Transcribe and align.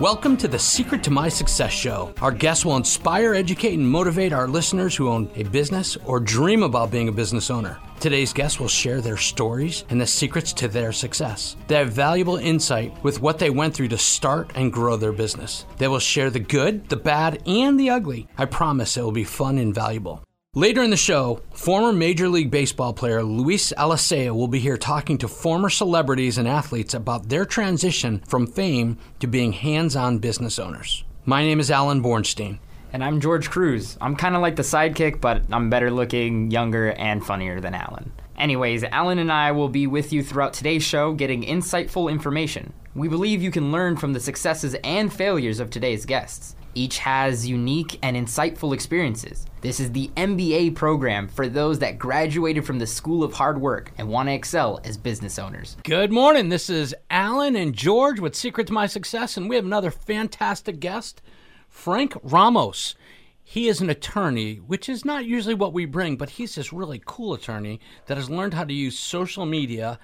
Welcome 0.00 0.36
to 0.36 0.46
the 0.46 0.60
Secret 0.60 1.02
to 1.02 1.10
My 1.10 1.28
Success 1.28 1.72
Show. 1.72 2.14
Our 2.22 2.30
guests 2.30 2.64
will 2.64 2.76
inspire, 2.76 3.34
educate, 3.34 3.74
and 3.74 3.90
motivate 3.90 4.32
our 4.32 4.46
listeners 4.46 4.94
who 4.94 5.08
own 5.08 5.28
a 5.34 5.42
business 5.42 5.96
or 6.04 6.20
dream 6.20 6.62
about 6.62 6.92
being 6.92 7.08
a 7.08 7.12
business 7.12 7.50
owner. 7.50 7.80
Today's 7.98 8.32
guests 8.32 8.60
will 8.60 8.68
share 8.68 9.00
their 9.00 9.16
stories 9.16 9.84
and 9.90 10.00
the 10.00 10.06
secrets 10.06 10.52
to 10.52 10.68
their 10.68 10.92
success. 10.92 11.56
They 11.66 11.74
have 11.74 11.90
valuable 11.90 12.36
insight 12.36 12.94
with 13.02 13.20
what 13.20 13.40
they 13.40 13.50
went 13.50 13.74
through 13.74 13.88
to 13.88 13.98
start 13.98 14.52
and 14.54 14.72
grow 14.72 14.96
their 14.96 15.10
business. 15.10 15.66
They 15.78 15.88
will 15.88 15.98
share 15.98 16.30
the 16.30 16.38
good, 16.38 16.88
the 16.88 16.96
bad, 16.96 17.42
and 17.44 17.80
the 17.80 17.90
ugly. 17.90 18.28
I 18.38 18.44
promise 18.44 18.96
it 18.96 19.02
will 19.02 19.10
be 19.10 19.24
fun 19.24 19.58
and 19.58 19.74
valuable. 19.74 20.22
Later 20.58 20.82
in 20.82 20.90
the 20.90 20.96
show, 20.96 21.40
former 21.52 21.92
Major 21.92 22.28
League 22.28 22.50
Baseball 22.50 22.92
player 22.92 23.22
Luis 23.22 23.72
Alicea 23.74 24.34
will 24.34 24.48
be 24.48 24.58
here 24.58 24.76
talking 24.76 25.16
to 25.18 25.28
former 25.28 25.70
celebrities 25.70 26.36
and 26.36 26.48
athletes 26.48 26.94
about 26.94 27.28
their 27.28 27.44
transition 27.44 28.24
from 28.26 28.48
fame 28.48 28.98
to 29.20 29.28
being 29.28 29.52
hands 29.52 29.94
on 29.94 30.18
business 30.18 30.58
owners. 30.58 31.04
My 31.24 31.44
name 31.44 31.60
is 31.60 31.70
Allen 31.70 32.02
Bornstein. 32.02 32.58
And 32.92 33.04
I'm 33.04 33.20
George 33.20 33.50
Cruz. 33.50 33.96
I'm 34.00 34.16
kind 34.16 34.34
of 34.34 34.42
like 34.42 34.56
the 34.56 34.62
sidekick, 34.62 35.20
but 35.20 35.42
I'm 35.52 35.70
better 35.70 35.92
looking, 35.92 36.50
younger, 36.50 36.90
and 36.90 37.24
funnier 37.24 37.60
than 37.60 37.74
Allen. 37.74 38.10
Anyways, 38.36 38.82
Allen 38.82 39.20
and 39.20 39.30
I 39.30 39.52
will 39.52 39.68
be 39.68 39.86
with 39.86 40.12
you 40.12 40.24
throughout 40.24 40.54
today's 40.54 40.82
show 40.82 41.12
getting 41.12 41.44
insightful 41.44 42.10
information. 42.10 42.72
We 42.96 43.06
believe 43.06 43.44
you 43.44 43.52
can 43.52 43.70
learn 43.70 43.96
from 43.96 44.12
the 44.12 44.18
successes 44.18 44.74
and 44.82 45.12
failures 45.12 45.60
of 45.60 45.70
today's 45.70 46.04
guests. 46.04 46.56
Each 46.78 46.98
has 46.98 47.44
unique 47.44 47.98
and 48.04 48.16
insightful 48.16 48.72
experiences. 48.72 49.46
This 49.62 49.80
is 49.80 49.90
the 49.90 50.12
MBA 50.16 50.76
program 50.76 51.26
for 51.26 51.48
those 51.48 51.80
that 51.80 51.98
graduated 51.98 52.64
from 52.64 52.78
the 52.78 52.86
School 52.86 53.24
of 53.24 53.32
Hard 53.32 53.60
Work 53.60 53.90
and 53.98 54.08
want 54.08 54.28
to 54.28 54.32
excel 54.32 54.78
as 54.84 54.96
business 54.96 55.40
owners. 55.40 55.76
Good 55.82 56.12
morning. 56.12 56.50
This 56.50 56.70
is 56.70 56.94
Allen 57.10 57.56
and 57.56 57.74
George 57.74 58.20
with 58.20 58.36
Secret 58.36 58.68
to 58.68 58.72
My 58.72 58.86
Success, 58.86 59.36
and 59.36 59.48
we 59.48 59.56
have 59.56 59.64
another 59.64 59.90
fantastic 59.90 60.78
guest, 60.78 61.20
Frank 61.68 62.14
Ramos. 62.22 62.94
He 63.42 63.66
is 63.66 63.80
an 63.80 63.90
attorney, 63.90 64.58
which 64.58 64.88
is 64.88 65.04
not 65.04 65.24
usually 65.24 65.54
what 65.54 65.72
we 65.72 65.84
bring, 65.84 66.16
but 66.16 66.30
he's 66.30 66.54
this 66.54 66.72
really 66.72 67.02
cool 67.04 67.34
attorney 67.34 67.80
that 68.06 68.18
has 68.18 68.30
learned 68.30 68.54
how 68.54 68.62
to 68.62 68.72
use 68.72 68.96
social 68.96 69.46
media 69.46 69.98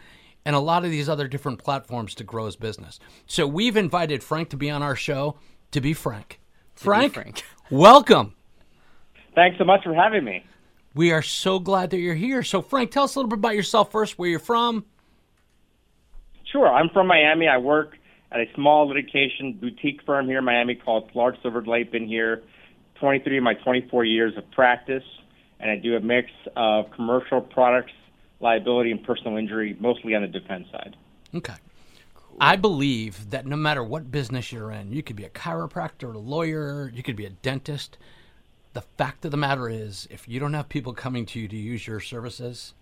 and 0.45 0.57
a 0.57 0.59
lot 0.59 0.85
of 0.85 0.91
these 0.91 1.09
other 1.09 1.29
different 1.29 1.61
platforms 1.61 2.17
to 2.17 2.25
grow 2.25 2.47
his 2.47 2.57
business. 2.57 2.99
So 3.29 3.47
we've 3.47 3.77
invited 3.77 4.25
Frank 4.25 4.51
to 4.51 4.57
be 4.57 4.71
on 4.71 4.83
our 4.83 4.97
show 4.97 5.39
to 5.71 5.81
be 5.81 5.93
Frank. 5.93 6.41
Frank, 6.75 7.15
Frank. 7.15 7.43
welcome. 7.71 8.35
Thanks 9.35 9.59
so 9.59 9.65
much 9.65 9.83
for 9.85 9.95
having 9.95 10.25
me. 10.25 10.45
We 10.95 11.11
are 11.11 11.23
so 11.23 11.59
glad 11.59 11.91
that 11.91 11.99
you're 11.99 12.15
here. 12.15 12.43
So, 12.43 12.63
Frank, 12.63 12.93
tell 12.93 13.05
us 13.05 13.17
a 13.17 13.19
little 13.19 13.29
bit 13.29 13.39
about 13.39 13.57
yourself 13.57 13.91
first, 13.91 14.19
where 14.19 14.29
you're 14.29 14.39
from. 14.39 14.85
Sure. 16.51 16.69
I'm 16.69 16.89
from 16.91 17.09
Miami. 17.09 17.49
I 17.49 17.59
work 17.59 17.97
at 18.31 18.41
a 18.41 18.45
small 18.55 18.87
litigation 18.87 19.55
boutique 19.55 20.03
firm 20.07 20.27
here 20.27 20.39
in 20.39 20.45
Miami 20.45 20.77
called 20.77 21.11
Clarke 21.11 21.43
Silverglate. 21.43 21.91
Been 21.91 22.07
here 22.07 22.43
23 23.01 23.39
of 23.39 23.43
my 23.43 23.55
24 23.55 24.05
years 24.05 24.37
of 24.37 24.49
practice, 24.53 25.03
and 25.59 25.71
I 25.71 25.77
do 25.77 25.97
a 25.97 26.01
mix 26.01 26.31
of 26.55 26.91
commercial 26.93 27.41
products, 27.41 27.93
liability, 28.39 28.93
and 28.93 29.03
personal 29.03 29.37
injury, 29.37 29.77
mostly 29.81 30.15
on 30.15 30.23
the 30.23 30.29
defense 30.29 30.69
side. 30.71 30.97
Okay. 31.35 31.55
I 32.41 32.57
believe 32.57 33.31
that 33.31 33.47
no 33.47 33.57
matter 33.57 33.83
what 33.83 34.11
business 34.11 34.53
you're 34.53 34.71
in, 34.71 34.93
you 34.93 35.03
could 35.03 35.17
be 35.17 35.25
a 35.25 35.31
chiropractor, 35.31 36.15
a 36.15 36.19
lawyer, 36.19 36.91
you 36.95 37.03
could 37.03 37.17
be 37.17 37.27
a 37.27 37.31
dentist. 37.31 37.97
The 38.73 38.83
fact 38.83 39.25
of 39.25 39.31
the 39.31 39.37
matter 39.37 39.69
is, 39.69 40.09
if 40.11 40.29
you 40.29 40.41
don't 40.41 40.55
have 40.55 40.69
people 40.69 40.93
coming 40.93 41.27
to 41.27 41.41
you 41.41 41.49
to 41.49 41.57
use 41.57 41.87
your 41.87 42.01
services, 42.01 42.75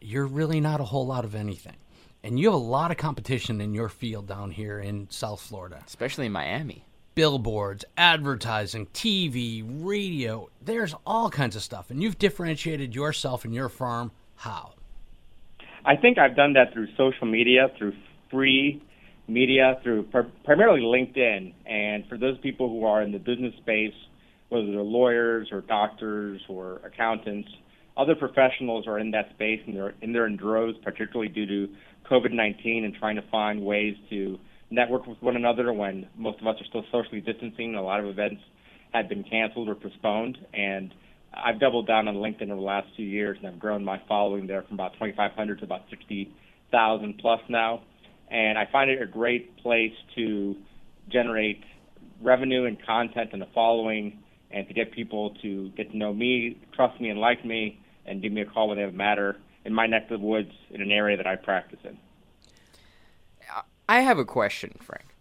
you're 0.00 0.26
really 0.26 0.60
not 0.60 0.80
a 0.80 0.84
whole 0.84 1.06
lot 1.06 1.24
of 1.24 1.34
anything. 1.34 1.76
And 2.22 2.40
you 2.40 2.46
have 2.46 2.54
a 2.54 2.56
lot 2.56 2.90
of 2.90 2.96
competition 2.96 3.60
in 3.60 3.74
your 3.74 3.90
field 3.90 4.26
down 4.26 4.50
here 4.50 4.80
in 4.80 5.08
South 5.10 5.40
Florida. 5.40 5.82
Especially 5.86 6.26
in 6.26 6.32
Miami. 6.32 6.86
Billboards, 7.14 7.84
advertising, 7.98 8.86
TV, 8.86 9.62
radio, 9.84 10.48
there's 10.62 10.94
all 11.06 11.28
kinds 11.28 11.54
of 11.54 11.62
stuff. 11.62 11.90
And 11.90 12.02
you've 12.02 12.18
differentiated 12.18 12.94
yourself 12.94 13.44
and 13.44 13.54
your 13.54 13.68
firm. 13.68 14.10
How? 14.36 14.72
I 15.84 15.96
think 15.96 16.16
I've 16.16 16.34
done 16.34 16.54
that 16.54 16.72
through 16.72 16.88
social 16.96 17.26
media, 17.26 17.70
through 17.76 17.92
free 18.30 18.82
media, 19.28 19.80
through 19.82 20.04
pr- 20.04 20.30
primarily 20.44 20.82
LinkedIn. 20.82 21.52
And 21.66 22.06
for 22.08 22.18
those 22.18 22.38
people 22.38 22.68
who 22.68 22.84
are 22.84 23.02
in 23.02 23.12
the 23.12 23.18
business 23.18 23.54
space, 23.60 23.94
whether 24.48 24.66
they're 24.66 24.82
lawyers 24.82 25.48
or 25.50 25.62
doctors 25.62 26.40
or 26.48 26.80
accountants, 26.84 27.48
other 27.96 28.14
professionals 28.14 28.86
are 28.86 28.98
in 28.98 29.10
that 29.12 29.30
space 29.34 29.60
and 29.66 29.76
they're 29.76 29.94
in 30.02 30.12
there 30.12 30.26
in 30.26 30.36
droves, 30.36 30.76
particularly 30.82 31.28
due 31.28 31.46
to 31.46 31.72
COVID 32.10 32.32
19 32.32 32.84
and 32.84 32.94
trying 32.94 33.16
to 33.16 33.24
find 33.30 33.64
ways 33.64 33.94
to 34.10 34.38
network 34.70 35.06
with 35.06 35.20
one 35.22 35.36
another 35.36 35.72
when 35.72 36.08
most 36.16 36.40
of 36.40 36.46
us 36.46 36.56
are 36.60 36.64
still 36.66 36.84
socially 36.90 37.20
distancing. 37.20 37.74
A 37.74 37.82
lot 37.82 38.00
of 38.00 38.06
events 38.06 38.40
had 38.92 39.08
been 39.08 39.24
canceled 39.24 39.68
or 39.68 39.74
postponed. 39.74 40.38
And 40.52 40.92
I've 41.32 41.60
doubled 41.60 41.86
down 41.86 42.08
on 42.08 42.16
LinkedIn 42.16 42.44
over 42.44 42.56
the 42.56 42.60
last 42.60 42.88
two 42.96 43.02
years 43.02 43.36
and 43.38 43.46
I've 43.46 43.58
grown 43.58 43.84
my 43.84 44.00
following 44.08 44.46
there 44.46 44.62
from 44.62 44.74
about 44.74 44.92
2,500 44.94 45.58
to 45.58 45.64
about 45.64 45.82
60,000 45.90 47.18
plus 47.20 47.40
now. 47.48 47.82
And 48.30 48.58
I 48.58 48.66
find 48.70 48.90
it 48.90 49.00
a 49.00 49.06
great 49.06 49.56
place 49.58 49.92
to 50.16 50.56
generate 51.08 51.62
revenue 52.22 52.64
and 52.64 52.82
content 52.84 53.30
and 53.32 53.42
a 53.42 53.48
following 53.54 54.18
and 54.50 54.66
to 54.68 54.74
get 54.74 54.92
people 54.92 55.30
to 55.42 55.68
get 55.70 55.90
to 55.90 55.96
know 55.96 56.12
me, 56.12 56.58
trust 56.74 57.00
me, 57.00 57.10
and 57.10 57.20
like 57.20 57.44
me, 57.44 57.80
and 58.06 58.22
give 58.22 58.32
me 58.32 58.40
a 58.40 58.46
call 58.46 58.68
when 58.68 58.76
they 58.76 58.82
have 58.82 58.94
a 58.94 58.96
matter 58.96 59.36
in 59.64 59.74
my 59.74 59.86
neck 59.86 60.04
of 60.10 60.20
the 60.20 60.26
woods 60.26 60.52
in 60.70 60.80
an 60.80 60.90
area 60.90 61.16
that 61.16 61.26
I 61.26 61.36
practice 61.36 61.80
in. 61.84 61.98
I 63.88 64.00
have 64.00 64.18
a 64.18 64.24
question, 64.24 64.76
Frank. 64.80 65.14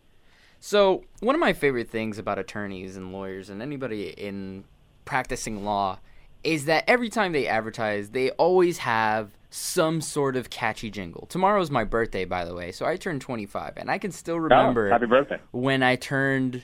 So, 0.60 1.04
one 1.20 1.36
of 1.36 1.42
my 1.42 1.52
favorite 1.52 1.90
things 1.90 2.18
about 2.18 2.40
attorneys 2.40 2.96
and 2.96 3.12
lawyers 3.12 3.50
and 3.50 3.62
anybody 3.62 4.10
in 4.10 4.64
practicing 5.04 5.66
law 5.66 6.00
is 6.44 6.66
that 6.66 6.84
every 6.88 7.10
time 7.10 7.32
they 7.32 7.48
advertise, 7.48 8.10
they 8.10 8.32
always 8.32 8.80
have 8.80 9.32
some 9.50 10.02
sort 10.02 10.36
of 10.36 10.50
catchy 10.50 10.90
jingle. 10.90 11.26
Tomorrow's 11.28 11.70
my 11.70 11.84
birthday, 11.84 12.26
by 12.26 12.44
the 12.44 12.56
way, 12.56 12.72
so 12.72 12.86
I 12.86 12.98
turned 12.98 13.22
25, 13.22 13.74
and 13.78 13.90
I 13.90 13.98
can 13.98 14.12
still 14.12 14.40
remember 14.40 14.88
oh, 14.88 14.92
happy 14.92 15.06
birthday. 15.06 15.40
when 15.52 15.84
I 15.84 15.96
turned 15.96 16.64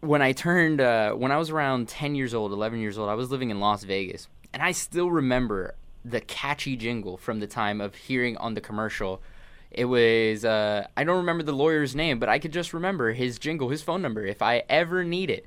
when 0.00 0.22
I 0.22 0.32
turned 0.32 0.80
uh, 0.80 1.12
when 1.12 1.32
I 1.32 1.36
was 1.36 1.50
around 1.50 1.88
10 1.88 2.14
years 2.14 2.34
old, 2.34 2.52
11 2.52 2.80
years 2.80 2.98
old. 2.98 3.08
I 3.08 3.14
was 3.14 3.30
living 3.30 3.50
in 3.50 3.60
Las 3.60 3.84
Vegas, 3.84 4.28
and 4.52 4.62
I 4.62 4.72
still 4.72 5.10
remember 5.10 5.74
the 6.04 6.20
catchy 6.20 6.76
jingle 6.76 7.16
from 7.16 7.40
the 7.40 7.46
time 7.46 7.80
of 7.80 7.94
hearing 7.94 8.36
on 8.36 8.54
the 8.54 8.60
commercial. 8.60 9.22
It 9.70 9.86
was 9.86 10.44
uh, 10.44 10.86
I 10.96 11.04
don't 11.04 11.18
remember 11.18 11.42
the 11.42 11.52
lawyer's 11.52 11.94
name, 11.94 12.18
but 12.18 12.28
I 12.28 12.38
could 12.38 12.52
just 12.52 12.72
remember 12.72 13.12
his 13.12 13.38
jingle, 13.38 13.68
his 13.70 13.82
phone 13.82 14.02
number, 14.02 14.24
if 14.24 14.42
I 14.42 14.62
ever 14.68 15.04
need 15.04 15.30
it. 15.30 15.46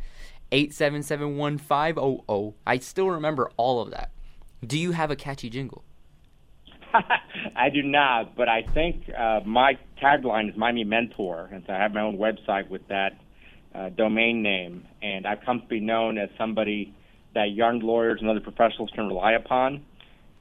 8771500. 0.51 2.53
I 2.65 2.77
still 2.79 3.09
remember 3.09 3.51
all 3.57 3.81
of 3.81 3.91
that. 3.91 4.11
Do 4.65 4.77
you 4.77 4.91
have 4.91 5.11
a 5.11 5.15
catchy 5.15 5.49
jingle? 5.49 5.83
I 7.55 7.69
do 7.69 7.83
not, 7.83 8.35
but 8.35 8.49
I 8.49 8.63
think 8.73 9.09
uh, 9.09 9.41
my 9.45 9.77
tagline 10.01 10.49
is 10.49 10.57
Miami 10.57 10.83
Mentor, 10.83 11.49
and 11.51 11.63
so 11.67 11.73
I 11.73 11.77
have 11.77 11.93
my 11.93 12.01
own 12.01 12.17
website 12.17 12.69
with 12.69 12.87
that 12.87 13.19
uh, 13.75 13.89
domain 13.89 14.41
name, 14.41 14.85
and 15.01 15.27
I've 15.27 15.41
come 15.45 15.61
to 15.61 15.67
be 15.67 15.79
known 15.79 16.17
as 16.17 16.29
somebody 16.37 16.93
that 17.35 17.51
young 17.51 17.79
lawyers 17.79 18.19
and 18.21 18.29
other 18.29 18.39
professionals 18.39 18.89
can 18.95 19.07
rely 19.07 19.33
upon. 19.33 19.83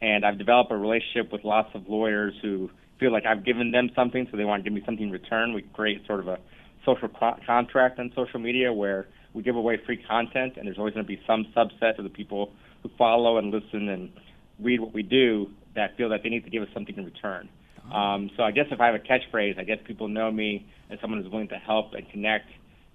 And 0.01 0.25
I've 0.25 0.39
developed 0.39 0.71
a 0.71 0.77
relationship 0.77 1.33
with 1.33 1.45
lots 1.45 1.71
of 1.75 1.89
lawyers 1.89 2.35
who 2.43 2.71
feel 3.01 3.13
like 3.13 3.27
I've 3.27 3.45
given 3.45 3.71
them 3.71 3.91
something, 3.95 4.27
so 4.31 4.37
they 4.37 4.45
want 4.45 4.65
to 4.65 4.71
give 4.71 4.75
me 4.75 4.83
something 4.87 5.07
in 5.07 5.11
return. 5.11 5.53
We 5.53 5.63
create 5.63 6.07
sort 6.07 6.21
of 6.21 6.29
a 6.29 6.39
social 6.85 7.09
co- 7.09 7.37
contract 7.47 7.99
on 7.99 8.13
social 8.15 8.41
media 8.41 8.73
where 8.73 9.07
we 9.37 9.43
give 9.43 9.55
away 9.55 9.79
free 9.85 10.03
content, 10.09 10.55
and 10.57 10.67
there's 10.67 10.79
always 10.79 10.95
going 10.95 11.05
to 11.05 11.09
be 11.09 11.21
some 11.27 11.47
subset 11.55 11.99
of 11.99 12.05
the 12.05 12.11
people 12.11 12.53
who 12.83 12.91
follow 12.97 13.37
and 13.37 13.51
listen 13.51 13.91
and 13.91 14.11
read 14.59 14.81
what 14.81 14.95
we 14.95 15.03
do 15.03 15.51
that 15.75 15.95
feel 15.99 16.09
that 16.09 16.23
they 16.23 16.31
need 16.31 16.43
to 16.45 16.51
give 16.51 16.63
us 16.63 16.69
something 16.73 16.97
in 16.97 17.05
return. 17.05 17.47
Um, 17.93 18.31
so 18.37 18.43
I 18.43 18.51
guess 18.51 18.67
if 18.71 18.81
I 18.81 18.87
have 18.87 18.95
a 18.95 18.99
catchphrase, 18.99 19.59
I 19.61 19.65
guess 19.65 19.79
people 19.85 20.09
know 20.09 20.33
me 20.33 20.67
as 20.91 20.99
someone 21.01 21.23
who's 21.23 21.31
willing 21.31 21.49
to 21.49 21.59
help 21.59 21.93
and 21.93 22.09
connect 22.11 22.47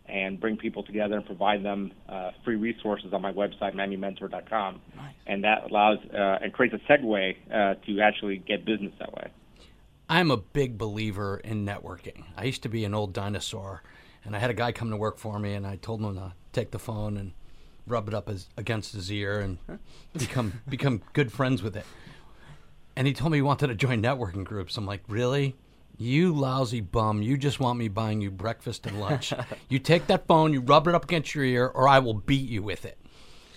and 0.07 0.39
bring 0.39 0.57
people 0.57 0.83
together 0.83 1.15
and 1.15 1.25
provide 1.25 1.63
them 1.63 1.91
uh, 2.09 2.31
free 2.43 2.55
resources 2.55 3.13
on 3.13 3.21
my 3.21 3.31
website, 3.31 3.73
MiamiMentor.com. 3.75 4.81
Nice. 4.95 5.13
And 5.27 5.43
that 5.43 5.69
allows 5.69 5.99
uh, 6.13 6.39
and 6.41 6.51
creates 6.51 6.75
a 6.75 6.91
segue 6.91 7.35
uh, 7.53 7.75
to 7.85 8.01
actually 8.01 8.37
get 8.39 8.65
business 8.65 8.91
that 8.99 9.13
way. 9.13 9.31
I'm 10.09 10.31
a 10.31 10.37
big 10.37 10.77
believer 10.77 11.39
in 11.41 11.65
networking. 11.65 12.25
I 12.35 12.43
used 12.45 12.63
to 12.63 12.69
be 12.69 12.83
an 12.83 12.93
old 12.93 13.13
dinosaur, 13.13 13.83
and 14.23 14.35
I 14.35 14.39
had 14.39 14.49
a 14.49 14.53
guy 14.53 14.71
come 14.71 14.89
to 14.91 14.97
work 14.97 15.17
for 15.17 15.39
me, 15.39 15.53
and 15.53 15.65
I 15.65 15.77
told 15.77 16.01
him 16.01 16.15
to 16.15 16.33
take 16.53 16.71
the 16.71 16.79
phone 16.79 17.17
and 17.17 17.33
rub 17.87 18.07
it 18.07 18.13
up 18.13 18.27
his, 18.27 18.47
against 18.57 18.93
his 18.93 19.11
ear 19.11 19.39
and 19.39 19.57
become 20.17 20.61
become 20.69 21.01
good 21.13 21.31
friends 21.31 21.63
with 21.63 21.75
it. 21.75 21.85
And 22.95 23.07
he 23.07 23.13
told 23.13 23.31
me 23.31 23.37
he 23.37 23.41
wanted 23.41 23.67
to 23.67 23.75
join 23.75 24.01
networking 24.01 24.43
groups. 24.43 24.77
I'm 24.77 24.85
like, 24.85 25.01
really? 25.07 25.55
You 25.97 26.33
lousy 26.33 26.81
bum! 26.81 27.21
You 27.21 27.37
just 27.37 27.59
want 27.59 27.77
me 27.77 27.87
buying 27.87 28.21
you 28.21 28.31
breakfast 28.31 28.87
and 28.87 28.99
lunch. 28.99 29.33
you 29.69 29.79
take 29.79 30.07
that 30.07 30.27
phone, 30.27 30.51
you 30.53 30.61
rub 30.61 30.87
it 30.87 30.95
up 30.95 31.03
against 31.03 31.35
your 31.35 31.43
ear, 31.43 31.67
or 31.67 31.87
I 31.87 31.99
will 31.99 32.15
beat 32.15 32.49
you 32.49 32.63
with 32.63 32.85
it. 32.85 32.97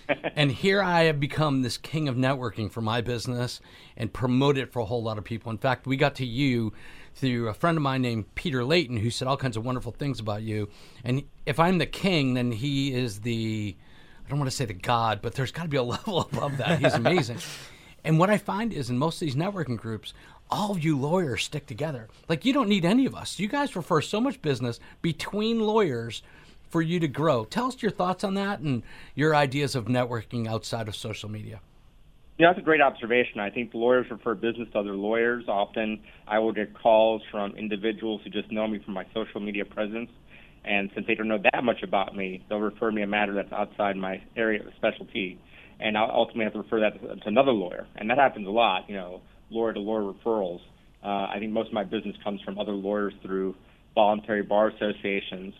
and 0.35 0.51
here 0.51 0.81
I 0.81 1.03
have 1.03 1.19
become 1.19 1.61
this 1.61 1.77
king 1.77 2.07
of 2.07 2.15
networking 2.15 2.71
for 2.71 2.81
my 2.81 3.01
business 3.01 3.59
and 3.97 4.11
promote 4.11 4.57
it 4.57 4.71
for 4.71 4.79
a 4.79 4.85
whole 4.85 5.03
lot 5.03 5.17
of 5.17 5.23
people. 5.23 5.51
In 5.51 5.57
fact, 5.57 5.87
we 5.87 5.97
got 5.97 6.15
to 6.15 6.25
you 6.25 6.73
through 7.15 7.47
a 7.47 7.53
friend 7.53 7.77
of 7.77 7.81
mine 7.81 8.01
named 8.01 8.33
Peter 8.35 8.63
Layton, 8.63 8.97
who 8.97 9.09
said 9.09 9.27
all 9.27 9.37
kinds 9.37 9.57
of 9.57 9.65
wonderful 9.65 9.91
things 9.91 10.19
about 10.19 10.41
you. 10.41 10.69
And 11.03 11.23
if 11.45 11.59
I'm 11.59 11.77
the 11.77 11.85
king, 11.85 12.33
then 12.33 12.51
he 12.51 12.93
is 12.93 13.21
the, 13.21 13.75
I 14.25 14.29
don't 14.29 14.39
want 14.39 14.51
to 14.51 14.55
say 14.55 14.65
the 14.65 14.73
god, 14.73 15.21
but 15.21 15.33
there's 15.35 15.51
got 15.51 15.63
to 15.63 15.69
be 15.69 15.77
a 15.77 15.83
level 15.83 16.21
above 16.21 16.57
that. 16.57 16.79
He's 16.79 16.93
amazing. 16.93 17.37
and 18.03 18.19
what 18.19 18.29
I 18.29 18.37
find 18.37 18.73
is 18.73 18.89
in 18.89 18.97
most 18.97 19.21
of 19.21 19.25
these 19.25 19.35
networking 19.35 19.77
groups, 19.77 20.13
all 20.49 20.71
of 20.71 20.83
you 20.83 20.97
lawyers 20.97 21.43
stick 21.43 21.65
together. 21.65 22.07
Like 22.29 22.45
you 22.45 22.53
don't 22.53 22.69
need 22.69 22.85
any 22.85 23.05
of 23.05 23.15
us. 23.15 23.39
You 23.39 23.47
guys 23.47 23.75
refer 23.75 24.01
so 24.01 24.21
much 24.21 24.41
business 24.41 24.79
between 25.01 25.59
lawyers 25.59 26.21
for 26.75 26.81
you 26.81 26.99
to 26.99 27.07
grow. 27.07 27.45
Tell 27.45 27.67
us 27.67 27.81
your 27.81 27.89
thoughts 27.89 28.25
on 28.25 28.33
that 28.33 28.59
and 28.59 28.83
your 29.13 29.33
ideas 29.33 29.75
of 29.75 29.85
networking 29.85 30.45
outside 30.45 30.89
of 30.89 30.95
social 30.97 31.29
media. 31.29 31.61
Yeah, 32.37 32.47
that's 32.47 32.59
a 32.59 32.63
great 32.63 32.81
observation. 32.81 33.39
I 33.39 33.49
think 33.49 33.73
lawyers 33.73 34.07
refer 34.11 34.35
business 34.35 34.67
to 34.73 34.79
other 34.79 34.91
lawyers. 34.91 35.45
Often 35.47 36.01
I 36.27 36.39
will 36.39 36.51
get 36.51 36.77
calls 36.77 37.21
from 37.31 37.55
individuals 37.55 38.19
who 38.25 38.29
just 38.29 38.51
know 38.51 38.67
me 38.67 38.79
from 38.83 38.93
my 38.93 39.05
social 39.13 39.39
media 39.39 39.63
presence. 39.63 40.09
And 40.65 40.91
since 40.93 41.07
they 41.07 41.15
don't 41.15 41.29
know 41.29 41.39
that 41.53 41.63
much 41.63 41.81
about 41.81 42.13
me, 42.13 42.43
they'll 42.49 42.59
refer 42.59 42.91
me 42.91 43.03
a 43.03 43.07
matter 43.07 43.33
that's 43.33 43.53
outside 43.53 43.95
my 43.95 44.21
area 44.35 44.59
of 44.59 44.73
specialty. 44.75 45.39
And 45.79 45.97
I'll 45.97 46.11
ultimately 46.11 46.43
have 46.43 46.53
to 46.55 46.59
refer 46.59 46.81
that 46.81 47.01
to 47.01 47.27
another 47.29 47.53
lawyer. 47.53 47.87
And 47.95 48.09
that 48.09 48.17
happens 48.17 48.47
a 48.47 48.51
lot, 48.51 48.89
you 48.89 48.97
know, 48.97 49.21
lawyer 49.49 49.71
to 49.71 49.79
lawyer 49.79 50.11
referrals. 50.11 50.59
Uh, 51.01 51.31
I 51.33 51.37
think 51.39 51.53
most 51.53 51.67
of 51.67 51.73
my 51.73 51.85
business 51.85 52.17
comes 52.21 52.41
from 52.41 52.59
other 52.59 52.73
lawyers 52.73 53.13
through 53.21 53.55
voluntary 53.95 54.43
bar 54.43 54.67
associations 54.67 55.53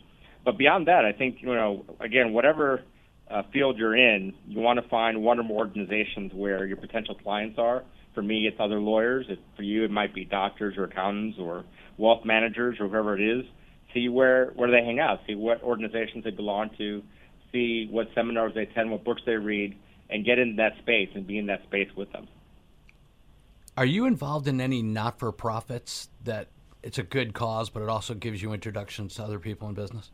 but 0.45 0.57
beyond 0.57 0.87
that, 0.87 1.03
I 1.03 1.11
think 1.11 1.41
you 1.41 1.53
know, 1.53 1.83
again, 1.99 2.31
whatever 2.31 2.81
uh, 3.29 3.43
field 3.51 3.77
you're 3.77 3.95
in, 3.95 4.33
you 4.47 4.59
want 4.59 4.81
to 4.81 4.87
find 4.87 5.23
one 5.23 5.39
or 5.39 5.43
more 5.43 5.59
organizations 5.59 6.31
where 6.33 6.65
your 6.65 6.77
potential 6.77 7.15
clients 7.15 7.57
are. 7.57 7.83
For 8.13 8.21
me, 8.21 8.47
it's 8.47 8.57
other 8.59 8.79
lawyers. 8.79 9.25
For 9.57 9.63
you, 9.63 9.83
it 9.83 9.91
might 9.91 10.13
be 10.13 10.23
doctors 10.23 10.77
or 10.77 10.85
accountants 10.85 11.37
or 11.39 11.65
wealth 11.97 12.23
managers 12.23 12.77
or 12.79 12.87
whoever 12.87 13.19
it 13.19 13.39
is. 13.39 13.45
See 13.93 14.07
where 14.07 14.51
where 14.55 14.69
they 14.69 14.85
hang 14.85 14.99
out. 14.99 15.19
See 15.27 15.35
what 15.35 15.61
organizations 15.63 16.23
they 16.23 16.29
belong 16.29 16.69
to. 16.77 17.03
See 17.51 17.87
what 17.89 18.07
seminars 18.13 18.53
they 18.53 18.63
attend, 18.63 18.91
what 18.91 19.03
books 19.03 19.21
they 19.25 19.35
read, 19.35 19.75
and 20.09 20.23
get 20.23 20.39
in 20.39 20.57
that 20.57 20.77
space 20.79 21.09
and 21.15 21.25
be 21.25 21.37
in 21.37 21.47
that 21.47 21.63
space 21.63 21.89
with 21.95 22.11
them. 22.11 22.27
Are 23.77 23.85
you 23.85 24.05
involved 24.05 24.47
in 24.47 24.61
any 24.61 24.81
not-for-profits 24.81 26.09
that 26.23 26.47
it's 26.81 26.97
a 26.97 27.03
good 27.03 27.33
cause, 27.33 27.69
but 27.69 27.83
it 27.83 27.89
also 27.89 28.13
gives 28.13 28.41
you 28.41 28.53
introductions 28.53 29.15
to 29.15 29.23
other 29.23 29.39
people 29.39 29.67
in 29.67 29.73
business? 29.73 30.11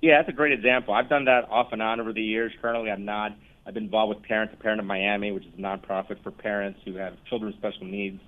Yeah, 0.00 0.18
that's 0.18 0.28
a 0.28 0.36
great 0.36 0.52
example. 0.52 0.94
I've 0.94 1.08
done 1.08 1.24
that 1.24 1.48
off 1.50 1.68
and 1.72 1.80
on 1.80 2.00
over 2.00 2.12
the 2.12 2.22
years. 2.22 2.52
Currently, 2.60 2.90
I'm 2.90 3.04
not. 3.04 3.32
I've 3.66 3.74
been 3.74 3.84
involved 3.84 4.14
with 4.14 4.24
Parent 4.24 4.50
to 4.52 4.56
Parent 4.56 4.80
of 4.80 4.86
Miami, 4.86 5.32
which 5.32 5.44
is 5.44 5.52
a 5.58 5.60
nonprofit 5.60 6.22
for 6.22 6.30
parents 6.30 6.78
who 6.84 6.94
have 6.96 7.14
children 7.28 7.50
with 7.50 7.58
special 7.58 7.86
needs. 7.86 8.20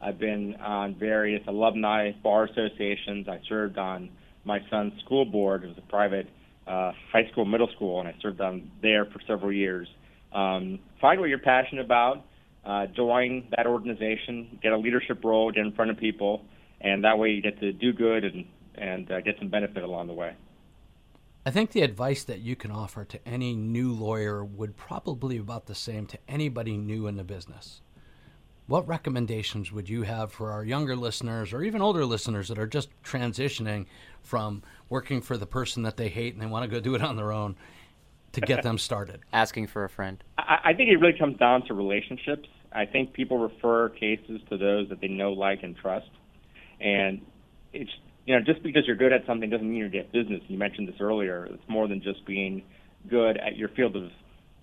I've 0.00 0.18
been 0.18 0.54
on 0.56 0.94
various 0.94 1.42
alumni 1.48 2.12
bar 2.22 2.44
associations. 2.44 3.26
I 3.26 3.40
served 3.48 3.78
on 3.78 4.10
my 4.44 4.60
son's 4.70 4.92
school 5.04 5.24
board. 5.24 5.64
It 5.64 5.68
was 5.68 5.78
a 5.78 5.90
private 5.90 6.28
uh, 6.66 6.92
high 7.10 7.28
school, 7.32 7.44
middle 7.44 7.68
school, 7.74 8.00
and 8.00 8.08
I 8.08 8.14
served 8.20 8.40
on 8.40 8.70
there 8.82 9.06
for 9.06 9.20
several 9.26 9.52
years. 9.52 9.88
Um, 10.32 10.78
find 11.00 11.20
what 11.20 11.28
you're 11.28 11.38
passionate 11.38 11.84
about. 11.84 12.24
Uh, 12.64 12.86
join 12.94 13.48
that 13.56 13.66
organization. 13.66 14.58
Get 14.62 14.72
a 14.72 14.78
leadership 14.78 15.24
role. 15.24 15.50
Get 15.50 15.64
in 15.64 15.72
front 15.72 15.90
of 15.90 15.96
people, 15.96 16.42
and 16.80 17.04
that 17.04 17.18
way 17.18 17.30
you 17.30 17.42
get 17.42 17.58
to 17.60 17.72
do 17.72 17.92
good 17.92 18.24
and 18.24 18.44
and 18.76 19.10
uh, 19.10 19.20
get 19.20 19.36
some 19.38 19.48
benefit 19.48 19.82
along 19.82 20.08
the 20.08 20.12
way. 20.12 20.34
I 21.46 21.50
think 21.50 21.72
the 21.72 21.82
advice 21.82 22.24
that 22.24 22.40
you 22.40 22.56
can 22.56 22.70
offer 22.70 23.04
to 23.04 23.28
any 23.28 23.54
new 23.54 23.92
lawyer 23.92 24.42
would 24.42 24.78
probably 24.78 25.36
be 25.36 25.42
about 25.42 25.66
the 25.66 25.74
same 25.74 26.06
to 26.06 26.18
anybody 26.26 26.78
new 26.78 27.06
in 27.06 27.16
the 27.16 27.24
business. 27.24 27.82
What 28.66 28.88
recommendations 28.88 29.70
would 29.70 29.86
you 29.86 30.02
have 30.02 30.32
for 30.32 30.52
our 30.52 30.64
younger 30.64 30.96
listeners 30.96 31.52
or 31.52 31.62
even 31.62 31.82
older 31.82 32.06
listeners 32.06 32.48
that 32.48 32.58
are 32.58 32.66
just 32.66 32.88
transitioning 33.02 33.84
from 34.22 34.62
working 34.88 35.20
for 35.20 35.36
the 35.36 35.44
person 35.44 35.82
that 35.82 35.98
they 35.98 36.08
hate 36.08 36.32
and 36.32 36.42
they 36.42 36.46
want 36.46 36.64
to 36.64 36.74
go 36.74 36.80
do 36.80 36.94
it 36.94 37.02
on 37.02 37.16
their 37.16 37.30
own 37.30 37.56
to 38.32 38.40
get 38.40 38.62
them 38.62 38.78
started? 38.78 39.20
Asking 39.30 39.66
for 39.66 39.84
a 39.84 39.90
friend. 39.90 40.24
I, 40.38 40.60
I 40.64 40.72
think 40.72 40.88
it 40.88 40.96
really 40.96 41.18
comes 41.18 41.36
down 41.36 41.66
to 41.66 41.74
relationships. 41.74 42.48
I 42.72 42.86
think 42.86 43.12
people 43.12 43.36
refer 43.36 43.90
cases 43.90 44.40
to 44.48 44.56
those 44.56 44.88
that 44.88 45.02
they 45.02 45.08
know, 45.08 45.32
like, 45.32 45.62
and 45.62 45.76
trust. 45.76 46.08
And 46.80 47.20
it's 47.74 47.90
you 48.26 48.34
know, 48.34 48.40
just 48.44 48.62
because 48.62 48.84
you're 48.86 48.96
good 48.96 49.12
at 49.12 49.26
something 49.26 49.50
doesn't 49.50 49.68
mean 49.68 49.78
you're 49.78 49.88
good 49.88 50.06
at 50.06 50.12
business. 50.12 50.40
You 50.48 50.58
mentioned 50.58 50.88
this 50.88 50.96
earlier. 51.00 51.46
It's 51.46 51.68
more 51.68 51.88
than 51.88 52.02
just 52.02 52.24
being 52.26 52.62
good 53.08 53.36
at 53.36 53.56
your 53.56 53.68
field 53.70 53.96
of 53.96 54.10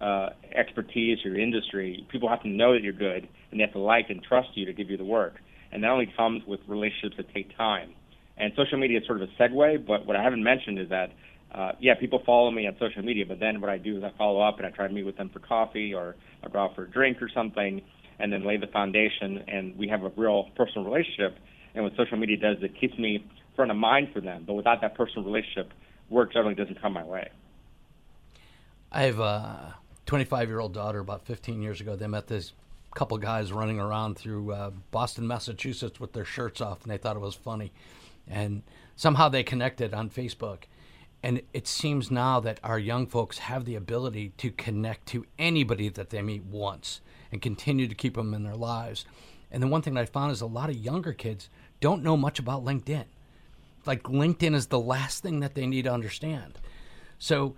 uh, 0.02 0.30
expertise, 0.56 1.20
your 1.24 1.40
industry. 1.40 2.06
People 2.12 2.28
have 2.28 2.42
to 2.42 2.50
know 2.50 2.74
that 2.74 2.82
you're 2.82 2.94
good, 2.94 3.28
and 3.52 3.60
they 3.60 3.64
have 3.64 3.74
to 3.74 3.80
like 3.80 4.10
and 4.10 4.24
trust 4.24 4.50
you 4.56 4.66
to 4.66 4.74
give 4.74 4.90
you 4.90 4.98
the 4.98 5.06
work. 5.06 5.36
And 5.72 5.84
that 5.84 5.90
only 5.90 6.12
comes 6.18 6.44
with 6.48 6.60
relationships 6.68 7.16
that 7.18 7.32
take 7.34 7.56
time. 7.56 7.94
And 8.38 8.52
social 8.58 8.80
media 8.80 9.00
is 9.00 9.06
sort 9.06 9.22
of 9.22 9.30
a 9.30 9.42
segue, 9.42 9.86
but 9.86 10.08
what 10.08 10.16
I 10.16 10.24
haven't 10.24 10.44
mentioned 10.44 10.80
is 10.80 10.90
that, 10.90 11.12
uh, 11.54 11.74
yeah, 11.80 11.94
people 12.00 12.24
follow 12.26 12.50
me 12.50 12.66
on 12.66 12.76
social 12.80 13.04
media, 13.04 13.26
but 13.28 13.40
then 13.40 13.62
what 13.62 13.70
I 13.70 13.78
do 13.78 13.98
is 13.98 14.04
I 14.04 14.12
follow 14.18 14.42
up 14.42 14.58
and 14.58 14.66
I 14.66 14.72
try 14.72 14.88
to 14.88 14.94
meet 14.94 15.06
with 15.06 15.18
them 15.18 15.30
for 15.32 15.40
coffee 15.40 15.94
or 15.94 16.16
I 16.44 16.50
go 16.50 16.60
out 16.60 16.76
for 16.76 16.84
a 16.86 16.90
drink 16.90 17.22
or 17.22 17.30
something, 17.34 17.82
and 18.18 18.34
then 18.34 18.46
lay 18.46 18.58
the 18.58 18.68
foundation, 18.68 19.44
and 19.48 19.78
we 19.78 19.88
have 19.88 20.04
a 20.04 20.12
real 20.18 20.50
personal 20.56 20.86
relationship. 20.86 21.38
And 21.76 21.84
what 21.84 21.94
social 21.96 22.18
media 22.18 22.38
does, 22.38 22.58
is 22.58 22.64
it 22.64 22.80
keeps 22.80 22.98
me 22.98 23.24
front 23.56 23.72
of 23.72 23.78
mind 23.78 24.10
for 24.14 24.22
them. 24.22 24.44
But 24.46 24.54
without 24.54 24.82
that 24.82 24.96
personal 24.96 25.26
relationship, 25.26 25.74
work 26.10 26.34
generally 26.34 26.56
doesn't 26.56 26.82
come 26.82 26.94
my 26.94 27.04
way. 27.04 27.30
I 28.92 29.04
have 29.04 29.20
a 29.20 29.76
25 30.06 30.50
year 30.50 30.60
old 30.60 30.74
daughter. 30.74 31.00
About 31.00 31.26
15 31.26 31.62
years 31.62 31.82
ago, 31.82 31.96
they 31.96 32.08
met 32.08 32.28
this 32.28 32.54
couple 32.94 33.18
guys 33.18 33.54
running 33.54 33.80
around 33.80 34.18
through 34.18 34.52
uh, 34.52 34.72
Boston, 34.92 35.26
Massachusetts 35.26 36.00
with 36.00 36.14
their 36.14 36.26
shirts 36.26 36.60
off, 36.60 36.84
and 36.84 36.92
they 36.92 36.98
thought 36.98 37.16
it 37.16 37.20
was 37.20 37.36
funny. 37.36 37.72
And 38.28 38.64
somehow 38.96 39.30
they 39.30 39.44
connected 39.44 39.94
on 39.94 40.10
Facebook. 40.10 40.64
And 41.24 41.42
it 41.54 41.68
seems 41.68 42.10
now 42.10 42.40
that 42.40 42.60
our 42.64 42.80
young 42.80 43.06
folks 43.06 43.38
have 43.38 43.66
the 43.66 43.76
ability 43.76 44.34
to 44.38 44.52
connect 44.52 45.06
to 45.08 45.26
anybody 45.38 45.88
that 45.90 46.10
they 46.10 46.22
meet 46.22 46.44
once 46.44 47.00
and 47.32 47.42
continue 47.42 47.88
to 47.88 47.96
keep 47.96 48.16
them 48.16 48.34
in 48.34 48.44
their 48.44 48.56
lives. 48.56 49.06
And 49.52 49.62
the 49.62 49.68
one 49.68 49.82
thing 49.82 49.98
I 49.98 50.06
found 50.06 50.32
is 50.32 50.42
a 50.42 50.48
lot 50.48 50.70
of 50.70 50.76
younger 50.76 51.14
kids 51.14 51.50
don't 51.80 52.04
know 52.04 52.18
much 52.18 52.40
about 52.40 52.66
LinkedIn 52.66 53.06
like 53.86 54.04
LinkedIn 54.04 54.56
is 54.56 54.68
the 54.68 54.80
last 54.80 55.24
thing 55.24 55.40
that 55.40 55.56
they 55.56 55.66
need 55.66 55.84
to 55.84 55.94
understand. 55.94 56.60
So, 57.18 57.56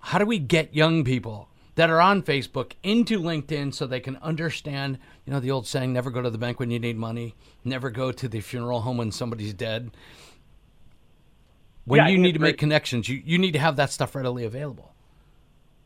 how 0.00 0.18
do 0.18 0.26
we 0.26 0.38
get 0.38 0.74
young 0.74 1.04
people 1.04 1.48
that 1.76 1.90
are 1.90 2.00
on 2.00 2.22
Facebook 2.22 2.72
into 2.82 3.20
LinkedIn 3.20 3.72
so 3.74 3.86
they 3.86 4.00
can 4.00 4.16
understand, 4.18 4.98
you 5.24 5.32
know, 5.32 5.40
the 5.40 5.50
old 5.50 5.66
saying, 5.66 5.92
never 5.92 6.10
go 6.10 6.22
to 6.22 6.30
the 6.30 6.38
bank 6.38 6.58
when 6.58 6.70
you 6.70 6.78
need 6.78 6.96
money, 6.96 7.34
never 7.64 7.90
go 7.90 8.12
to 8.12 8.28
the 8.28 8.40
funeral 8.40 8.80
home 8.80 8.96
when 8.96 9.12
somebody's 9.12 9.52
dead. 9.52 9.90
When 11.84 11.98
yeah, 11.98 12.08
you 12.08 12.18
need 12.18 12.32
to 12.32 12.40
make 12.40 12.58
connections, 12.58 13.08
you, 13.08 13.22
you 13.24 13.38
need 13.38 13.52
to 13.52 13.58
have 13.58 13.76
that 13.76 13.90
stuff 13.90 14.14
readily 14.14 14.44
available. 14.44 14.92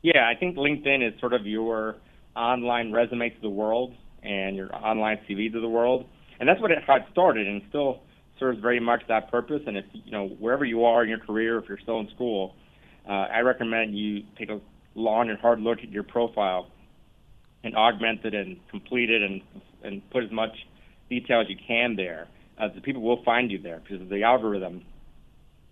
Yeah, 0.02 0.26
I 0.26 0.34
think 0.34 0.56
LinkedIn 0.56 1.06
is 1.06 1.18
sort 1.20 1.34
of 1.34 1.46
your 1.46 1.96
online 2.34 2.92
resume 2.92 3.28
to 3.28 3.40
the 3.40 3.50
world 3.50 3.94
and 4.22 4.56
your 4.56 4.74
online 4.74 5.18
CV 5.28 5.52
to 5.52 5.60
the 5.60 5.68
world. 5.68 6.06
And 6.38 6.48
that's 6.48 6.60
what 6.60 6.70
it, 6.70 6.78
how 6.86 6.96
it 6.96 7.02
started 7.12 7.46
and 7.46 7.62
still 7.68 8.00
serves 8.40 8.58
very 8.58 8.80
much 8.80 9.02
that 9.08 9.30
purpose. 9.30 9.60
And 9.66 9.76
if 9.76 9.84
you 9.92 10.10
know 10.10 10.28
wherever 10.28 10.64
you 10.64 10.84
are 10.84 11.02
in 11.02 11.08
your 11.08 11.20
career, 11.20 11.58
if 11.58 11.66
you're 11.68 11.78
still 11.78 12.00
in 12.00 12.08
school, 12.14 12.54
uh, 13.08 13.12
I 13.12 13.40
recommend 13.40 13.96
you 13.96 14.22
take 14.38 14.48
a 14.48 14.60
long 14.94 15.30
and 15.30 15.38
hard 15.38 15.60
look 15.60 15.78
at 15.78 15.90
your 15.90 16.02
profile 16.02 16.66
and 17.62 17.76
augment 17.76 18.24
it 18.24 18.34
and 18.34 18.56
complete 18.70 19.10
it 19.10 19.22
and 19.22 19.42
and 19.84 20.10
put 20.10 20.24
as 20.24 20.32
much 20.32 20.50
detail 21.08 21.40
as 21.42 21.46
you 21.48 21.56
can 21.66 21.94
there. 21.96 22.26
Uh, 22.58 22.68
the 22.74 22.80
people 22.80 23.02
will 23.02 23.22
find 23.24 23.50
you 23.50 23.58
there 23.60 23.80
because 23.80 24.02
of 24.02 24.08
the 24.08 24.22
algorithm. 24.22 24.82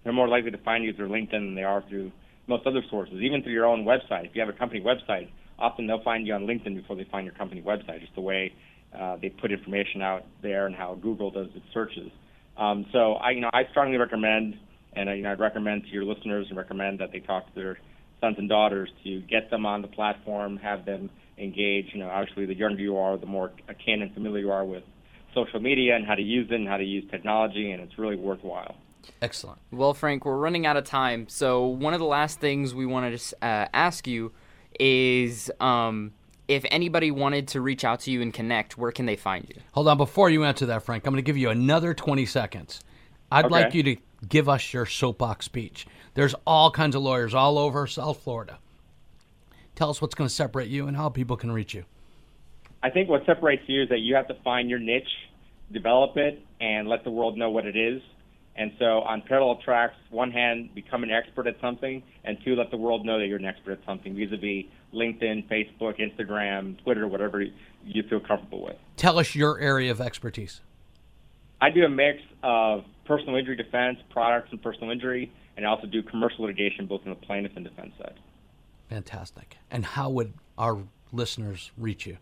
They're 0.05 0.13
more 0.13 0.29
likely 0.29 0.51
to 0.51 0.59
find 0.59 0.85
you 0.85 0.93
through 0.93 1.09
LinkedIn 1.09 1.33
than 1.33 1.55
they 1.55 1.65
are 1.65 1.83
through 1.89 2.13
most 2.47 2.67
other 2.67 2.83
sources, 2.89 3.17
even 3.21 3.43
through 3.43 3.53
your 3.53 3.67
own 3.67 3.85
website. 3.85 4.25
If 4.25 4.35
you 4.35 4.41
have 4.41 4.49
a 4.49 4.57
company 4.57 4.81
website, 4.81 5.29
often 5.59 5.87
they'll 5.87 6.03
find 6.03 6.27
you 6.27 6.33
on 6.33 6.47
LinkedIn 6.47 6.75
before 6.77 6.97
they 6.97 7.07
find 7.11 7.27
your 7.27 7.35
company 7.35 7.61
website, 7.61 8.01
just 8.01 8.15
the 8.15 8.23
way 8.23 8.53
uh, 8.99 9.17
they 9.21 9.29
put 9.29 9.53
information 9.53 10.01
out 10.01 10.25
there 10.43 10.67
and 10.67 10.75
how 10.75 10.95
Google 10.95 11.31
does 11.31 11.49
its 11.55 11.67
searches. 11.75 12.11
Um, 12.59 12.87
so 12.93 13.15
I, 13.15 13.31
you 13.31 13.41
know, 13.41 13.51
I 13.53 13.63
strongly 13.71 13.97
recommend, 13.97 14.59
and 14.93 15.09
you 15.11 15.23
know, 15.23 15.33
I'd 15.33 15.41
recommend 15.41 15.85
to 15.85 15.89
your 15.91 16.05
listeners 16.05 16.47
and 16.49 16.59
recommend 16.59 16.99
that 17.01 17.13
they 17.13 17.21
talk 17.21 17.47
to 17.47 17.55
their 17.55 17.79
sons 18.21 18.37
and 18.39 18.49
daughters 18.49 18.91
to 19.05 19.21
get 19.23 19.51
them 19.51 19.65
on 19.65 19.81
the 19.81 19.89
platform, 19.89 20.57
have 20.59 20.85
them 20.85 21.09
engage. 21.39 21.87
You 21.93 22.01
know, 22.01 22.11
obviously, 22.11 22.47
the 22.47 22.57
younger 22.57 22.83
you 22.83 22.97
are, 22.97 23.17
the 23.17 23.27
more 23.27 23.53
akin 23.69 24.03
and 24.03 24.13
familiar 24.13 24.41
you 24.41 24.51
are 24.51 24.65
with 24.65 24.83
social 25.35 25.61
media 25.61 25.95
and 25.95 26.05
how 26.05 26.17
to 26.17 26.23
use 26.23 26.49
it 26.51 26.55
and 26.55 26.69
how 26.69 26.77
to 26.77 26.85
use 26.85 27.09
technology, 27.11 27.71
and 27.71 27.83
it's 27.83 27.97
really 27.99 28.17
worthwhile. 28.17 28.75
Excellent. 29.23 29.61
Well, 29.71 29.95
Frank, 29.95 30.25
we're 30.25 30.37
running 30.37 30.67
out 30.67 30.77
of 30.77 30.85
time. 30.85 31.29
So 31.29 31.67
one 31.67 31.95
of 31.95 32.01
the 32.01 32.07
last 32.07 32.41
things 32.41 32.75
we 32.75 32.87
wanted 32.87 33.19
to 33.19 33.37
uh, 33.45 33.69
ask 33.73 34.07
you 34.07 34.33
is 34.79 35.51
um, 35.61 36.13
if 36.49 36.65
anybody 36.71 37.11
wanted 37.11 37.47
to 37.49 37.61
reach 37.61 37.85
out 37.85 38.01
to 38.01 38.11
you 38.11 38.23
and 38.23 38.33
connect, 38.33 38.79
where 38.79 38.91
can 38.91 39.05
they 39.05 39.17
find 39.17 39.47
you? 39.49 39.61
Hold 39.73 39.89
on, 39.89 39.99
before 39.99 40.31
you 40.31 40.45
answer 40.45 40.67
that, 40.67 40.83
Frank, 40.83 41.07
I'm 41.07 41.13
going 41.13 41.23
to 41.23 41.27
give 41.27 41.37
you 41.37 41.51
another 41.51 41.93
20 41.93 42.25
seconds. 42.25 42.81
I'd 43.31 43.45
okay. 43.45 43.55
like 43.55 43.75
you 43.75 43.83
to 43.83 43.97
give 44.27 44.49
us 44.49 44.73
your 44.73 44.87
soapbox 44.87 45.45
speech. 45.45 45.87
There's 46.15 46.35
all 46.47 46.71
kinds 46.71 46.97
of 46.97 47.03
lawyers 47.03 47.35
all 47.35 47.59
over 47.59 47.87
South 47.87 48.23
Florida. 48.23 48.59
tell 49.77 49.91
us 49.91 50.01
what's 50.01 50.15
going 50.15 50.27
to 50.27 50.35
separate 50.35 50.69
you 50.69 50.89
and 50.89 50.97
how 50.97 51.11
people 51.11 51.37
can 51.37 51.53
reach 51.53 51.75
you. 51.75 51.85
I 52.83 52.91
think 52.91 53.09
what 53.09 53.27
separates 53.27 53.63
you 53.67 53.83
is 53.83 53.89
that 53.91 53.99
you 53.99 54.15
have 54.15 54.29
to 54.29 54.35
find 54.43 54.71
your 54.71 54.79
niche, 54.79 55.09
develop 55.71 56.17
it, 56.17 56.41
and 56.61 56.89
let 56.89 57.05
the 57.05 57.11
world 57.11 57.37
know 57.37 57.51
what 57.51 57.67
it 57.67 57.77
is. 57.77 58.01
And 58.59 58.73
so 58.77 59.03
on 59.03 59.23
parallel 59.23 59.61
tracks, 59.65 59.95
one 60.11 60.33
hand, 60.33 60.75
become 60.75 61.05
an 61.05 61.13
expert 61.13 61.47
at 61.47 61.61
something, 61.61 62.03
and 62.25 62.37
two, 62.45 62.57
let 62.57 62.73
the 62.73 62.77
world 62.77 63.07
know 63.07 63.21
that 63.21 63.27
you're 63.27 63.39
an 63.39 63.45
expert 63.45 63.73
at 63.73 63.79
something 63.87 64.17
vis-a-vis 64.17 64.65
LinkedIn, 64.93 65.49
Facebook, 65.49 66.01
Instagram, 66.01 66.77
Twitter, 66.83 67.07
whatever 67.07 67.41
you 67.41 68.03
feel 68.11 68.19
comfortable 68.19 68.65
with. 68.65 68.75
Tell 68.97 69.17
us 69.21 69.37
your 69.37 69.61
area 69.61 69.93
of 69.93 70.01
expertise. 70.01 70.61
I 71.61 71.71
do 71.71 71.85
a 71.85 71.89
mix 71.89 72.19
of 72.43 72.85
personal 73.05 73.37
injury 73.37 73.55
defense, 73.55 73.99
products, 74.11 74.49
and 74.51 74.61
personal 74.61 74.91
injury, 74.91 75.33
and 75.57 75.65
I 75.65 75.71
also 75.71 75.87
do 75.87 76.03
commercial 76.03 76.45
litigation 76.45 76.87
both 76.87 77.03
on 77.05 77.11
the 77.11 77.15
plaintiff 77.15 77.53
and 77.55 77.65
defense 77.65 77.93
side. 77.97 78.19
Fantastic. 78.91 79.57
And 79.71 79.85
how 79.85 80.11
would 80.11 80.35
our 80.57 80.83
listeners 81.13 81.71
reach 81.79 82.07
you? 82.07 82.19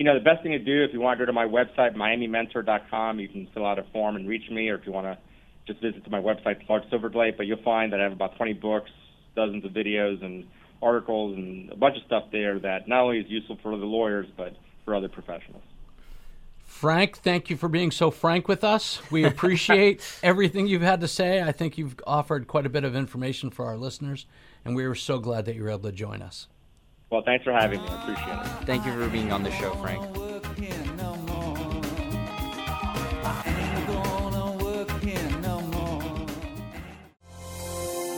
You 0.00 0.04
know, 0.04 0.14
the 0.14 0.24
best 0.24 0.42
thing 0.42 0.52
to 0.52 0.58
do 0.58 0.82
if 0.82 0.94
you 0.94 1.00
want 1.00 1.18
to 1.18 1.26
go 1.26 1.26
to 1.26 1.32
my 1.34 1.44
website, 1.44 1.94
miamimentor.com, 1.94 3.20
you 3.20 3.28
can 3.28 3.46
fill 3.52 3.66
out 3.66 3.78
a 3.78 3.82
form 3.92 4.16
and 4.16 4.26
reach 4.26 4.48
me, 4.50 4.70
or 4.70 4.76
if 4.76 4.86
you 4.86 4.92
want 4.92 5.06
to 5.06 5.18
just 5.66 5.82
visit 5.82 6.02
to 6.04 6.10
my 6.10 6.18
website, 6.18 6.66
Clarke 6.66 6.84
Silverglate. 6.90 7.36
But 7.36 7.44
you'll 7.46 7.62
find 7.62 7.92
that 7.92 8.00
I 8.00 8.04
have 8.04 8.12
about 8.12 8.34
20 8.38 8.54
books, 8.54 8.88
dozens 9.36 9.62
of 9.62 9.72
videos, 9.72 10.24
and 10.24 10.46
articles, 10.80 11.36
and 11.36 11.70
a 11.70 11.76
bunch 11.76 11.98
of 11.98 12.02
stuff 12.04 12.24
there 12.32 12.58
that 12.60 12.88
not 12.88 13.02
only 13.02 13.18
is 13.18 13.26
useful 13.28 13.58
for 13.62 13.76
the 13.76 13.84
lawyers, 13.84 14.26
but 14.38 14.56
for 14.86 14.94
other 14.94 15.10
professionals. 15.10 15.62
Frank, 16.64 17.18
thank 17.18 17.50
you 17.50 17.58
for 17.58 17.68
being 17.68 17.90
so 17.90 18.10
frank 18.10 18.48
with 18.48 18.64
us. 18.64 19.02
We 19.10 19.24
appreciate 19.26 20.00
everything 20.22 20.66
you've 20.66 20.80
had 20.80 21.02
to 21.02 21.08
say. 21.08 21.42
I 21.42 21.52
think 21.52 21.76
you've 21.76 22.00
offered 22.06 22.48
quite 22.48 22.64
a 22.64 22.70
bit 22.70 22.84
of 22.84 22.96
information 22.96 23.50
for 23.50 23.66
our 23.66 23.76
listeners, 23.76 24.24
and 24.64 24.74
we 24.74 24.84
are 24.84 24.94
so 24.94 25.18
glad 25.18 25.44
that 25.44 25.56
you 25.56 25.62
were 25.62 25.68
able 25.68 25.90
to 25.90 25.92
join 25.92 26.22
us. 26.22 26.46
Well, 27.10 27.22
thanks 27.24 27.44
for 27.44 27.52
having 27.52 27.82
me. 27.82 27.88
I 27.88 28.02
appreciate 28.02 28.38
it. 28.38 28.66
Thank 28.66 28.86
you 28.86 28.92
for 28.92 29.08
being 29.08 29.32
on 29.32 29.42
the 29.42 29.50
show, 29.50 29.74
Frank. 29.74 30.06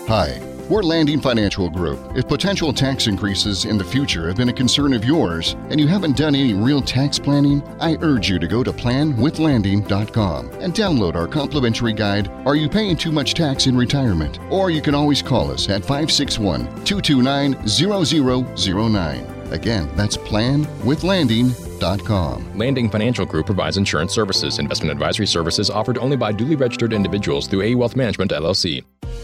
Hi. 0.09 0.52
We're 0.73 0.83
Landing 0.83 1.21
Financial 1.21 1.69
Group. 1.69 2.17
If 2.17 2.27
potential 2.27 2.73
tax 2.73 3.07
increases 3.07 3.67
in 3.67 3.77
the 3.77 3.85
future 3.85 4.27
have 4.29 4.39
been 4.39 4.49
a 4.49 4.55
concern 4.55 4.95
of 4.95 5.05
yours 5.05 5.55
and 5.69 5.79
you 5.79 5.87
haven't 5.87 6.17
done 6.17 6.35
any 6.35 6.55
real 6.55 6.81
tax 6.81 7.19
planning, 7.19 7.63
I 7.79 7.99
urge 8.01 8.31
you 8.31 8.39
to 8.39 8.49
go 8.49 8.65
to 8.65 8.73
planwithlanding.com 8.73 10.51
and 10.53 10.73
download 10.73 11.15
our 11.15 11.29
complimentary 11.29 11.93
guide, 11.93 12.31
Are 12.47 12.57
You 12.57 12.71
Paying 12.71 12.97
Too 12.97 13.13
Much 13.13 13.35
Tax 13.35 13.67
in 13.67 13.77
Retirement? 13.77 14.39
Or 14.51 14.71
you 14.71 14.81
can 14.81 14.95
always 14.95 15.21
call 15.21 15.51
us 15.51 15.69
at 15.69 15.83
561 15.83 16.61
229 16.87 17.69
0009. 17.69 19.53
Again, 19.53 19.91
that's 19.95 20.17
planwithlanding.com. 20.17 22.57
Landing 22.57 22.89
Financial 22.89 23.27
Group 23.27 23.45
provides 23.45 23.77
insurance 23.77 24.15
services. 24.15 24.59
Investment 24.59 24.91
advisory 24.91 25.27
services 25.27 25.69
offered 25.69 25.99
only 25.99 26.17
by 26.17 26.33
duly 26.33 26.57
registered 26.57 26.95
individuals 26.95 27.47
through 27.47 27.61
A 27.61 27.75
Wealth 27.75 27.95
Management, 27.95 28.31
LLC. 28.31 28.83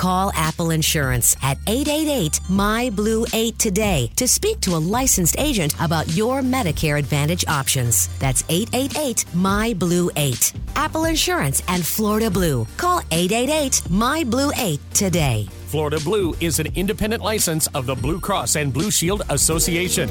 Call 0.00 0.32
Apple 0.34 0.70
Insurance 0.70 1.36
at 1.42 1.58
888 1.66 2.40
My 2.48 2.88
Blue 2.88 3.26
8 3.34 3.58
today 3.58 4.10
to 4.16 4.26
speak 4.26 4.58
to 4.62 4.74
a 4.74 4.80
licensed 4.80 5.38
agent 5.38 5.74
about 5.78 6.08
your 6.16 6.40
Medicare 6.40 6.98
Advantage 6.98 7.44
options. 7.46 8.08
That's 8.18 8.42
888 8.48 9.26
My 9.34 9.74
Blue 9.74 10.10
8. 10.16 10.54
Apple 10.74 11.04
Insurance 11.04 11.62
and 11.68 11.84
Florida 11.84 12.30
Blue. 12.30 12.66
Call 12.78 13.02
888 13.10 13.90
My 13.90 14.24
Blue 14.24 14.50
8 14.56 14.80
today. 14.94 15.46
Florida 15.66 16.00
Blue 16.00 16.34
is 16.40 16.60
an 16.60 16.68
independent 16.76 17.22
license 17.22 17.66
of 17.74 17.84
the 17.84 17.94
Blue 17.94 18.18
Cross 18.18 18.56
and 18.56 18.72
Blue 18.72 18.90
Shield 18.90 19.20
Association. 19.28 20.08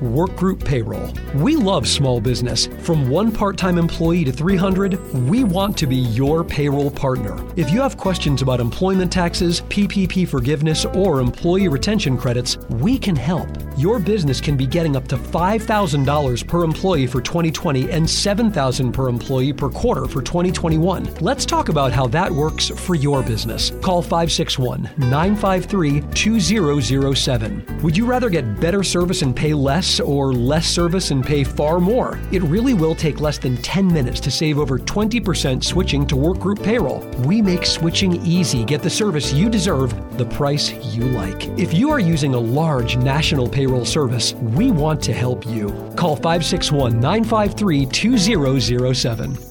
Workgroup 0.00 0.64
Payroll. 0.64 1.12
We 1.42 1.56
love 1.56 1.86
small 1.86 2.20
business. 2.20 2.66
From 2.80 3.10
one 3.10 3.30
part 3.30 3.56
time 3.56 3.76
employee 3.76 4.24
to 4.24 4.32
300, 4.32 4.98
we 5.28 5.44
want 5.44 5.76
to 5.78 5.86
be 5.86 5.96
your 5.96 6.42
payroll 6.42 6.90
partner. 6.90 7.36
If 7.56 7.70
you 7.70 7.80
have 7.82 7.96
questions 7.96 8.40
about 8.42 8.60
employment 8.60 9.12
taxes, 9.12 9.60
PPP 9.62 10.26
forgiveness, 10.26 10.84
or 10.86 11.20
employee 11.20 11.68
retention 11.68 12.16
credits, 12.16 12.56
we 12.68 12.98
can 12.98 13.14
help. 13.14 13.48
Your 13.76 13.98
business 13.98 14.40
can 14.40 14.56
be 14.56 14.66
getting 14.66 14.96
up 14.96 15.06
to 15.08 15.16
$5,000 15.16 16.46
per 16.48 16.64
employee 16.64 17.06
for 17.06 17.20
2020 17.20 17.90
and 17.90 18.04
$7,000 18.04 18.92
per 18.92 19.08
employee 19.08 19.52
per 19.52 19.68
quarter 19.68 20.06
for 20.06 20.22
2021. 20.22 21.14
Let's 21.20 21.44
talk 21.44 21.68
about 21.68 21.92
how 21.92 22.06
that 22.08 22.30
works 22.30 22.68
for 22.68 22.94
your 22.94 23.22
business. 23.22 23.70
Call 23.82 24.02
561 24.02 24.88
953 24.96 26.00
2007. 26.14 27.80
Would 27.82 27.96
you 27.96 28.06
rather 28.06 28.30
get 28.30 28.60
better 28.60 28.82
service 28.82 29.22
and 29.22 29.34
pay 29.34 29.54
less 29.54 29.89
or 29.98 30.32
less 30.32 30.68
service 30.68 31.10
and 31.10 31.24
pay 31.24 31.42
far 31.42 31.80
more? 31.80 32.20
It 32.30 32.42
really 32.42 32.74
will 32.74 32.94
take 32.94 33.20
less 33.20 33.38
than 33.38 33.56
10 33.56 33.92
minutes 33.92 34.20
to 34.20 34.30
save 34.30 34.58
over 34.58 34.78
20% 34.78 35.64
switching 35.64 36.06
to 36.06 36.14
Workgroup 36.14 36.62
Payroll. 36.62 37.00
We 37.26 37.42
make 37.42 37.66
switching 37.66 38.24
easy. 38.24 38.64
Get 38.64 38.82
the 38.82 38.90
service 38.90 39.32
you 39.32 39.48
deserve, 39.48 39.92
the 40.18 40.26
price 40.26 40.72
you 40.94 41.04
like. 41.06 41.48
If 41.58 41.74
you 41.74 41.90
are 41.90 41.98
using 41.98 42.34
a 42.34 42.38
large 42.38 42.98
national 42.98 43.48
payroll 43.48 43.84
service, 43.84 44.34
we 44.34 44.70
want 44.70 45.02
to 45.02 45.12
help 45.12 45.46
you. 45.46 45.68
Call 45.96 46.14
561 46.14 47.00
953 47.00 47.86
2007. 47.86 49.49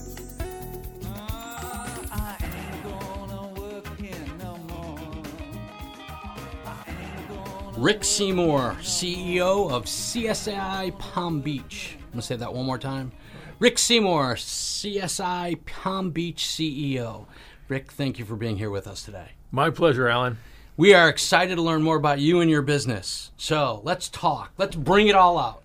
Rick 7.89 8.03
Seymour, 8.03 8.77
CEO 8.81 9.71
of 9.71 9.85
CSI 9.85 10.95
Palm 10.99 11.41
Beach. 11.41 11.95
I'm 11.95 12.09
going 12.09 12.21
to 12.21 12.21
say 12.21 12.35
that 12.35 12.53
one 12.53 12.67
more 12.67 12.77
time. 12.77 13.11
Rick 13.57 13.79
Seymour, 13.79 14.35
CSI 14.35 15.65
Palm 15.65 16.11
Beach 16.11 16.43
CEO. 16.43 17.25
Rick, 17.67 17.91
thank 17.91 18.19
you 18.19 18.25
for 18.25 18.35
being 18.35 18.59
here 18.59 18.69
with 18.69 18.85
us 18.85 19.01
today. 19.01 19.31
My 19.49 19.71
pleasure, 19.71 20.07
Allen. 20.07 20.37
We 20.77 20.93
are 20.93 21.09
excited 21.09 21.55
to 21.55 21.63
learn 21.63 21.81
more 21.81 21.95
about 21.95 22.19
you 22.19 22.41
and 22.41 22.51
your 22.51 22.61
business. 22.61 23.31
So 23.37 23.81
let's 23.83 24.07
talk. 24.07 24.51
Let's 24.59 24.75
bring 24.75 25.07
it 25.07 25.15
all 25.15 25.39
out. 25.39 25.63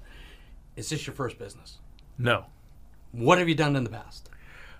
Is 0.77 0.89
this 0.89 1.07
your 1.07 1.15
first 1.15 1.39
business? 1.39 1.77
No. 2.17 2.47
What 3.13 3.37
have 3.37 3.51
you 3.51 3.55
done 3.55 3.77
in 3.77 3.85
the 3.85 3.91
past? 3.91 4.31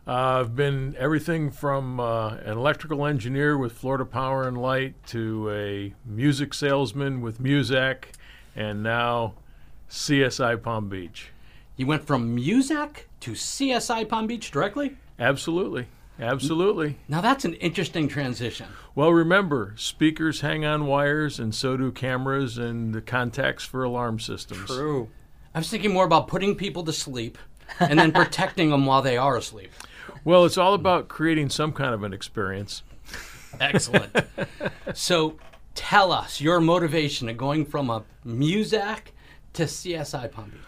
Uh, 0.07 0.41
I've 0.41 0.55
been 0.55 0.95
everything 0.99 1.51
from 1.51 1.99
uh, 1.99 2.35
an 2.37 2.59
electrical 2.59 3.07
engineer 3.07 3.57
with 3.57 3.73
Florida 3.73 4.05
Power 4.05 4.47
and 4.47 4.61
Light 4.61 4.95
to 5.07 5.51
a 5.51 5.95
music 6.05 6.53
salesman 6.53 7.23
with 7.23 7.41
Muzak, 7.41 8.05
and 8.55 8.83
now 8.83 9.33
CSI 9.89 10.63
Palm 10.63 10.91
Beach. 10.91 11.31
You 11.77 11.87
went 11.87 12.07
from 12.07 12.37
Muzak 12.37 13.05
to 13.21 13.33
CSI 13.33 14.07
Palm 14.07 14.27
Beach 14.27 14.51
directly? 14.51 14.97
Absolutely. 15.19 15.87
Absolutely. 16.21 16.99
Now 17.09 17.23
that's 17.23 17.47
an 17.47 17.55
interesting 17.55 18.07
transition. 18.07 18.67
Well, 18.95 19.13
remember, 19.13 19.73
speakers 19.77 20.43
hang 20.43 20.67
on 20.67 20.87
wires, 20.87 21.41
and 21.41 21.55
so 21.55 21.79
do 21.79 21.91
cameras 21.91 22.59
and 22.59 22.95
the 22.95 23.01
contacts 23.01 23.65
for 23.65 23.83
alarm 23.83 24.21
systems. 24.21 24.67
True. 24.67 25.09
I 25.55 25.59
was 25.59 25.71
thinking 25.71 25.93
more 25.93 26.05
about 26.05 26.29
putting 26.29 26.57
people 26.57 26.85
to 26.85 26.93
sleep 26.93 27.39
and 27.81 27.99
then 27.99 28.13
protecting 28.13 28.71
them 28.71 28.85
while 28.85 29.01
they 29.01 29.17
are 29.17 29.37
asleep. 29.37 29.73
Well, 30.25 30.45
it's 30.45 30.57
all 30.59 30.75
about 30.75 31.09
creating 31.09 31.51
some 31.51 31.73
kind 31.73 31.95
of 31.95 32.03
an 32.03 32.13
experience. 32.13 32.83
Excellent. 33.61 34.17
so 34.95 35.37
tell 35.75 36.13
us 36.13 36.41
your 36.41 36.61
motivation 36.61 37.29
of 37.29 37.37
going 37.37 37.67
from 37.67 37.91
a 37.91 38.05
Muzak 38.27 39.13
to 39.53 39.65
CSI 39.65 40.31
Palm 40.33 40.51
Beach. 40.51 40.61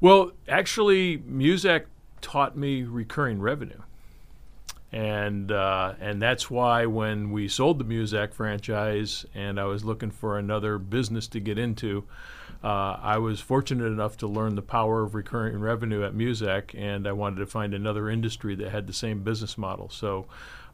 Well, 0.00 0.32
actually, 0.48 1.18
Muzak 1.18 1.84
taught 2.20 2.56
me 2.56 2.82
recurring 2.82 3.40
revenue. 3.40 3.80
and 4.92 5.52
uh, 5.52 5.94
and 6.00 6.20
that's 6.22 6.50
why 6.50 6.86
when 6.86 7.30
we 7.30 7.48
sold 7.48 7.78
the 7.78 7.84
Muzak 7.84 8.32
franchise 8.32 9.26
and 9.34 9.60
I 9.60 9.64
was 9.64 9.84
looking 9.84 10.10
for 10.10 10.38
another 10.38 10.78
business 10.78 11.26
to 11.28 11.40
get 11.40 11.58
into, 11.58 12.04
uh, 12.66 12.98
I 13.00 13.18
was 13.18 13.40
fortunate 13.40 13.84
enough 13.84 14.16
to 14.18 14.26
learn 14.26 14.56
the 14.56 14.62
power 14.62 15.02
of 15.02 15.14
recurring 15.14 15.60
revenue 15.60 16.02
at 16.04 16.14
Muzak, 16.14 16.74
and 16.74 17.06
I 17.06 17.12
wanted 17.12 17.36
to 17.36 17.46
find 17.46 17.72
another 17.72 18.10
industry 18.10 18.56
that 18.56 18.70
had 18.70 18.86
the 18.86 18.92
same 18.92 19.22
business 19.22 19.56
model. 19.56 19.88
So. 19.88 20.26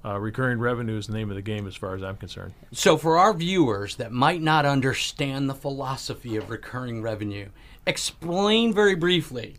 Uh, 0.04 0.18
recurring 0.18 0.58
revenue 0.58 0.98
is 0.98 1.06
the 1.06 1.12
name 1.12 1.30
of 1.30 1.36
the 1.36 1.42
game 1.42 1.64
as 1.64 1.76
far 1.76 1.94
as 1.94 2.02
I'm 2.02 2.16
concerned. 2.16 2.54
So, 2.72 2.96
for 2.96 3.18
our 3.18 3.32
viewers 3.32 3.94
that 3.98 4.10
might 4.10 4.42
not 4.42 4.66
understand 4.66 5.48
the 5.48 5.54
philosophy 5.54 6.34
of 6.34 6.50
recurring 6.50 7.02
revenue, 7.02 7.50
explain 7.86 8.74
very 8.74 8.96
briefly 8.96 9.58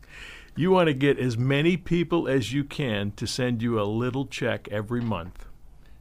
you 0.56 0.72
want 0.72 0.88
to 0.88 0.94
get 0.94 1.18
as 1.18 1.38
many 1.38 1.78
people 1.78 2.28
as 2.28 2.54
you 2.54 2.64
can 2.64 3.12
to 3.12 3.26
send 3.26 3.62
you 3.62 3.82
a 3.82 3.84
little 3.84 4.26
check 4.26 4.68
every 4.70 5.02
month. 5.02 5.46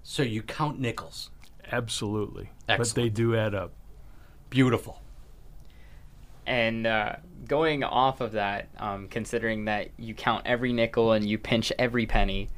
So 0.03 0.23
you 0.23 0.43
count 0.43 0.79
nickels. 0.79 1.31
Absolutely. 1.71 2.51
Excellent. 2.69 2.95
But 2.95 3.03
they 3.03 3.09
do 3.09 3.37
add 3.37 3.55
up. 3.55 3.73
Beautiful. 4.51 5.01
And 6.47 6.87
uh, 6.87 7.17
going 7.47 7.85
off 7.85 8.21
of 8.21 8.33
that, 8.33 8.69
um, 8.79 9.09
considering 9.09 9.67
that 9.67 9.91
you 9.99 10.15
count 10.15 10.47
every 10.47 10.73
nickel 10.73 11.13
and 11.13 11.29
you 11.29 11.39
pinch 11.39 11.73
every 11.79 12.07
penny, 12.07 12.49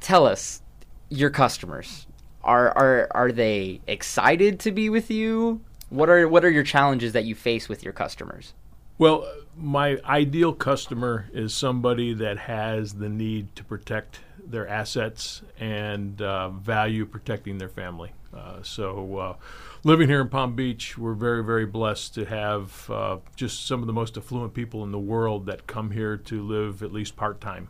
tell 0.00 0.26
us 0.26 0.62
your 1.08 1.30
customers. 1.30 2.06
Are 2.42 2.70
are 2.70 3.08
are 3.10 3.32
they 3.32 3.80
excited 3.86 4.60
to 4.60 4.72
be 4.72 4.88
with 4.88 5.10
you? 5.10 5.60
What 5.90 6.08
are 6.08 6.26
what 6.26 6.44
are 6.44 6.50
your 6.50 6.62
challenges 6.62 7.12
that 7.12 7.24
you 7.24 7.34
face 7.34 7.68
with 7.68 7.82
your 7.82 7.92
customers? 7.92 8.54
Well, 8.96 9.30
my 9.56 9.98
ideal 10.04 10.52
customer 10.52 11.28
is 11.32 11.54
somebody 11.54 12.14
that 12.14 12.38
has 12.38 12.94
the 12.94 13.08
need 13.08 13.54
to 13.56 13.64
protect 13.64 14.20
their 14.50 14.68
assets 14.68 15.42
and 15.58 16.20
uh, 16.20 16.50
value 16.50 17.06
protecting 17.06 17.58
their 17.58 17.68
family. 17.68 18.12
Uh, 18.32 18.62
so, 18.62 19.16
uh, 19.16 19.36
living 19.82 20.08
here 20.08 20.20
in 20.20 20.28
Palm 20.28 20.54
Beach, 20.54 20.96
we're 20.96 21.14
very, 21.14 21.42
very 21.42 21.66
blessed 21.66 22.14
to 22.14 22.24
have 22.24 22.88
uh, 22.88 23.18
just 23.34 23.66
some 23.66 23.80
of 23.80 23.86
the 23.86 23.92
most 23.92 24.16
affluent 24.16 24.54
people 24.54 24.84
in 24.84 24.92
the 24.92 24.98
world 24.98 25.46
that 25.46 25.66
come 25.66 25.90
here 25.90 26.16
to 26.16 26.42
live 26.42 26.82
at 26.82 26.92
least 26.92 27.16
part 27.16 27.40
time. 27.40 27.68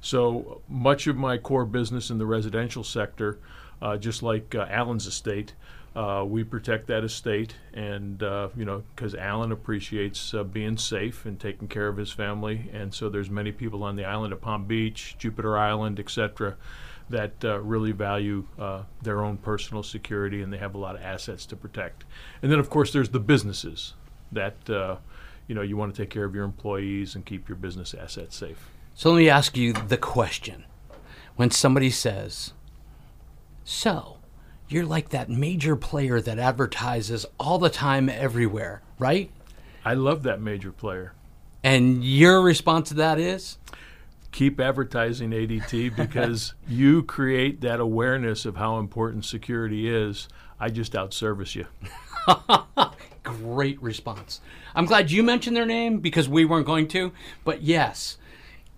So, 0.00 0.60
much 0.68 1.06
of 1.06 1.16
my 1.16 1.38
core 1.38 1.64
business 1.64 2.10
in 2.10 2.18
the 2.18 2.26
residential 2.26 2.84
sector, 2.84 3.38
uh, 3.80 3.96
just 3.96 4.22
like 4.22 4.54
uh, 4.54 4.66
Allen's 4.68 5.06
estate, 5.06 5.54
uh, 5.96 6.24
we 6.26 6.42
protect 6.42 6.88
that 6.88 7.04
estate, 7.04 7.54
and 7.72 8.22
uh, 8.22 8.48
you 8.56 8.64
know, 8.64 8.82
because 8.94 9.14
Allen 9.14 9.52
appreciates 9.52 10.34
uh, 10.34 10.42
being 10.42 10.76
safe 10.76 11.24
and 11.24 11.38
taking 11.38 11.68
care 11.68 11.86
of 11.86 11.96
his 11.96 12.10
family, 12.10 12.68
and 12.72 12.92
so 12.92 13.08
there's 13.08 13.30
many 13.30 13.52
people 13.52 13.84
on 13.84 13.94
the 13.94 14.04
island 14.04 14.32
of 14.32 14.40
Palm 14.40 14.64
Beach, 14.64 15.14
Jupiter 15.18 15.56
Island, 15.56 16.00
etc., 16.00 16.56
that 17.10 17.32
uh, 17.44 17.60
really 17.60 17.92
value 17.92 18.44
uh, 18.58 18.82
their 19.02 19.22
own 19.22 19.36
personal 19.36 19.84
security, 19.84 20.42
and 20.42 20.52
they 20.52 20.58
have 20.58 20.74
a 20.74 20.78
lot 20.78 20.96
of 20.96 21.02
assets 21.02 21.46
to 21.46 21.54
protect. 21.56 22.04
And 22.42 22.50
then, 22.50 22.58
of 22.58 22.70
course, 22.70 22.92
there's 22.92 23.10
the 23.10 23.20
businesses 23.20 23.94
that 24.32 24.68
uh, 24.68 24.96
you 25.46 25.54
know 25.54 25.62
you 25.62 25.76
want 25.76 25.94
to 25.94 26.02
take 26.02 26.10
care 26.10 26.24
of 26.24 26.34
your 26.34 26.44
employees 26.44 27.14
and 27.14 27.24
keep 27.24 27.48
your 27.48 27.56
business 27.56 27.94
assets 27.94 28.34
safe. 28.34 28.68
So 28.94 29.10
let 29.10 29.18
me 29.18 29.28
ask 29.28 29.56
you 29.56 29.72
the 29.72 29.96
question: 29.96 30.64
When 31.36 31.52
somebody 31.52 31.90
says, 31.90 32.52
"So," 33.62 34.18
you're 34.68 34.86
like 34.86 35.10
that 35.10 35.28
major 35.28 35.76
player 35.76 36.20
that 36.20 36.38
advertises 36.38 37.26
all 37.38 37.58
the 37.58 37.70
time 37.70 38.08
everywhere, 38.08 38.82
right? 38.98 39.30
I 39.84 39.94
love 39.94 40.22
that 40.22 40.40
major 40.40 40.72
player. 40.72 41.12
And 41.62 42.04
your 42.04 42.42
response 42.42 42.88
to 42.90 42.94
that 42.94 43.18
is? 43.18 43.58
Keep 44.32 44.60
advertising 44.60 45.30
ADT 45.30 45.96
because 45.96 46.54
you 46.66 47.02
create 47.02 47.60
that 47.60 47.80
awareness 47.80 48.44
of 48.44 48.56
how 48.56 48.78
important 48.78 49.24
security 49.24 49.88
is. 49.88 50.28
I 50.58 50.70
just 50.70 50.92
outservice 50.92 51.54
you. 51.54 51.66
Great 53.22 53.82
response. 53.82 54.40
I'm 54.74 54.86
glad 54.86 55.10
you 55.10 55.22
mentioned 55.22 55.56
their 55.56 55.66
name 55.66 55.98
because 55.98 56.28
we 56.28 56.44
weren't 56.44 56.66
going 56.66 56.88
to. 56.88 57.12
But 57.44 57.62
yes, 57.62 58.18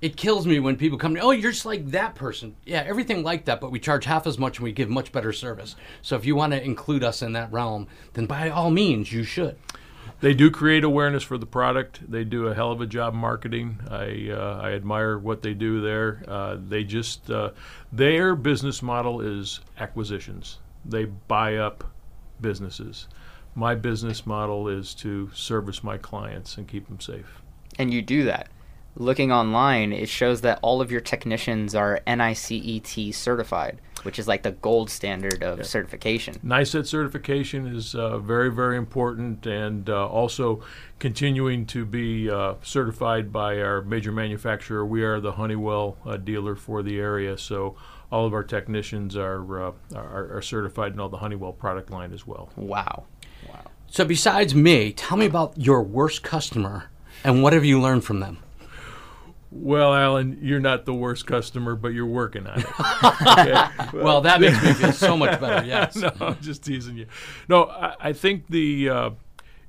it 0.01 0.17
kills 0.17 0.47
me 0.47 0.61
when 0.61 0.77
people 0.77 0.99
come 0.99 1.15
to, 1.15 1.21
oh, 1.21 1.31
you're 1.31 1.53
just 1.53 1.65
like 1.65 1.87
that 1.87 2.15
person. 2.15 2.57
Yeah, 2.65 2.85
everything 2.87 3.23
like 3.23 3.47
that, 3.47 3.61
but 3.61 3.71
we 3.71 3.79
charge 3.79 4.05
half 4.05 4.27
as 4.27 4.39
much 4.39 4.59
and 4.59 4.65
we 4.65 4.73
give 4.73 4.91
much 4.91 5.11
better 5.11 5.33
service. 5.33 5.75
So 6.03 6.17
if 6.17 6.27
you 6.27 6.37
want 6.37 6.53
to 6.53 6.63
include 6.63 7.03
us 7.03 7.23
in 7.23 7.33
that 7.33 7.51
realm, 7.51 7.87
then 8.13 8.27
by 8.27 8.51
all 8.51 8.71
means, 8.71 9.13
you 9.13 9.25
should. 9.25 9.57
They 10.21 10.35
do 10.35 10.51
create 10.51 10.85
awareness 10.85 11.23
for 11.23 11.39
the 11.39 11.47
product. 11.47 12.11
They 12.11 12.25
do 12.25 12.47
a 12.47 12.55
hell 12.55 12.73
of 12.73 12.81
a 12.81 12.87
job 12.87 13.13
marketing. 13.13 13.81
I 13.91 14.31
uh, 14.31 14.61
I 14.63 14.73
admire 14.73 15.19
what 15.19 15.43
they 15.43 15.53
do 15.53 15.81
there. 15.81 16.23
Uh, 16.27 16.57
they 16.59 16.85
just 16.85 17.31
uh, 17.31 17.51
their 17.93 18.35
business 18.35 18.83
model 18.83 19.21
is 19.21 19.61
acquisitions. 19.79 20.59
They 20.87 21.05
buy 21.05 21.57
up 21.57 21.85
businesses. 22.41 23.09
My 23.55 23.75
business 23.75 24.25
model 24.25 24.69
is 24.69 24.95
to 24.95 25.31
service 25.35 25.83
my 25.83 25.99
clients 25.99 26.57
and 26.57 26.69
keep 26.69 26.87
them 26.87 27.01
safe. 27.01 27.43
And 27.79 27.93
you 27.93 28.01
do 28.01 28.25
that 28.25 28.49
looking 28.97 29.31
online, 29.31 29.93
it 29.93 30.09
shows 30.09 30.41
that 30.41 30.59
all 30.63 30.81
of 30.81 30.91
your 30.91 31.01
technicians 31.01 31.75
are 31.75 32.01
NICET 32.07 33.15
certified, 33.15 33.81
which 34.03 34.19
is 34.19 34.27
like 34.27 34.43
the 34.43 34.53
gold 34.53 34.91
standard 34.91 35.43
of 35.43 35.59
yeah. 35.59 35.65
certification. 35.65 36.37
NICET 36.43 36.87
certification 36.87 37.67
is 37.67 37.95
uh, 37.95 38.19
very, 38.19 38.51
very 38.51 38.77
important, 38.77 39.47
and 39.47 39.89
uh, 39.89 40.07
also 40.09 40.63
continuing 40.99 41.67
to 41.67 41.85
be 41.85 42.31
uh, 42.31 42.55
certified 42.63 43.33
by 43.33 43.61
our 43.61 43.83
major 43.83 44.13
manufacturer. 44.13 44.85
We 44.85 45.03
are 45.05 45.21
the 45.21 45.33
Honeywell 45.33 45.99
uh, 46.05 46.17
dealer 46.17 46.57
for 46.57 46.83
the 46.83 46.99
area, 46.99 47.37
so 47.39 47.77
all 48.11 48.27
of 48.27 48.33
our 48.33 48.45
technicians 48.45 49.17
are, 49.17 49.69
uh, 49.69 49.73
are, 49.95 50.37
are 50.39 50.43
certified 50.43 50.93
in 50.93 51.01
all 51.01 51.09
the 51.09 51.19
Honeywell 51.19 51.53
product 51.53 51.91
line 51.91 52.13
as 52.13 52.27
well. 52.27 52.51
Wow. 52.57 53.05
Wow. 53.49 53.71
So, 53.89 54.05
besides 54.05 54.55
me, 54.55 54.93
tell 54.93 55.17
me 55.17 55.27
about 55.27 55.57
your 55.57 55.83
worst 55.83 56.23
customer 56.23 56.91
and 57.25 57.43
what 57.43 57.53
have 57.53 57.65
you 57.65 57.81
learned 57.81 58.05
from 58.05 58.21
them? 58.21 58.39
Well, 59.59 59.95
Allen, 59.95 60.39
you're 60.43 60.61
not 60.61 60.85
the 60.85 60.95
worst 60.95 61.27
customer, 61.27 61.75
but 61.77 61.89
you're 61.89 62.07
working 62.07 62.47
on 62.47 62.61
it. 62.61 62.67
Okay? 63.39 63.55
well, 63.93 64.21
that 64.23 64.41
makes 64.41 64.63
me 64.63 64.73
feel 64.73 64.93
so 64.93 65.17
much 65.17 65.41
better. 65.41 65.57
Yes. 65.67 65.97
no, 65.97 66.13
I'm 66.21 66.41
just 66.41 66.65
teasing 66.65 66.97
you. 66.97 67.07
No, 67.49 67.65
I, 67.65 67.95
I 68.01 68.13
think 68.13 68.47
the, 68.49 68.89
uh, 68.89 69.11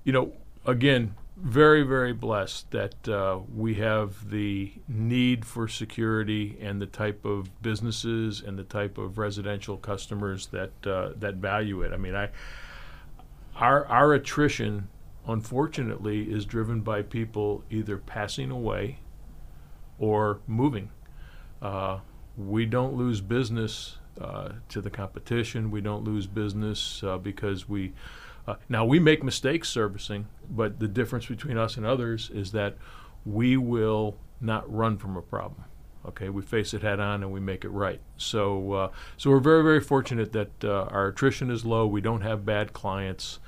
you 0.04 0.14
know, 0.14 0.34
again, 0.66 1.16
very, 1.38 1.84
very 1.84 2.14
blessed 2.14 2.72
that 2.72 3.08
uh, 3.08 3.40
we 3.56 3.76
have 3.76 4.30
the 4.30 4.74
need 4.88 5.46
for 5.46 5.68
security 5.68 6.58
and 6.60 6.82
the 6.82 6.86
type 6.86 7.26
of 7.26 7.62
businesses 7.62 8.42
and 8.42 8.58
the 8.58 8.64
type 8.64 8.98
of 8.98 9.18
residential 9.18 9.78
customers 9.78 10.48
that 10.48 10.72
uh, 10.86 11.12
that 11.18 11.36
value 11.36 11.82
it. 11.84 11.94
I 11.94 11.98
mean, 11.98 12.16
I 12.16 12.30
our 13.56 13.86
our 13.86 14.14
attrition, 14.14 14.88
unfortunately, 15.28 16.24
is 16.24 16.46
driven 16.46 16.82
by 16.82 17.04
people 17.04 17.64
either 17.70 17.98
passing 17.98 18.50
away 18.50 19.00
or 20.00 20.40
moving. 20.48 20.90
Uh, 21.62 22.00
we 22.38 22.66
don't 22.66 22.96
lose 22.96 23.22
business 23.22 23.98
uh, 24.22 24.50
to 24.70 24.82
the 24.82 24.90
competition. 24.90 25.72
We 25.72 25.82
don't 25.82 26.04
lose 26.04 26.28
business 26.28 27.04
uh, 27.04 27.18
because 27.18 27.68
we. 27.68 27.94
Uh, 28.48 28.56
now 28.70 28.86
we 28.86 28.98
make 28.98 29.24
mistakes 29.24 29.68
servicing, 29.68 30.28
but 30.50 30.80
the 30.80 30.88
difference 30.88 31.26
between 31.26 31.58
us 31.58 31.76
and 31.76 31.86
others 31.86 32.30
is 32.34 32.54
that 32.54 32.78
we 33.26 33.58
will 33.58 34.16
not 34.40 34.72
run 34.74 34.98
from 34.98 35.18
a 35.18 35.22
problem. 35.22 35.66
Okay, 36.08 36.30
we 36.30 36.42
face 36.42 36.74
it 36.74 36.82
head 36.82 37.02
on 37.02 37.24
and 37.24 37.34
we 37.34 37.42
make 37.42 37.66
it 37.66 37.70
right. 37.70 38.00
So, 38.16 38.72
uh, 38.72 38.92
so 39.18 39.30
we're 39.30 39.40
very, 39.40 39.64
very 39.64 39.82
fortunate 39.82 40.32
that 40.32 40.64
uh, 40.64 40.84
our 40.90 41.08
attrition 41.08 41.52
is 41.52 41.66
low. 41.66 41.86
We 41.86 42.00
don't 42.00 42.22
have 42.22 42.46
bad 42.46 42.72
clients. 42.72 43.40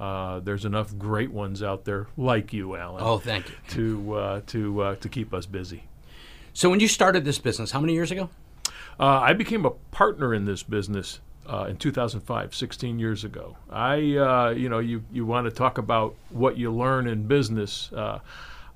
Uh, 0.00 0.40
there's 0.40 0.64
enough 0.64 0.96
great 0.96 1.30
ones 1.30 1.62
out 1.62 1.84
there 1.84 2.06
like 2.16 2.54
you, 2.54 2.74
Allen. 2.74 3.02
Oh, 3.04 3.18
thank 3.18 3.50
you. 3.50 3.54
To 3.68 4.14
uh, 4.14 4.40
to 4.46 4.82
uh, 4.82 4.94
to 4.96 5.08
keep 5.08 5.34
us 5.34 5.44
busy. 5.44 5.84
So 6.54 6.70
when 6.70 6.80
you 6.80 6.88
started 6.88 7.24
this 7.24 7.38
business, 7.38 7.70
how 7.70 7.80
many 7.80 7.92
years 7.92 8.10
ago? 8.10 8.30
Uh, 8.98 9.20
I 9.20 9.34
became 9.34 9.64
a 9.64 9.70
partner 9.70 10.34
in 10.34 10.46
this 10.46 10.62
business 10.62 11.20
uh, 11.46 11.66
in 11.68 11.76
2005, 11.76 12.54
16 12.54 12.98
years 12.98 13.24
ago. 13.24 13.56
I, 13.70 14.16
uh, 14.16 14.50
you 14.50 14.68
know, 14.68 14.78
you, 14.78 15.02
you 15.12 15.24
want 15.24 15.46
to 15.46 15.50
talk 15.50 15.78
about 15.78 16.14
what 16.30 16.56
you 16.56 16.72
learn 16.72 17.06
in 17.06 17.26
business. 17.26 17.90
Uh, 17.92 18.20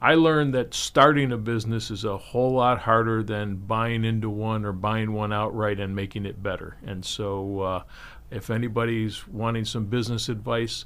I 0.00 0.14
learned 0.14 0.54
that 0.54 0.74
starting 0.74 1.32
a 1.32 1.36
business 1.36 1.90
is 1.90 2.04
a 2.04 2.16
whole 2.16 2.52
lot 2.52 2.80
harder 2.80 3.22
than 3.22 3.56
buying 3.56 4.04
into 4.04 4.28
one 4.30 4.64
or 4.64 4.72
buying 4.72 5.12
one 5.12 5.32
outright 5.32 5.80
and 5.80 5.94
making 5.94 6.26
it 6.26 6.42
better. 6.42 6.76
And 6.86 7.04
so, 7.04 7.60
uh, 7.60 7.82
if 8.30 8.50
anybody's 8.50 9.26
wanting 9.28 9.64
some 9.64 9.86
business 9.86 10.28
advice, 10.28 10.84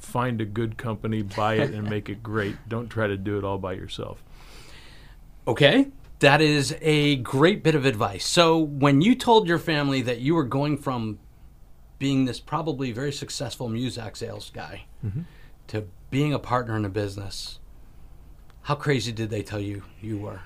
find 0.00 0.40
a 0.40 0.44
good 0.44 0.76
company, 0.76 1.22
buy 1.22 1.54
it, 1.54 1.70
and 1.70 1.88
make 1.88 2.08
it 2.08 2.22
great. 2.22 2.56
Don't 2.68 2.88
try 2.88 3.06
to 3.06 3.16
do 3.16 3.38
it 3.38 3.44
all 3.44 3.58
by 3.58 3.74
yourself. 3.74 4.22
Okay. 5.46 5.88
That 6.18 6.42
is 6.42 6.76
a 6.82 7.16
great 7.16 7.62
bit 7.62 7.74
of 7.74 7.86
advice. 7.86 8.26
So, 8.26 8.58
when 8.58 9.00
you 9.00 9.14
told 9.14 9.48
your 9.48 9.58
family 9.58 10.02
that 10.02 10.20
you 10.20 10.34
were 10.34 10.44
going 10.44 10.76
from 10.76 11.18
being 11.98 12.24
this 12.24 12.40
probably 12.40 12.92
very 12.92 13.12
successful 13.12 13.68
Muzak 13.68 14.16
sales 14.16 14.50
guy 14.52 14.84
mm-hmm. 15.04 15.22
to 15.68 15.86
being 16.10 16.34
a 16.34 16.38
partner 16.38 16.76
in 16.76 16.84
a 16.84 16.90
business, 16.90 17.58
how 18.62 18.74
crazy 18.74 19.12
did 19.12 19.30
they 19.30 19.42
tell 19.42 19.60
you 19.60 19.84
you 20.02 20.18
were? 20.18 20.40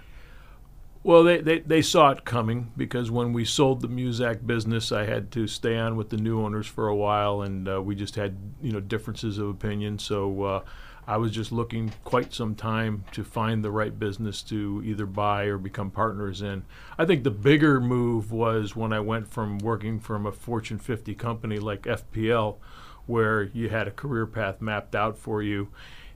Well, 1.06 1.22
they, 1.22 1.42
they, 1.42 1.58
they 1.58 1.82
saw 1.82 2.12
it 2.12 2.24
coming 2.24 2.72
because 2.78 3.10
when 3.10 3.34
we 3.34 3.44
sold 3.44 3.82
the 3.82 3.88
Muzak 3.88 4.46
business, 4.46 4.90
I 4.90 5.04
had 5.04 5.30
to 5.32 5.46
stay 5.46 5.76
on 5.76 5.96
with 5.96 6.08
the 6.08 6.16
new 6.16 6.40
owners 6.40 6.66
for 6.66 6.88
a 6.88 6.96
while, 6.96 7.42
and 7.42 7.68
uh, 7.68 7.82
we 7.82 7.94
just 7.94 8.16
had 8.16 8.38
you 8.62 8.72
know 8.72 8.80
differences 8.80 9.36
of 9.36 9.50
opinion. 9.50 9.98
So 9.98 10.42
uh, 10.44 10.64
I 11.06 11.18
was 11.18 11.30
just 11.30 11.52
looking 11.52 11.92
quite 12.04 12.32
some 12.32 12.54
time 12.54 13.04
to 13.12 13.22
find 13.22 13.62
the 13.62 13.70
right 13.70 13.96
business 13.98 14.40
to 14.44 14.82
either 14.82 15.04
buy 15.04 15.44
or 15.44 15.58
become 15.58 15.90
partners 15.90 16.40
in. 16.40 16.62
I 16.96 17.04
think 17.04 17.22
the 17.22 17.30
bigger 17.30 17.82
move 17.82 18.32
was 18.32 18.74
when 18.74 18.94
I 18.94 19.00
went 19.00 19.28
from 19.28 19.58
working 19.58 20.00
from 20.00 20.24
a 20.24 20.32
Fortune 20.32 20.78
50 20.78 21.14
company 21.16 21.58
like 21.58 21.82
FPL, 21.82 22.56
where 23.04 23.42
you 23.42 23.68
had 23.68 23.86
a 23.86 23.90
career 23.90 24.26
path 24.26 24.62
mapped 24.62 24.94
out 24.94 25.18
for 25.18 25.42
you, 25.42 25.68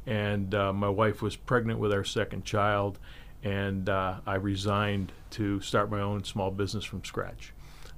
and 0.07 0.55
uh, 0.55 0.72
my 0.72 0.88
wife 0.88 1.20
was 1.20 1.37
pregnant 1.37 1.79
with 1.79 1.92
our 1.92 2.05
second 2.05 2.46
child 2.46 2.98
and 3.42 3.88
uh, 3.88 4.16
I 4.27 4.35
resigned 4.37 5.12
to 5.31 5.61
start 5.61 5.90
my 5.90 6.01
own 6.01 6.24
small 6.24 6.51
business 6.51 6.85
from 6.85 7.05
scratch. 7.05 7.53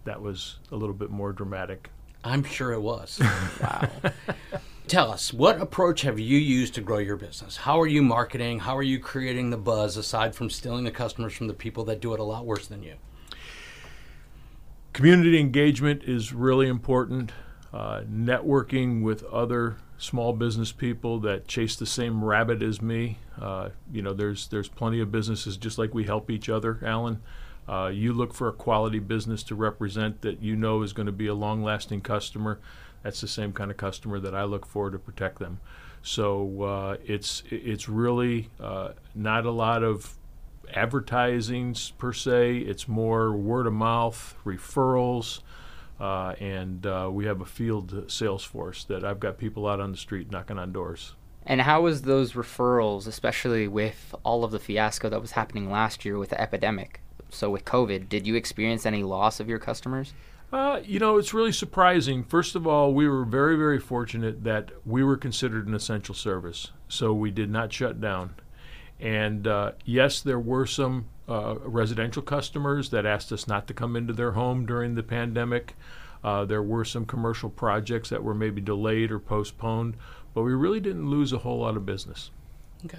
That 0.04 0.20
was 0.20 0.58
a 0.72 0.76
little 0.76 0.94
bit 0.94 1.10
more 1.10 1.32
dramatic. 1.32 1.90
I'm 2.24 2.44
sure 2.44 2.72
it 2.72 2.80
was. 2.80 3.20
wow. 3.62 3.88
Tell 4.88 5.12
us, 5.12 5.32
what 5.32 5.60
approach 5.60 6.02
have 6.02 6.18
you 6.18 6.36
used 6.36 6.74
to 6.74 6.80
grow 6.80 6.98
your 6.98 7.16
business? 7.16 7.56
How 7.56 7.80
are 7.80 7.86
you 7.86 8.02
marketing? 8.02 8.58
How 8.58 8.76
are 8.76 8.82
you 8.82 8.98
creating 8.98 9.50
the 9.50 9.56
buzz 9.56 9.96
aside 9.96 10.34
from 10.34 10.50
stealing 10.50 10.82
the 10.82 10.90
customers 10.90 11.32
from 11.32 11.46
the 11.46 11.54
people 11.54 11.84
that 11.84 12.00
do 12.00 12.12
it 12.12 12.18
a 12.18 12.24
lot 12.24 12.44
worse 12.44 12.66
than 12.66 12.82
you? 12.82 12.94
Community 14.92 15.38
engagement 15.38 16.02
is 16.02 16.32
really 16.32 16.66
important. 16.66 17.30
Uh, 17.72 18.00
networking 18.00 19.02
with 19.02 19.22
other 19.24 19.76
small 20.00 20.32
business 20.32 20.72
people 20.72 21.20
that 21.20 21.46
chase 21.46 21.76
the 21.76 21.86
same 21.86 22.24
rabbit 22.24 22.62
as 22.62 22.80
me. 22.80 23.18
Uh, 23.40 23.68
you 23.92 24.00
know, 24.02 24.14
there's 24.14 24.48
there's 24.48 24.68
plenty 24.68 24.98
of 25.00 25.12
businesses 25.12 25.56
just 25.56 25.78
like 25.78 25.94
we 25.94 26.04
help 26.04 26.30
each 26.30 26.48
other, 26.48 26.78
Allen. 26.82 27.20
Uh, 27.68 27.88
you 27.92 28.12
look 28.12 28.34
for 28.34 28.48
a 28.48 28.52
quality 28.52 28.98
business 28.98 29.42
to 29.44 29.54
represent 29.54 30.22
that 30.22 30.42
you 30.42 30.56
know 30.56 30.82
is 30.82 30.92
going 30.92 31.06
to 31.06 31.12
be 31.12 31.26
a 31.26 31.34
long-lasting 31.34 32.00
customer. 32.00 32.58
That's 33.02 33.20
the 33.20 33.28
same 33.28 33.52
kind 33.52 33.70
of 33.70 33.76
customer 33.76 34.18
that 34.20 34.34
I 34.34 34.44
look 34.44 34.66
for 34.66 34.90
to 34.90 34.98
protect 34.98 35.38
them. 35.38 35.60
So 36.02 36.62
uh, 36.62 36.96
it's 37.04 37.42
it's 37.50 37.88
really 37.88 38.48
uh, 38.58 38.92
not 39.14 39.44
a 39.44 39.50
lot 39.50 39.82
of 39.82 40.16
advertising 40.72 41.76
per 41.98 42.12
se. 42.12 42.58
It's 42.58 42.88
more 42.88 43.32
word 43.32 43.66
of 43.66 43.74
mouth, 43.74 44.34
referrals. 44.46 45.40
Uh, 46.00 46.34
and 46.40 46.86
uh, 46.86 47.10
we 47.12 47.26
have 47.26 47.42
a 47.42 47.46
field 47.46 48.10
sales 48.10 48.42
force 48.42 48.84
that 48.84 49.04
I've 49.04 49.20
got 49.20 49.36
people 49.36 49.66
out 49.66 49.80
on 49.80 49.90
the 49.92 49.98
street 49.98 50.30
knocking 50.30 50.58
on 50.58 50.72
doors. 50.72 51.14
And 51.44 51.60
how 51.60 51.82
was 51.82 52.02
those 52.02 52.32
referrals, 52.32 53.06
especially 53.06 53.68
with 53.68 54.14
all 54.22 54.44
of 54.44 54.50
the 54.50 54.58
fiasco 54.58 55.10
that 55.10 55.20
was 55.20 55.32
happening 55.32 55.70
last 55.70 56.04
year 56.04 56.18
with 56.18 56.30
the 56.30 56.40
epidemic? 56.40 57.00
So 57.28 57.50
with 57.50 57.64
COVID, 57.64 58.08
did 58.08 58.26
you 58.26 58.34
experience 58.34 58.86
any 58.86 59.02
loss 59.02 59.40
of 59.40 59.48
your 59.48 59.58
customers? 59.58 60.14
Uh, 60.52 60.80
you 60.84 60.98
know, 60.98 61.16
it's 61.16 61.32
really 61.32 61.52
surprising. 61.52 62.24
First 62.24 62.56
of 62.56 62.66
all, 62.66 62.92
we 62.92 63.08
were 63.08 63.24
very, 63.24 63.56
very 63.56 63.78
fortunate 63.78 64.42
that 64.44 64.70
we 64.84 65.04
were 65.04 65.16
considered 65.16 65.68
an 65.68 65.74
essential 65.74 66.14
service, 66.14 66.72
so 66.88 67.12
we 67.12 67.30
did 67.30 67.50
not 67.50 67.72
shut 67.72 68.00
down. 68.00 68.34
And 68.98 69.46
uh, 69.46 69.72
yes, 69.84 70.20
there 70.20 70.40
were 70.40 70.66
some 70.66 71.06
uh, 71.30 71.54
residential 71.62 72.22
customers 72.22 72.90
that 72.90 73.06
asked 73.06 73.30
us 73.32 73.46
not 73.46 73.66
to 73.68 73.74
come 73.74 73.94
into 73.96 74.12
their 74.12 74.32
home 74.32 74.66
during 74.66 74.96
the 74.96 75.02
pandemic. 75.02 75.76
Uh, 76.22 76.44
there 76.44 76.62
were 76.62 76.84
some 76.84 77.06
commercial 77.06 77.48
projects 77.48 78.10
that 78.10 78.22
were 78.22 78.34
maybe 78.34 78.60
delayed 78.60 79.10
or 79.10 79.18
postponed, 79.18 79.96
but 80.34 80.42
we 80.42 80.52
really 80.52 80.80
didn't 80.80 81.08
lose 81.08 81.32
a 81.32 81.38
whole 81.38 81.60
lot 81.60 81.76
of 81.76 81.86
business. 81.86 82.30
Okay. 82.84 82.98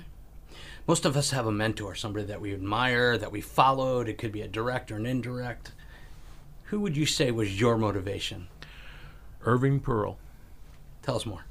Most 0.87 1.05
of 1.05 1.15
us 1.15 1.31
have 1.31 1.45
a 1.45 1.51
mentor, 1.51 1.93
somebody 1.93 2.25
that 2.25 2.41
we 2.41 2.53
admire, 2.53 3.17
that 3.17 3.31
we 3.31 3.41
followed. 3.41 4.07
It 4.07 4.17
could 4.17 4.31
be 4.31 4.41
a 4.41 4.47
direct 4.47 4.91
or 4.91 4.95
an 4.95 5.05
indirect. 5.05 5.73
Who 6.65 6.79
would 6.79 6.97
you 6.97 7.05
say 7.05 7.31
was 7.31 7.59
your 7.59 7.77
motivation? 7.77 8.47
Irving 9.43 9.79
Pearl. 9.79 10.17
Tell 11.01 11.15
us 11.15 11.25
more. 11.25 11.45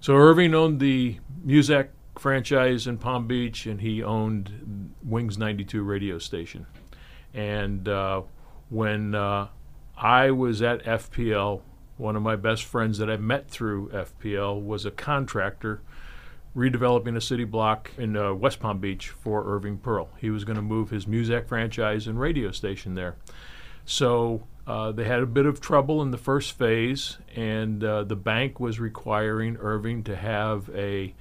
So 0.00 0.14
Irving 0.14 0.54
owned 0.54 0.80
the 0.80 1.18
Muzak 1.46 1.88
franchise 2.18 2.86
in 2.86 2.98
Palm 2.98 3.26
Beach, 3.26 3.66
and 3.66 3.80
he 3.80 4.02
owned 4.02 4.94
Wings 5.02 5.38
92 5.38 5.82
radio 5.82 6.18
station. 6.18 6.66
And 7.34 7.88
uh, 7.88 8.22
when 8.68 9.14
uh, 9.14 9.48
I 9.96 10.30
was 10.30 10.62
at 10.62 10.84
FPL, 10.84 11.62
one 11.96 12.16
of 12.16 12.22
my 12.22 12.36
best 12.36 12.64
friends 12.64 12.98
that 12.98 13.10
I 13.10 13.16
met 13.16 13.48
through 13.48 13.88
FPL 13.88 14.62
was 14.62 14.84
a 14.84 14.90
contractor 14.90 15.80
redeveloping 16.56 17.16
a 17.16 17.20
city 17.20 17.44
block 17.44 17.90
in 17.98 18.16
uh, 18.16 18.32
West 18.32 18.60
Palm 18.60 18.78
Beach 18.78 19.10
for 19.10 19.44
Irving 19.54 19.76
Pearl. 19.76 20.08
He 20.18 20.30
was 20.30 20.44
going 20.44 20.56
to 20.56 20.62
move 20.62 20.90
his 20.90 21.04
Muzak 21.04 21.46
franchise 21.46 22.06
and 22.06 22.18
radio 22.18 22.50
station 22.50 22.94
there. 22.94 23.16
So 23.84 24.46
uh, 24.66 24.92
they 24.92 25.04
had 25.04 25.20
a 25.20 25.26
bit 25.26 25.46
of 25.46 25.60
trouble 25.60 26.00
in 26.02 26.10
the 26.10 26.18
first 26.18 26.52
phase, 26.52 27.18
and 27.34 27.84
uh, 27.84 28.04
the 28.04 28.16
bank 28.16 28.58
was 28.58 28.80
requiring 28.80 29.58
Irving 29.58 30.02
to 30.04 30.16
have 30.16 30.70
a 30.74 31.14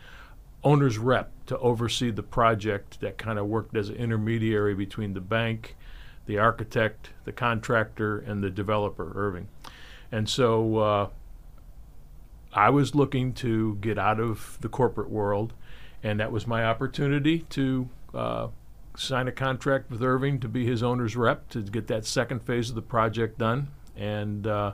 owner's 0.66 0.98
rep 0.98 1.32
to 1.46 1.58
oversee 1.60 2.10
the 2.10 2.24
project 2.24 3.00
that 3.00 3.18
kind 3.18 3.38
of 3.38 3.46
worked 3.46 3.78
as 3.78 3.90
an 3.90 3.96
intermediary 3.96 4.74
between 4.74 5.14
the 5.14 5.22
bank, 5.22 5.76
the 6.26 6.40
architect, 6.40 7.12
the 7.24 7.32
contractor, 7.32 8.18
and 8.18 8.44
the 8.44 8.50
developer, 8.50 9.14
Irving. 9.16 9.48
And 10.12 10.28
so 10.28 10.78
uh, 10.78 11.10
I 12.52 12.72
was 12.72 12.96
looking 12.96 13.34
to 13.34 13.76
get 13.76 14.00
out 14.00 14.20
of 14.20 14.58
the 14.62 14.70
corporate 14.70 15.10
world, 15.10 15.54
and 16.02 16.20
that 16.20 16.32
was 16.32 16.48
my 16.48 16.66
opportunity 16.66 17.40
to 17.52 17.90
uh, 18.14 18.48
sign 18.98 19.28
a 19.28 19.32
contract 19.32 19.92
with 19.92 20.02
Irving 20.02 20.40
to 20.40 20.48
be 20.48 20.66
his 20.66 20.82
owner's 20.82 21.16
rep 21.16 21.48
to 21.50 21.62
get 21.62 21.88
that 21.88 22.06
second 22.06 22.42
phase 22.42 22.70
of 22.70 22.76
the 22.76 22.82
project 22.82 23.38
done. 23.38 23.68
And 23.96 24.48
uh, 24.48 24.74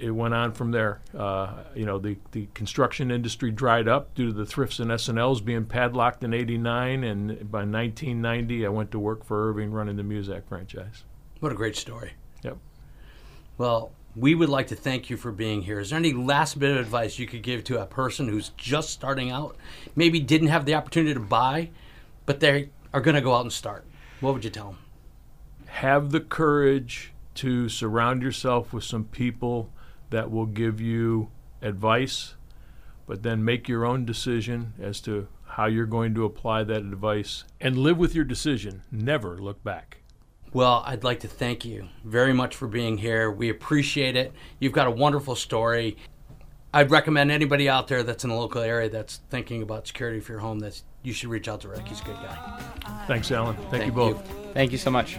it 0.00 0.10
went 0.10 0.34
on 0.34 0.52
from 0.52 0.70
there. 0.70 1.00
Uh, 1.16 1.52
you 1.74 1.84
know, 1.84 1.98
the, 1.98 2.16
the 2.32 2.48
construction 2.54 3.10
industry 3.10 3.50
dried 3.50 3.88
up 3.88 4.14
due 4.14 4.26
to 4.26 4.32
the 4.32 4.46
thrifts 4.46 4.78
and 4.78 4.90
S&Ls 4.90 5.40
being 5.40 5.64
padlocked 5.64 6.22
in 6.24 6.32
89, 6.32 7.04
and 7.04 7.28
by 7.50 7.58
1990, 7.58 8.66
I 8.66 8.68
went 8.68 8.90
to 8.92 8.98
work 8.98 9.24
for 9.24 9.48
Irving 9.48 9.72
running 9.72 9.96
the 9.96 10.02
Muzak 10.02 10.46
franchise. 10.48 11.04
What 11.40 11.52
a 11.52 11.54
great 11.54 11.76
story. 11.76 12.12
Yep. 12.42 12.58
Well, 13.56 13.92
we 14.16 14.34
would 14.34 14.48
like 14.48 14.68
to 14.68 14.76
thank 14.76 15.10
you 15.10 15.16
for 15.16 15.30
being 15.30 15.62
here. 15.62 15.80
Is 15.80 15.90
there 15.90 15.98
any 15.98 16.12
last 16.12 16.58
bit 16.58 16.70
of 16.70 16.78
advice 16.78 17.18
you 17.18 17.26
could 17.26 17.42
give 17.42 17.64
to 17.64 17.80
a 17.80 17.86
person 17.86 18.28
who's 18.28 18.50
just 18.56 18.90
starting 18.90 19.30
out, 19.30 19.56
maybe 19.94 20.20
didn't 20.20 20.48
have 20.48 20.64
the 20.64 20.74
opportunity 20.74 21.14
to 21.14 21.20
buy, 21.20 21.70
but 22.26 22.40
they 22.40 22.70
are 22.92 23.00
going 23.00 23.14
to 23.14 23.20
go 23.20 23.34
out 23.34 23.42
and 23.42 23.52
start? 23.52 23.84
What 24.20 24.34
would 24.34 24.44
you 24.44 24.50
tell 24.50 24.66
them? 24.66 24.78
Have 25.66 26.10
the 26.10 26.20
courage 26.20 27.12
to 27.36 27.68
surround 27.68 28.22
yourself 28.22 28.72
with 28.72 28.82
some 28.82 29.04
people 29.04 29.70
that 30.10 30.30
will 30.30 30.46
give 30.46 30.80
you 30.80 31.30
advice, 31.62 32.34
but 33.06 33.22
then 33.22 33.44
make 33.44 33.68
your 33.68 33.84
own 33.84 34.04
decision 34.04 34.74
as 34.80 35.00
to 35.02 35.28
how 35.44 35.66
you're 35.66 35.86
going 35.86 36.14
to 36.14 36.24
apply 36.24 36.64
that 36.64 36.78
advice 36.78 37.44
and 37.60 37.76
live 37.76 37.98
with 37.98 38.14
your 38.14 38.24
decision. 38.24 38.82
Never 38.92 39.38
look 39.38 39.62
back. 39.64 39.98
Well, 40.52 40.82
I'd 40.86 41.04
like 41.04 41.20
to 41.20 41.28
thank 41.28 41.64
you 41.64 41.88
very 42.04 42.32
much 42.32 42.56
for 42.56 42.68
being 42.68 42.96
here. 42.96 43.30
We 43.30 43.50
appreciate 43.50 44.16
it. 44.16 44.32
You've 44.60 44.72
got 44.72 44.86
a 44.86 44.90
wonderful 44.90 45.34
story. 45.34 45.96
I'd 46.72 46.90
recommend 46.90 47.30
anybody 47.30 47.68
out 47.68 47.88
there 47.88 48.02
that's 48.02 48.24
in 48.24 48.30
the 48.30 48.36
local 48.36 48.62
area 48.62 48.88
that's 48.88 49.20
thinking 49.30 49.62
about 49.62 49.86
security 49.86 50.20
for 50.20 50.32
your 50.32 50.40
home 50.40 50.58
that 50.60 50.80
you 51.02 51.12
should 51.12 51.30
reach 51.30 51.48
out 51.48 51.62
to 51.62 51.68
Rick. 51.68 51.88
He's 51.88 52.00
a 52.00 52.04
good 52.04 52.16
guy. 52.16 52.60
Thanks, 53.06 53.30
Allen. 53.30 53.56
Thank, 53.56 53.70
Thank 53.70 53.86
you 53.86 53.92
both. 53.92 54.28
you. 54.28 54.52
Thank 54.52 54.72
you 54.72 54.78
so 54.78 54.90
much. 54.90 55.18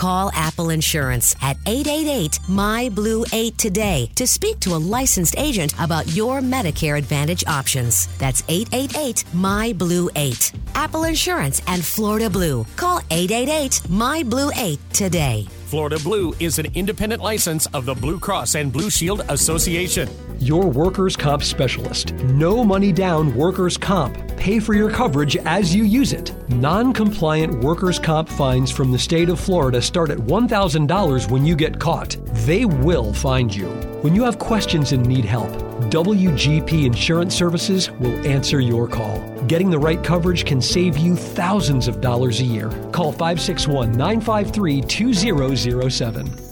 Call 0.00 0.30
Apple 0.32 0.70
Insurance 0.70 1.36
at 1.42 1.58
888 1.66 2.38
My 2.48 2.88
Blue 2.88 3.22
8 3.34 3.58
today 3.58 4.10
to 4.14 4.26
speak 4.26 4.58
to 4.60 4.74
a 4.74 4.80
licensed 4.96 5.34
agent 5.36 5.74
about 5.78 6.16
your 6.16 6.40
Medicare 6.40 6.96
Advantage 6.96 7.44
options. 7.46 8.06
That's 8.16 8.42
888 8.48 9.26
My 9.34 9.74
Blue 9.74 10.08
8. 10.16 10.52
Apple 10.74 11.04
Insurance 11.04 11.60
and 11.66 11.84
Florida 11.84 12.30
Blue. 12.30 12.64
Call 12.76 13.02
888 13.10 13.90
My 13.90 14.22
Blue 14.22 14.50
8 14.56 14.78
today. 14.94 15.46
Florida 15.70 16.00
Blue 16.00 16.34
is 16.40 16.58
an 16.58 16.66
independent 16.74 17.22
license 17.22 17.66
of 17.66 17.84
the 17.84 17.94
Blue 17.94 18.18
Cross 18.18 18.56
and 18.56 18.72
Blue 18.72 18.90
Shield 18.90 19.22
Association. 19.28 20.08
Your 20.40 20.66
workers' 20.66 21.16
comp 21.16 21.44
specialist. 21.44 22.12
No 22.12 22.64
money 22.64 22.90
down 22.90 23.32
workers' 23.36 23.76
comp. 23.76 24.16
Pay 24.36 24.58
for 24.58 24.74
your 24.74 24.90
coverage 24.90 25.36
as 25.36 25.72
you 25.72 25.84
use 25.84 26.12
it. 26.12 26.34
Non 26.48 26.92
compliant 26.92 27.62
workers' 27.62 28.00
comp 28.00 28.28
fines 28.28 28.72
from 28.72 28.90
the 28.90 28.98
state 28.98 29.28
of 29.28 29.38
Florida 29.38 29.80
start 29.80 30.10
at 30.10 30.18
$1,000 30.18 31.30
when 31.30 31.44
you 31.44 31.54
get 31.54 31.78
caught. 31.78 32.16
They 32.46 32.64
will 32.64 33.12
find 33.12 33.54
you. 33.54 33.68
When 34.02 34.12
you 34.12 34.24
have 34.24 34.40
questions 34.40 34.90
and 34.90 35.06
need 35.06 35.24
help, 35.24 35.52
WGP 35.90 36.84
Insurance 36.84 37.34
Services 37.34 37.90
will 37.90 38.14
answer 38.24 38.60
your 38.60 38.86
call. 38.86 39.18
Getting 39.48 39.70
the 39.70 39.78
right 39.78 40.02
coverage 40.04 40.44
can 40.44 40.62
save 40.62 40.96
you 40.96 41.16
thousands 41.16 41.88
of 41.88 42.00
dollars 42.00 42.38
a 42.40 42.44
year. 42.44 42.70
Call 42.92 43.10
561 43.10 43.90
953 43.90 44.82
2007. 44.82 46.50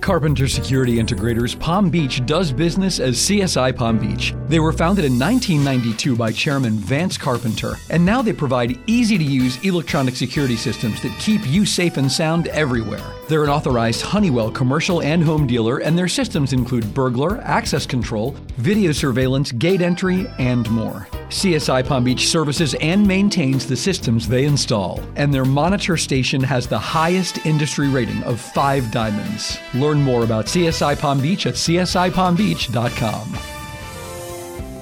Carpenter 0.00 0.48
Security 0.48 0.96
Integrators 0.96 1.58
Palm 1.60 1.90
Beach 1.90 2.24
does 2.24 2.50
business 2.50 2.98
as 2.98 3.16
CSI 3.18 3.76
Palm 3.76 3.98
Beach. 3.98 4.34
They 4.48 4.58
were 4.58 4.72
founded 4.72 5.04
in 5.04 5.18
1992 5.18 6.16
by 6.16 6.32
Chairman 6.32 6.78
Vance 6.78 7.18
Carpenter, 7.18 7.74
and 7.90 8.04
now 8.04 8.22
they 8.22 8.32
provide 8.32 8.78
easy 8.86 9.18
to 9.18 9.24
use 9.24 9.62
electronic 9.64 10.16
security 10.16 10.56
systems 10.56 11.02
that 11.02 11.16
keep 11.20 11.46
you 11.46 11.66
safe 11.66 11.96
and 11.96 12.10
sound 12.10 12.48
everywhere. 12.48 13.04
They're 13.28 13.44
an 13.44 13.50
authorized 13.50 14.00
Honeywell 14.00 14.50
commercial 14.50 15.02
and 15.02 15.22
home 15.22 15.46
dealer, 15.46 15.78
and 15.78 15.98
their 15.98 16.08
systems 16.08 16.54
include 16.54 16.94
burglar, 16.94 17.38
access 17.42 17.84
control, 17.84 18.34
video 18.58 18.92
surveillance, 18.92 19.52
gate 19.52 19.80
entry, 19.80 20.26
and 20.38 20.68
more. 20.70 21.08
CSI 21.28 21.86
Palm 21.86 22.04
Beach 22.04 22.28
services 22.28 22.74
and 22.80 23.06
maintains 23.06 23.66
the 23.66 23.76
systems 23.76 24.28
they 24.28 24.44
install, 24.44 25.00
and 25.16 25.32
their 25.32 25.44
monitor 25.44 25.96
station 25.96 26.42
has 26.42 26.66
the 26.66 26.78
highest 26.78 27.46
industry 27.46 27.88
rating 27.88 28.22
of 28.24 28.40
five 28.40 28.90
diamonds. 28.90 29.58
Learn 29.74 30.02
more 30.02 30.24
about 30.24 30.46
CSI 30.46 30.98
Palm 30.98 31.20
Beach 31.20 31.46
at 31.46 31.54
csipalmbeach.com. 31.54 33.38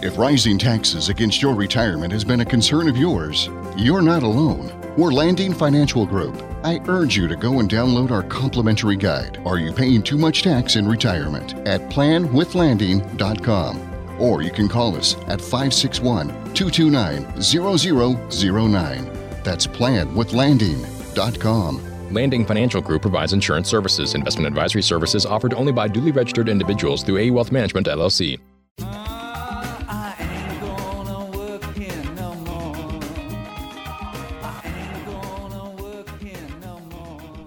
If 0.03 0.19
rising 0.19 0.59
taxes 0.59 1.09
against 1.09 1.41
your 1.43 1.55
retirement 1.55 2.13
has 2.13 2.23
been 2.23 2.41
a 2.41 2.45
concern 2.45 2.89
of 2.89 2.97
yours, 2.97 3.49
you're 3.77 4.03
not 4.03 4.23
alone. 4.23 4.76
We're 4.97 5.13
Landing 5.13 5.53
Financial 5.53 6.07
Group. 6.07 6.43
I 6.65 6.81
urge 6.89 7.19
you 7.19 7.29
to 7.29 7.37
go 7.37 7.61
and 7.61 7.69
download 7.69 8.11
our 8.11 8.23
complimentary 8.23 8.97
guide, 8.97 9.43
Are 9.45 9.59
You 9.59 9.71
Paying 9.71 10.03
Too 10.03 10.17
Much 10.17 10.43
Tax 10.43 10.77
in 10.77 10.89
Retirement? 10.89 11.53
at 11.69 11.83
planwithlanding.com. 11.91 14.19
Or 14.19 14.41
you 14.41 14.51
can 14.51 14.69
call 14.69 14.97
us 14.97 15.15
at 15.27 15.43
561 15.43 16.29
229 16.55 17.43
0009. 17.43 19.05
That's 19.45 19.67
planwithlanding.com. 19.67 22.15
Landing 22.15 22.47
Financial 22.47 22.81
Group 22.81 23.03
provides 23.03 23.35
insurance 23.35 23.69
services. 23.69 24.15
Investment 24.15 24.47
advisory 24.47 24.83
services 24.83 25.27
offered 25.27 25.53
only 25.53 25.73
by 25.73 25.89
duly 25.89 26.13
registered 26.13 26.49
individuals 26.49 27.03
through 27.03 27.19
A 27.19 27.31
Wealth 27.31 27.53
Management, 27.53 27.87
LLC. 27.87 28.39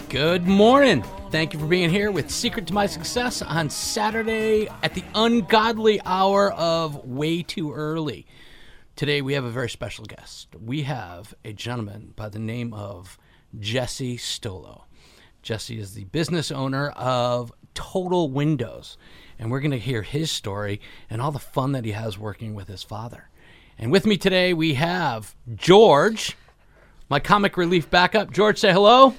Good 0.09 0.47
morning. 0.47 1.03
Thank 1.29 1.53
you 1.53 1.59
for 1.59 1.67
being 1.67 1.91
here 1.91 2.09
with 2.09 2.31
Secret 2.31 2.65
to 2.65 2.73
My 2.73 2.87
Success 2.87 3.43
on 3.43 3.69
Saturday 3.69 4.67
at 4.81 4.95
the 4.95 5.03
ungodly 5.13 6.01
hour 6.03 6.51
of 6.53 7.05
way 7.05 7.43
too 7.43 7.71
early. 7.71 8.25
Today 8.95 9.21
we 9.21 9.33
have 9.33 9.43
a 9.43 9.51
very 9.51 9.69
special 9.69 10.05
guest. 10.05 10.47
We 10.59 10.81
have 10.81 11.35
a 11.45 11.53
gentleman 11.53 12.13
by 12.15 12.29
the 12.29 12.39
name 12.39 12.73
of 12.73 13.19
Jesse 13.59 14.17
Stolow. 14.17 14.85
Jesse 15.43 15.79
is 15.79 15.93
the 15.93 16.05
business 16.05 16.51
owner 16.51 16.89
of 16.89 17.53
Total 17.75 18.31
Windows, 18.31 18.97
and 19.37 19.51
we're 19.51 19.59
going 19.59 19.69
to 19.69 19.77
hear 19.77 20.01
his 20.01 20.31
story 20.31 20.81
and 21.11 21.21
all 21.21 21.31
the 21.31 21.37
fun 21.37 21.73
that 21.73 21.85
he 21.85 21.91
has 21.91 22.17
working 22.17 22.55
with 22.55 22.67
his 22.67 22.81
father. 22.81 23.29
And 23.77 23.91
with 23.91 24.07
me 24.07 24.17
today 24.17 24.55
we 24.55 24.73
have 24.73 25.35
George, 25.53 26.35
my 27.09 27.19
comic 27.19 27.57
relief 27.57 27.91
backup. 27.91 28.31
George, 28.31 28.57
say 28.57 28.73
hello. 28.73 29.13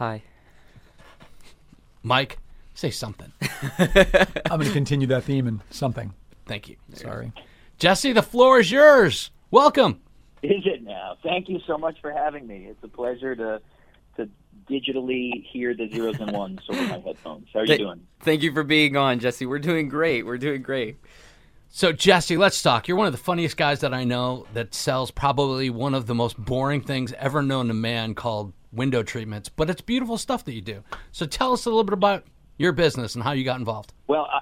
Hi. 0.00 0.22
Mike, 2.02 2.38
say 2.72 2.90
something. 2.90 3.30
I'm 3.78 4.58
going 4.58 4.62
to 4.62 4.72
continue 4.72 5.06
that 5.08 5.24
theme 5.24 5.46
and 5.46 5.60
something. 5.68 6.14
Thank 6.46 6.70
you. 6.70 6.76
Sorry. 6.94 7.34
Jesse, 7.78 8.14
the 8.14 8.22
floor 8.22 8.60
is 8.60 8.70
yours. 8.70 9.30
Welcome. 9.50 10.00
Is 10.42 10.62
it 10.64 10.82
now? 10.82 11.18
Thank 11.22 11.50
you 11.50 11.60
so 11.66 11.76
much 11.76 12.00
for 12.00 12.12
having 12.12 12.46
me. 12.46 12.66
It's 12.70 12.82
a 12.82 12.88
pleasure 12.88 13.36
to 13.36 13.60
to 14.16 14.30
digitally 14.70 15.44
hear 15.52 15.74
the 15.74 15.86
zeros 15.90 16.18
and 16.18 16.32
ones 16.32 16.60
over 16.70 16.82
my 16.82 16.98
headphones. 17.00 17.48
How 17.52 17.60
are 17.60 17.66
you 17.66 17.76
doing? 17.76 18.06
Thank 18.20 18.42
you 18.42 18.54
for 18.54 18.62
being 18.62 18.96
on, 18.96 19.18
Jesse. 19.18 19.44
We're 19.44 19.58
doing 19.58 19.90
great. 19.90 20.24
We're 20.24 20.38
doing 20.38 20.62
great. 20.62 20.96
So, 21.68 21.92
Jesse, 21.92 22.38
let's 22.38 22.62
talk. 22.62 22.88
You're 22.88 22.96
one 22.96 23.06
of 23.06 23.12
the 23.12 23.18
funniest 23.18 23.58
guys 23.58 23.80
that 23.80 23.92
I 23.92 24.04
know 24.04 24.46
that 24.54 24.74
sells 24.74 25.10
probably 25.10 25.68
one 25.68 25.94
of 25.94 26.06
the 26.06 26.14
most 26.14 26.42
boring 26.42 26.80
things 26.80 27.12
ever 27.18 27.42
known 27.42 27.68
to 27.68 27.74
man 27.74 28.14
called 28.14 28.54
window 28.72 29.02
treatments, 29.02 29.48
but 29.48 29.70
it's 29.70 29.80
beautiful 29.80 30.18
stuff 30.18 30.44
that 30.44 30.52
you 30.52 30.60
do. 30.60 30.82
So, 31.12 31.26
tell 31.26 31.52
us 31.52 31.66
a 31.66 31.68
little 31.68 31.84
bit 31.84 31.94
about 31.94 32.24
your 32.58 32.72
business 32.72 33.14
and 33.14 33.24
how 33.24 33.32
you 33.32 33.44
got 33.44 33.58
involved. 33.58 33.92
Well, 34.06 34.28
I, 34.30 34.40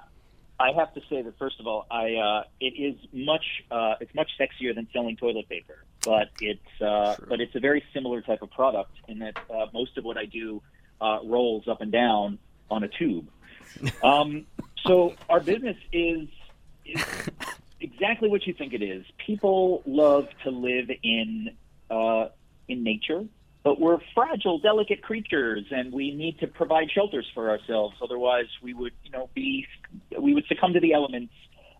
I 0.60 0.72
have 0.72 0.92
to 0.94 1.00
say 1.08 1.22
that 1.22 1.38
first 1.38 1.60
of 1.60 1.66
all, 1.66 1.86
I 1.90 2.14
uh, 2.14 2.44
it 2.60 2.74
is 2.76 2.96
much 3.12 3.44
uh, 3.70 3.94
it's 4.00 4.14
much 4.14 4.30
sexier 4.38 4.74
than 4.74 4.88
selling 4.92 5.16
toilet 5.16 5.48
paper, 5.48 5.84
but 6.04 6.30
it's 6.40 6.82
uh, 6.82 7.16
but 7.28 7.40
it's 7.40 7.54
a 7.54 7.60
very 7.60 7.84
similar 7.94 8.20
type 8.20 8.42
of 8.42 8.50
product 8.50 8.92
in 9.06 9.20
that 9.20 9.36
uh, 9.48 9.66
most 9.72 9.96
of 9.96 10.04
what 10.04 10.16
I 10.16 10.24
do 10.24 10.60
uh, 11.00 11.20
rolls 11.24 11.68
up 11.68 11.80
and 11.80 11.92
down 11.92 12.38
on 12.70 12.82
a 12.82 12.88
tube. 12.88 13.28
Um, 14.02 14.46
so 14.86 15.14
our 15.28 15.40
business 15.40 15.76
is 15.92 16.26
is 16.86 17.04
exactly 17.80 18.28
what 18.28 18.46
you 18.46 18.54
think 18.54 18.72
it 18.72 18.82
is. 18.82 19.04
People 19.24 19.82
love 19.86 20.26
to 20.44 20.50
live 20.50 20.90
in 21.02 21.50
uh, 21.90 22.28
in 22.66 22.82
nature, 22.82 23.24
but 23.68 23.78
we're 23.78 23.98
fragile, 24.14 24.58
delicate 24.58 25.02
creatures, 25.02 25.66
and 25.70 25.92
we 25.92 26.14
need 26.14 26.38
to 26.38 26.46
provide 26.46 26.90
shelters 26.90 27.30
for 27.34 27.50
ourselves. 27.50 27.94
Otherwise, 28.02 28.46
we 28.62 28.72
would, 28.72 28.94
you 29.04 29.10
know, 29.10 29.28
be 29.34 29.66
we 30.18 30.32
would 30.32 30.46
succumb 30.46 30.72
to 30.72 30.80
the 30.80 30.94
elements 30.94 31.34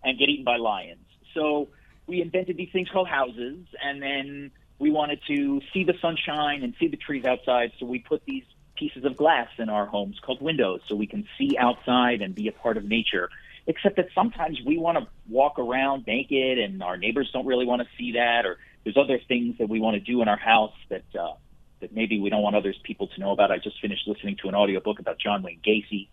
and 0.05 0.19
get 0.19 0.29
eaten 0.29 0.45
by 0.45 0.59
lions. 0.59 1.07
So 1.33 1.69
we 2.07 2.21
invented 2.21 2.59
these 2.59 2.69
things 2.75 2.91
called 2.93 3.09
houses, 3.09 3.65
and 3.83 4.03
then 4.03 4.51
we 4.79 4.91
wanted 4.91 5.21
to 5.29 5.63
see 5.73 5.85
the 5.85 5.95
sunshine 6.03 6.63
and 6.63 6.75
see 6.79 6.89
the 6.89 6.99
trees 6.99 7.25
outside. 7.25 7.73
So 7.81 7.87
we 7.87 8.01
put 8.01 8.23
these 8.27 8.45
pieces 8.77 9.07
of 9.07 9.17
glass 9.17 9.49
in 9.57 9.71
our 9.71 9.87
homes 9.87 10.21
called 10.21 10.43
windows, 10.43 10.83
so 10.89 10.95
we 10.95 11.07
can 11.07 11.27
see 11.39 11.57
outside 11.59 12.21
and 12.21 12.35
be 12.35 12.49
a 12.49 12.53
part 12.53 12.77
of 12.77 12.85
nature 12.85 13.31
except 13.67 13.97
that 13.97 14.09
sometimes 14.15 14.59
we 14.65 14.79
want 14.79 14.97
to 14.97 15.07
walk 15.29 15.59
around 15.59 16.07
naked 16.07 16.59
and 16.59 16.83
our 16.83 16.97
neighbors 16.97 17.29
don't 17.35 17.45
really 17.45 17.67
want 17.67 17.83
to 17.83 17.89
see 17.99 18.13
that 18.13 18.47
or 18.47 18.57
there's 18.83 18.97
other 18.97 19.21
things 19.29 19.59
that 19.59 19.69
we 19.69 19.79
want 19.79 19.95
to 19.95 20.01
do 20.01 20.23
in 20.23 20.29
our 20.29 20.39
house 20.39 20.73
that 20.89 21.05
uh, 21.15 21.35
that 21.81 21.93
maybe 21.93 22.21
we 22.21 22.31
don't 22.31 22.43
want 22.43 22.57
others 22.57 22.79
people 22.83 23.07
to 23.09 23.21
know 23.21 23.31
about. 23.31 23.51
I 23.51 23.59
just 23.59 23.81
finished 23.81 24.07
listening 24.07 24.37
to 24.43 24.49
an 24.49 24.55
audiobook 24.55 24.99
about 24.99 25.19
John 25.19 25.43
Wayne 25.43 25.61
Gacy. 25.67 26.09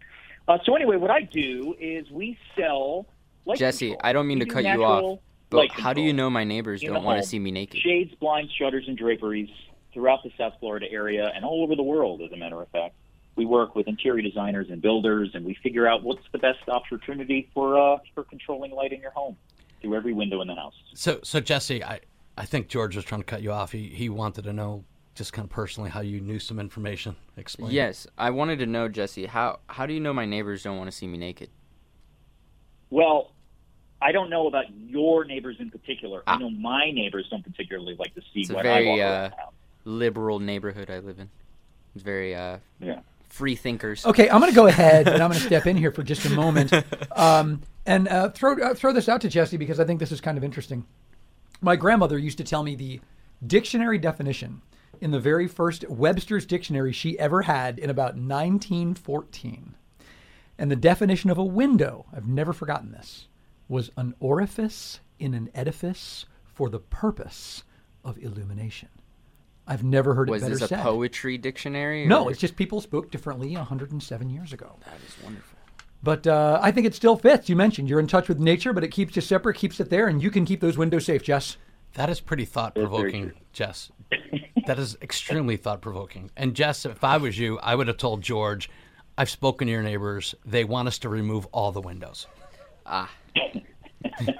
Uh, 0.47 0.57
so 0.65 0.75
anyway, 0.75 0.97
what 0.97 1.11
I 1.11 1.21
do 1.21 1.75
is 1.79 2.09
we 2.11 2.37
sell 2.57 3.07
light 3.45 3.57
Jesse, 3.57 3.89
control. 3.89 4.01
I 4.03 4.13
don't 4.13 4.27
mean 4.27 4.39
We 4.39 4.45
to 4.45 4.49
do 4.49 4.53
cut 4.53 4.65
you 4.65 4.83
off, 4.83 5.19
but 5.49 5.57
light 5.57 5.71
how 5.71 5.93
do 5.93 6.01
you 6.01 6.13
know 6.13 6.29
my 6.29 6.43
neighbors 6.43 6.81
don't 6.81 7.03
want 7.03 7.21
to 7.21 7.27
see 7.27 7.39
me 7.39 7.51
naked? 7.51 7.81
Shades, 7.81 8.13
blinds, 8.15 8.51
shutters, 8.53 8.85
and 8.87 8.97
draperies 8.97 9.49
throughout 9.93 10.23
the 10.23 10.31
South 10.37 10.53
Florida 10.59 10.87
area 10.91 11.31
and 11.33 11.43
all 11.45 11.63
over 11.63 11.75
the 11.75 11.83
world, 11.83 12.21
as 12.21 12.31
a 12.31 12.37
matter 12.37 12.61
of 12.61 12.69
fact. 12.69 12.95
We 13.35 13.45
work 13.45 13.75
with 13.75 13.89
interior 13.89 14.21
designers 14.21 14.67
and 14.69 14.81
builders, 14.81 15.31
and 15.33 15.45
we 15.45 15.57
figure 15.61 15.85
out 15.87 16.03
what's 16.03 16.23
the 16.31 16.37
best 16.37 16.69
opportunity 16.69 17.49
for 17.53 17.77
uh, 17.77 17.97
for 18.13 18.23
controlling 18.23 18.71
light 18.71 18.93
in 18.93 19.01
your 19.01 19.11
home 19.11 19.35
through 19.81 19.95
every 19.95 20.13
window 20.13 20.41
in 20.41 20.47
the 20.47 20.55
house. 20.55 20.73
So, 20.93 21.19
so 21.23 21.39
Jesse, 21.41 21.83
I, 21.83 21.99
I 22.37 22.45
think 22.45 22.69
George 22.69 22.95
was 22.95 23.05
trying 23.05 23.21
to 23.21 23.25
cut 23.25 23.41
you 23.41 23.51
off. 23.51 23.71
He, 23.71 23.87
he 23.89 24.09
wanted 24.09 24.45
to 24.45 24.53
know 24.53 24.85
just 25.15 25.31
kind 25.33 25.45
of 25.45 25.49
personally 25.49 25.89
how 25.89 26.01
you 26.01 26.19
knew 26.19 26.37
some 26.37 26.59
information. 26.59 27.15
Explain. 27.37 27.71
Yes, 27.71 28.05
I 28.17 28.29
wanted 28.29 28.59
to 28.59 28.65
know, 28.65 28.87
Jesse, 28.87 29.25
how 29.25 29.59
how 29.67 29.85
do 29.85 29.93
you 29.93 29.99
know 29.99 30.13
my 30.13 30.25
neighbors 30.25 30.63
don't 30.63 30.77
want 30.77 30.91
to 30.91 30.95
see 30.95 31.07
me 31.07 31.17
naked? 31.17 31.49
Well, 32.89 33.31
I 34.01 34.11
don't 34.11 34.29
know 34.29 34.47
about 34.47 34.65
your 34.85 35.25
neighbors 35.25 35.55
in 35.59 35.71
particular. 35.71 36.21
Ah. 36.27 36.35
I 36.35 36.37
know 36.39 36.49
my 36.49 36.91
neighbors 36.91 37.27
don't 37.31 37.43
particularly 37.43 37.95
like 37.97 38.13
to 38.15 38.21
see 38.33 38.41
It's 38.41 38.49
a 38.49 38.53
what 38.53 38.65
I 38.65 38.69
very 38.69 38.87
walk 38.87 38.99
uh, 38.99 39.03
around 39.03 39.31
the 39.83 39.89
liberal 39.89 40.39
neighborhood 40.39 40.89
I 40.91 40.99
live 40.99 41.19
in. 41.19 41.29
It's 41.95 42.03
very 42.03 42.35
uh, 42.35 42.57
Yeah. 42.79 42.99
free 43.29 43.55
thinkers. 43.55 44.05
Okay, 44.05 44.29
I'm 44.29 44.39
going 44.41 44.51
to 44.51 44.55
go 44.55 44.67
ahead 44.67 45.07
and 45.07 45.23
I'm 45.23 45.29
going 45.31 45.39
to 45.41 45.45
step 45.45 45.65
in 45.65 45.77
here 45.77 45.91
for 45.91 46.03
just 46.03 46.25
a 46.25 46.29
moment 46.29 46.73
um, 47.13 47.61
and 47.85 48.07
uh, 48.09 48.29
throw 48.29 48.59
uh, 48.61 48.73
throw 48.73 48.91
this 48.91 49.07
out 49.07 49.21
to 49.21 49.29
Jesse 49.29 49.55
because 49.57 49.79
I 49.79 49.85
think 49.85 50.01
this 50.01 50.11
is 50.11 50.19
kind 50.19 50.37
of 50.37 50.43
interesting. 50.43 50.85
My 51.61 51.77
grandmother 51.77 52.17
used 52.17 52.37
to 52.39 52.43
tell 52.43 52.63
me 52.63 52.75
the 52.75 52.99
dictionary 53.47 53.97
definition 53.97 54.61
in 55.01 55.11
the 55.11 55.19
very 55.19 55.47
first 55.47 55.87
Webster's 55.89 56.45
dictionary 56.45 56.91
she 56.91 57.17
ever 57.19 57.43
had 57.43 57.79
in 57.79 57.89
about 57.89 58.15
1914. 58.15 59.75
And 60.57 60.71
the 60.71 60.75
definition 60.75 61.29
of 61.29 61.37
a 61.37 61.43
window, 61.43 62.05
I've 62.13 62.27
never 62.27 62.53
forgotten 62.53 62.91
this, 62.91 63.27
was 63.67 63.91
an 63.97 64.15
orifice 64.19 64.99
in 65.19 65.33
an 65.33 65.49
edifice 65.53 66.25
for 66.45 66.69
the 66.69 66.79
purpose 66.79 67.63
of 68.03 68.17
illumination. 68.19 68.89
I've 69.67 69.83
never 69.83 70.13
heard 70.13 70.29
Was 70.29 70.43
it 70.43 70.45
better 70.45 70.55
said. 70.57 70.61
Was 70.61 70.69
this 70.69 70.79
a 70.79 70.83
poetry 70.83 71.37
dictionary? 71.37 72.05
No, 72.05 72.29
it's 72.29 72.39
just 72.39 72.55
people 72.55 72.81
spoke 72.81 73.11
differently 73.11 73.55
107 73.55 74.29
years 74.29 74.53
ago. 74.53 74.75
That 74.85 74.99
is 75.07 75.23
wonderful. 75.23 75.57
But 76.03 76.27
uh, 76.27 76.59
I 76.61 76.71
think 76.71 76.85
it 76.85 76.93
still 76.93 77.17
fits. 77.17 77.49
You 77.49 77.55
mentioned 77.55 77.89
you're 77.89 77.99
in 77.99 78.05
touch 78.05 78.29
with 78.29 78.39
nature, 78.39 78.73
but 78.73 78.83
it 78.83 78.89
keeps 78.89 79.15
you 79.15 79.23
separate, 79.23 79.57
keeps 79.57 79.79
it 79.79 79.89
there, 79.89 80.07
and 80.07 80.21
you 80.21 80.29
can 80.29 80.45
keep 80.45 80.61
those 80.61 80.77
windows 80.77 81.05
safe, 81.05 81.23
Jess. 81.23 81.57
That 81.95 82.09
is 82.09 82.19
pretty 82.19 82.45
thought 82.45 82.75
provoking, 82.75 83.31
Jess. 83.53 83.91
that 84.67 84.77
is 84.79 84.97
extremely 85.01 85.57
thought 85.57 85.81
provoking. 85.81 86.29
And 86.37 86.53
Jess, 86.55 86.85
if 86.85 87.03
I 87.03 87.17
was 87.17 87.37
you, 87.39 87.57
I 87.59 87.75
would 87.75 87.87
have 87.87 87.97
told 87.97 88.21
George, 88.21 88.69
I've 89.17 89.29
spoken 89.29 89.67
to 89.67 89.71
your 89.71 89.81
neighbors. 89.83 90.35
They 90.45 90.63
want 90.65 90.87
us 90.89 90.97
to 90.99 91.09
remove 91.09 91.45
all 91.47 91.71
the 91.71 91.81
windows. 91.81 92.27
Ah. 92.85 93.11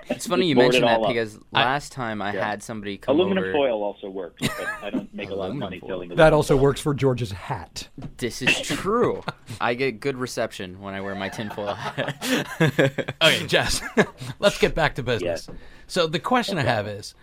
It's 0.07 0.27
funny 0.27 0.45
you 0.45 0.55
Board 0.55 0.65
mention 0.67 0.83
that 0.85 0.99
all 0.99 1.05
up. 1.05 1.09
because 1.09 1.39
last 1.51 1.91
time 1.91 2.21
I 2.21 2.33
Yeah. 2.33 2.45
had 2.49 2.61
somebody 2.63 2.97
come 2.97 3.15
Aluminum 3.19 3.43
over. 3.45 3.51
foil 3.51 3.83
also 3.83 4.09
works, 4.09 4.39
but 4.47 4.67
I 4.83 4.89
don't 4.91 5.11
make 5.13 5.31
a 5.31 5.35
lot 5.35 5.49
of 5.49 5.55
money 5.55 5.81
selling 5.85 6.09
That 6.15 6.33
also 6.33 6.55
works 6.55 6.79
for 6.79 6.93
George's 6.93 7.31
hat. 7.31 7.89
This 8.17 8.41
is 8.43 8.61
true. 8.61 9.23
I 9.59 9.73
get 9.73 9.99
good 9.99 10.17
reception 10.17 10.79
when 10.79 10.93
I 10.93 11.01
wear 11.01 11.15
my 11.15 11.29
tinfoil 11.29 11.73
hat. 11.73 12.47
okay, 13.21 13.47
Jess, 13.47 13.81
let's 14.39 14.59
get 14.59 14.75
back 14.75 14.95
to 14.95 15.03
business. 15.03 15.49
So 15.87 16.05
the 16.07 16.19
question 16.19 16.57
I 16.59 16.63
have 16.63 16.87
is, 16.87 17.15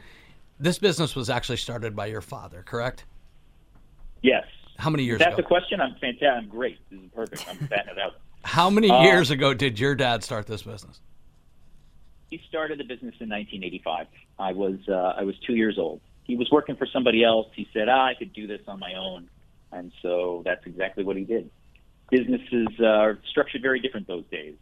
this 0.59 0.79
business 0.79 1.15
was 1.17 1.31
actually 1.31 1.57
started 1.57 1.95
by 1.97 2.07
your 2.07 2.21
father, 2.21 2.63
correct? 2.65 3.05
Yes. 4.23 4.45
How 4.79 4.91
many 4.91 5.05
years 5.05 5.19
That's 5.19 5.35
ago? 5.35 5.43
the 5.43 5.49
question. 5.49 5.81
I'm 5.81 5.93
fantastic. 6.01 6.29
I'm 6.29 6.49
great. 6.49 6.79
This 6.91 7.01
is 7.01 7.11
perfect. 7.15 7.45
I'm 7.49 7.57
batting 7.67 7.93
it 7.93 7.99
out. 7.99 8.15
How 8.45 8.69
many 8.71 8.91
Uh, 8.91 9.03
years 9.03 9.31
ago 9.31 9.55
did 9.55 9.79
your 9.79 9.95
dad 9.95 10.25
start 10.25 10.47
this 10.47 10.63
business? 10.63 11.01
He 12.31 12.41
started 12.49 12.79
the 12.79 12.85
business 12.85 13.15
in 13.21 13.29
1985. 13.29 14.07
I 14.39 14.53
was 14.53 14.77
uh, 14.89 15.15
I 15.17 15.23
was 15.23 15.39
two 15.47 15.55
years 15.55 15.79
old. 15.79 16.01
He 16.25 16.35
was 16.37 16.51
working 16.51 16.77
for 16.77 16.87
somebody 16.87 17.23
else. 17.23 17.49
He 17.55 17.69
said, 17.73 17.89
ah, 17.89 18.07
I 18.07 18.15
could 18.15 18.33
do 18.33 18.47
this 18.47 18.61
on 18.67 18.79
my 18.81 18.95
own, 18.95 19.29
and 19.71 19.93
so 20.01 20.43
that's 20.45 20.65
exactly 20.67 21.05
what 21.05 21.17
he 21.17 21.25
did. 21.25 21.51
Businesses 22.11 22.69
uh, 22.81 22.87
are 22.87 23.19
structured 23.31 23.63
very 23.63 23.81
different 23.81 24.07
those 24.07 24.25
days, 24.31 24.55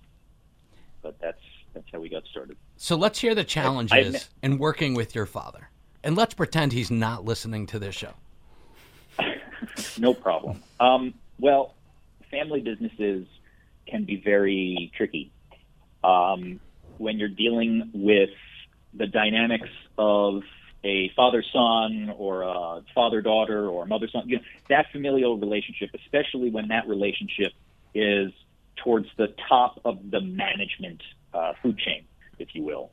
but 1.01 1.19
that's 1.21 1.41
that's 1.73 1.87
how 1.93 2.01
we 2.01 2.09
got 2.09 2.25
started. 2.27 2.57
So 2.77 2.97
let's 2.97 3.21
hear 3.21 3.35
the 3.35 3.43
I 3.43 3.45
challenges 3.45 4.29
in 4.43 4.59
working 4.59 4.95
with 4.95 5.15
your 5.15 5.27
father. 5.27 5.70
And 6.03 6.17
let's 6.17 6.35
pretend 6.35 6.73
he's 6.73 6.91
not 6.91 7.25
listening 7.25 7.67
to 7.67 7.79
this 7.79 7.95
show. 7.95 8.15
no 9.99 10.15
problem. 10.15 10.63
Um, 10.79 11.15
well, 11.39 11.75
family 12.31 12.61
businesses 12.61 13.27
can 13.87 14.05
be 14.05 14.17
very 14.17 14.91
tricky 14.97 15.33
um, 16.03 16.61
when 16.99 17.19
you're 17.19 17.29
dealing 17.29 17.91
with 17.93 18.31
the 18.95 19.07
dynamics 19.07 19.69
of 19.99 20.43
a 20.83 21.11
father-son 21.15 22.13
or 22.17 22.43
a 22.43 22.83
father-daughter 22.95 23.69
or 23.69 23.85
mother-son. 23.87 24.23
You 24.27 24.37
know, 24.37 24.43
that 24.71 24.87
familial 24.93 25.37
relationship, 25.37 25.91
especially 25.95 26.51
when 26.51 26.69
that 26.69 26.89
relationship 26.89 27.53
is 27.95 28.33
towards 28.83 29.07
the 29.19 29.35
top 29.49 29.81
of 29.85 29.99
the 30.11 30.21
management 30.21 31.03
uh, 31.35 31.53
food 31.63 31.79
chain, 31.79 32.05
if 32.39 32.55
you 32.55 32.63
will. 32.63 32.91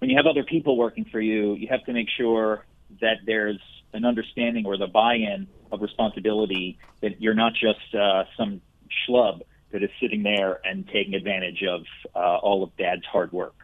When 0.00 0.08
you 0.08 0.16
have 0.16 0.26
other 0.26 0.44
people 0.44 0.76
working 0.78 1.04
for 1.04 1.20
you, 1.20 1.54
you 1.54 1.68
have 1.70 1.84
to 1.84 1.92
make 1.92 2.08
sure 2.16 2.64
that 3.02 3.18
there's 3.26 3.60
an 3.92 4.06
understanding 4.06 4.64
or 4.64 4.78
the 4.78 4.86
buy-in 4.86 5.46
of 5.70 5.82
responsibility 5.82 6.78
that 7.02 7.20
you're 7.20 7.34
not 7.34 7.52
just 7.52 7.94
uh, 7.94 8.24
some 8.36 8.62
schlub 9.06 9.42
that 9.72 9.82
is 9.82 9.90
sitting 10.00 10.22
there 10.22 10.58
and 10.64 10.86
taking 10.88 11.14
advantage 11.14 11.62
of 11.68 11.82
uh, 12.14 12.36
all 12.38 12.64
of 12.64 12.74
dad's 12.78 13.04
hard 13.04 13.30
work. 13.30 13.54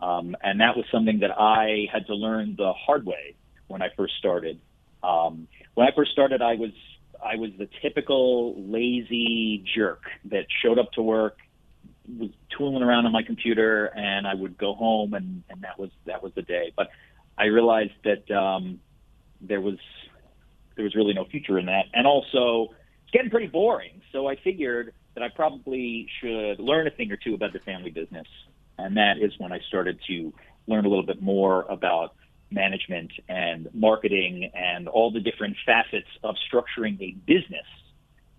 Um, 0.00 0.36
and 0.42 0.60
that 0.60 0.76
was 0.76 0.84
something 0.92 1.20
that 1.20 1.32
I 1.38 1.86
had 1.90 2.06
to 2.06 2.14
learn 2.14 2.54
the 2.56 2.72
hard 2.74 3.06
way 3.06 3.34
when 3.66 3.80
I 3.80 3.88
first 3.96 4.14
started. 4.18 4.60
Um, 5.02 5.48
when 5.74 5.88
I 5.88 5.90
first 5.96 6.12
started, 6.12 6.42
I 6.42 6.54
was 6.54 6.70
I 7.24 7.36
was 7.36 7.50
the 7.58 7.68
typical 7.82 8.54
lazy 8.56 9.64
jerk 9.74 10.02
that 10.26 10.46
showed 10.62 10.78
up 10.78 10.92
to 10.92 11.02
work, 11.02 11.38
was 12.16 12.30
tooling 12.56 12.82
around 12.82 13.06
on 13.06 13.12
my 13.12 13.22
computer, 13.22 13.86
and 13.86 14.26
I 14.26 14.34
would 14.34 14.56
go 14.56 14.74
home, 14.74 15.14
and, 15.14 15.42
and 15.50 15.62
that 15.62 15.78
was 15.78 15.90
that 16.06 16.22
was 16.22 16.32
the 16.34 16.42
day. 16.42 16.72
But 16.76 16.88
I 17.36 17.46
realized 17.46 17.92
that 18.04 18.30
um, 18.34 18.80
there 19.40 19.60
was 19.60 19.78
there 20.76 20.84
was 20.84 20.94
really 20.94 21.14
no 21.14 21.24
future 21.24 21.58
in 21.58 21.66
that, 21.66 21.86
and 21.92 22.06
also 22.06 22.68
it's 23.02 23.12
getting 23.12 23.30
pretty 23.30 23.48
boring. 23.48 24.00
So 24.12 24.28
I 24.28 24.36
figured 24.36 24.94
that 25.14 25.22
I 25.22 25.28
probably 25.28 26.08
should 26.20 26.60
learn 26.60 26.86
a 26.86 26.90
thing 26.90 27.10
or 27.12 27.16
two 27.16 27.34
about 27.34 27.52
the 27.52 27.60
family 27.60 27.90
business, 27.90 28.26
and 28.78 28.96
that 28.96 29.18
is 29.20 29.32
when 29.38 29.52
I 29.52 29.60
started 29.68 29.98
to 30.08 30.32
learn 30.66 30.84
a 30.84 30.88
little 30.88 31.06
bit 31.06 31.22
more 31.22 31.62
about 31.68 32.14
management 32.50 33.12
and 33.28 33.68
marketing 33.74 34.50
and 34.54 34.88
all 34.88 35.10
the 35.10 35.20
different 35.20 35.56
facets 35.66 36.08
of 36.24 36.34
structuring 36.50 37.00
a 37.00 37.12
business 37.26 37.66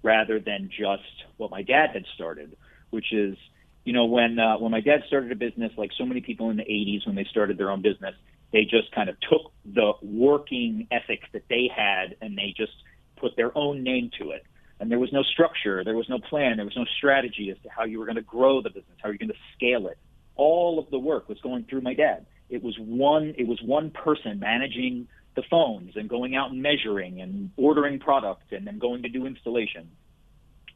rather 0.01 0.39
than 0.39 0.69
just 0.69 1.03
what 1.37 1.51
my 1.51 1.61
dad 1.61 1.89
had 1.93 2.05
started, 2.15 2.55
which 2.89 3.11
is, 3.11 3.37
you 3.83 3.93
know, 3.93 4.05
when 4.05 4.37
uh, 4.39 4.57
when 4.57 4.71
my 4.71 4.81
dad 4.81 5.03
started 5.07 5.31
a 5.31 5.35
business, 5.35 5.71
like 5.77 5.91
so 5.97 6.05
many 6.05 6.21
people 6.21 6.49
in 6.49 6.57
the 6.57 6.63
'80s 6.63 7.05
when 7.05 7.15
they 7.15 7.25
started 7.25 7.57
their 7.57 7.71
own 7.71 7.81
business, 7.81 8.15
they 8.51 8.63
just 8.63 8.91
kind 8.93 9.09
of 9.09 9.15
took 9.21 9.51
the 9.65 9.93
working 10.01 10.87
ethic 10.91 11.21
that 11.33 11.43
they 11.49 11.69
had 11.73 12.15
and 12.21 12.37
they 12.37 12.53
just 12.55 12.73
put 13.17 13.35
their 13.35 13.55
own 13.57 13.83
name 13.83 14.11
to 14.19 14.31
it. 14.31 14.45
And 14.79 14.89
there 14.89 14.99
was 14.99 15.11
no 15.11 15.23
structure, 15.23 15.83
there 15.83 15.95
was 15.95 16.07
no 16.07 16.19
plan, 16.19 16.55
there 16.55 16.65
was 16.65 16.77
no 16.77 16.85
strategy 16.97 17.51
as 17.51 17.57
to 17.63 17.69
how 17.69 17.83
you 17.83 17.99
were 17.99 18.05
going 18.05 18.15
to 18.15 18.21
grow 18.21 18.61
the 18.61 18.69
business, 18.69 18.97
how 19.01 19.09
you're 19.09 19.17
going 19.17 19.29
to 19.29 19.35
scale 19.55 19.87
it. 19.87 19.97
All 20.35 20.79
of 20.79 20.89
the 20.89 20.99
work 20.99 21.27
was 21.27 21.39
going 21.41 21.65
through 21.65 21.81
my 21.81 21.93
dad. 21.93 22.25
It 22.49 22.63
was 22.63 22.75
one 22.79 23.35
it 23.37 23.47
was 23.47 23.61
one 23.61 23.91
person 23.91 24.39
managing 24.39 25.07
the 25.35 25.43
phones 25.49 25.95
and 25.95 26.09
going 26.09 26.35
out 26.35 26.51
and 26.51 26.61
measuring 26.61 27.21
and 27.21 27.51
ordering 27.57 27.99
product 27.99 28.51
and 28.51 28.65
then 28.65 28.79
going 28.79 29.03
to 29.03 29.09
do 29.09 29.25
installation. 29.25 29.89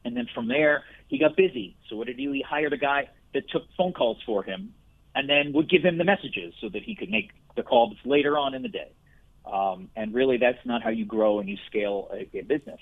And 0.04 0.16
then 0.16 0.28
from 0.34 0.48
there, 0.48 0.84
he 1.08 1.18
got 1.18 1.36
busy. 1.36 1.76
So 1.88 1.96
what 1.96 2.06
did 2.06 2.18
he? 2.18 2.24
He 2.24 2.44
hired 2.46 2.72
a 2.72 2.78
guy 2.78 3.08
that 3.32 3.48
took 3.50 3.62
phone 3.76 3.92
calls 3.92 4.18
for 4.26 4.42
him 4.42 4.74
and 5.14 5.28
then 5.28 5.52
would 5.52 5.70
give 5.70 5.82
him 5.82 5.98
the 5.98 6.04
messages 6.04 6.54
so 6.60 6.68
that 6.68 6.82
he 6.82 6.94
could 6.94 7.10
make 7.10 7.30
the 7.56 7.62
calls 7.62 7.96
later 8.04 8.36
on 8.36 8.54
in 8.54 8.62
the 8.62 8.68
day. 8.68 8.92
Um, 9.50 9.90
and 9.94 10.14
really, 10.14 10.38
that's 10.38 10.64
not 10.64 10.82
how 10.82 10.90
you 10.90 11.04
grow 11.04 11.38
and 11.38 11.48
you 11.48 11.56
scale 11.66 12.10
a, 12.12 12.28
a 12.36 12.42
business. 12.42 12.80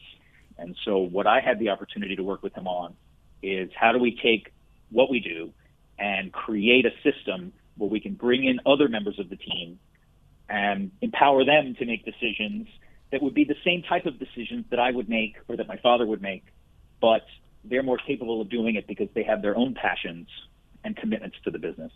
And 0.58 0.76
so, 0.84 0.98
what 0.98 1.26
I 1.26 1.40
had 1.40 1.58
the 1.58 1.70
opportunity 1.70 2.16
to 2.16 2.22
work 2.22 2.42
with 2.42 2.54
him 2.54 2.68
on 2.68 2.94
is 3.42 3.70
how 3.74 3.92
do 3.92 3.98
we 3.98 4.16
take 4.22 4.52
what 4.90 5.10
we 5.10 5.18
do 5.18 5.52
and 5.98 6.32
create 6.32 6.86
a 6.86 6.90
system 7.02 7.52
where 7.76 7.90
we 7.90 8.00
can 8.00 8.14
bring 8.14 8.44
in 8.44 8.60
other 8.64 8.88
members 8.88 9.18
of 9.18 9.28
the 9.28 9.36
team 9.36 9.78
and 10.48 10.90
empower 11.00 11.44
them 11.44 11.74
to 11.78 11.86
make 11.86 12.04
decisions 12.04 12.68
that 13.10 13.22
would 13.22 13.34
be 13.34 13.44
the 13.44 13.56
same 13.64 13.82
type 13.82 14.06
of 14.06 14.18
decisions 14.18 14.64
that 14.70 14.78
I 14.78 14.90
would 14.90 15.08
make 15.08 15.36
or 15.48 15.56
that 15.56 15.68
my 15.68 15.76
father 15.76 16.06
would 16.06 16.22
make, 16.22 16.44
but 17.02 17.26
they're 17.64 17.82
more 17.82 17.98
capable 17.98 18.40
of 18.40 18.48
doing 18.48 18.76
it 18.76 18.86
because 18.86 19.08
they 19.12 19.24
have 19.24 19.42
their 19.42 19.56
own 19.56 19.74
passions 19.74 20.28
and 20.84 20.96
commitments 20.96 21.36
to 21.44 21.50
the 21.50 21.58
business. 21.58 21.92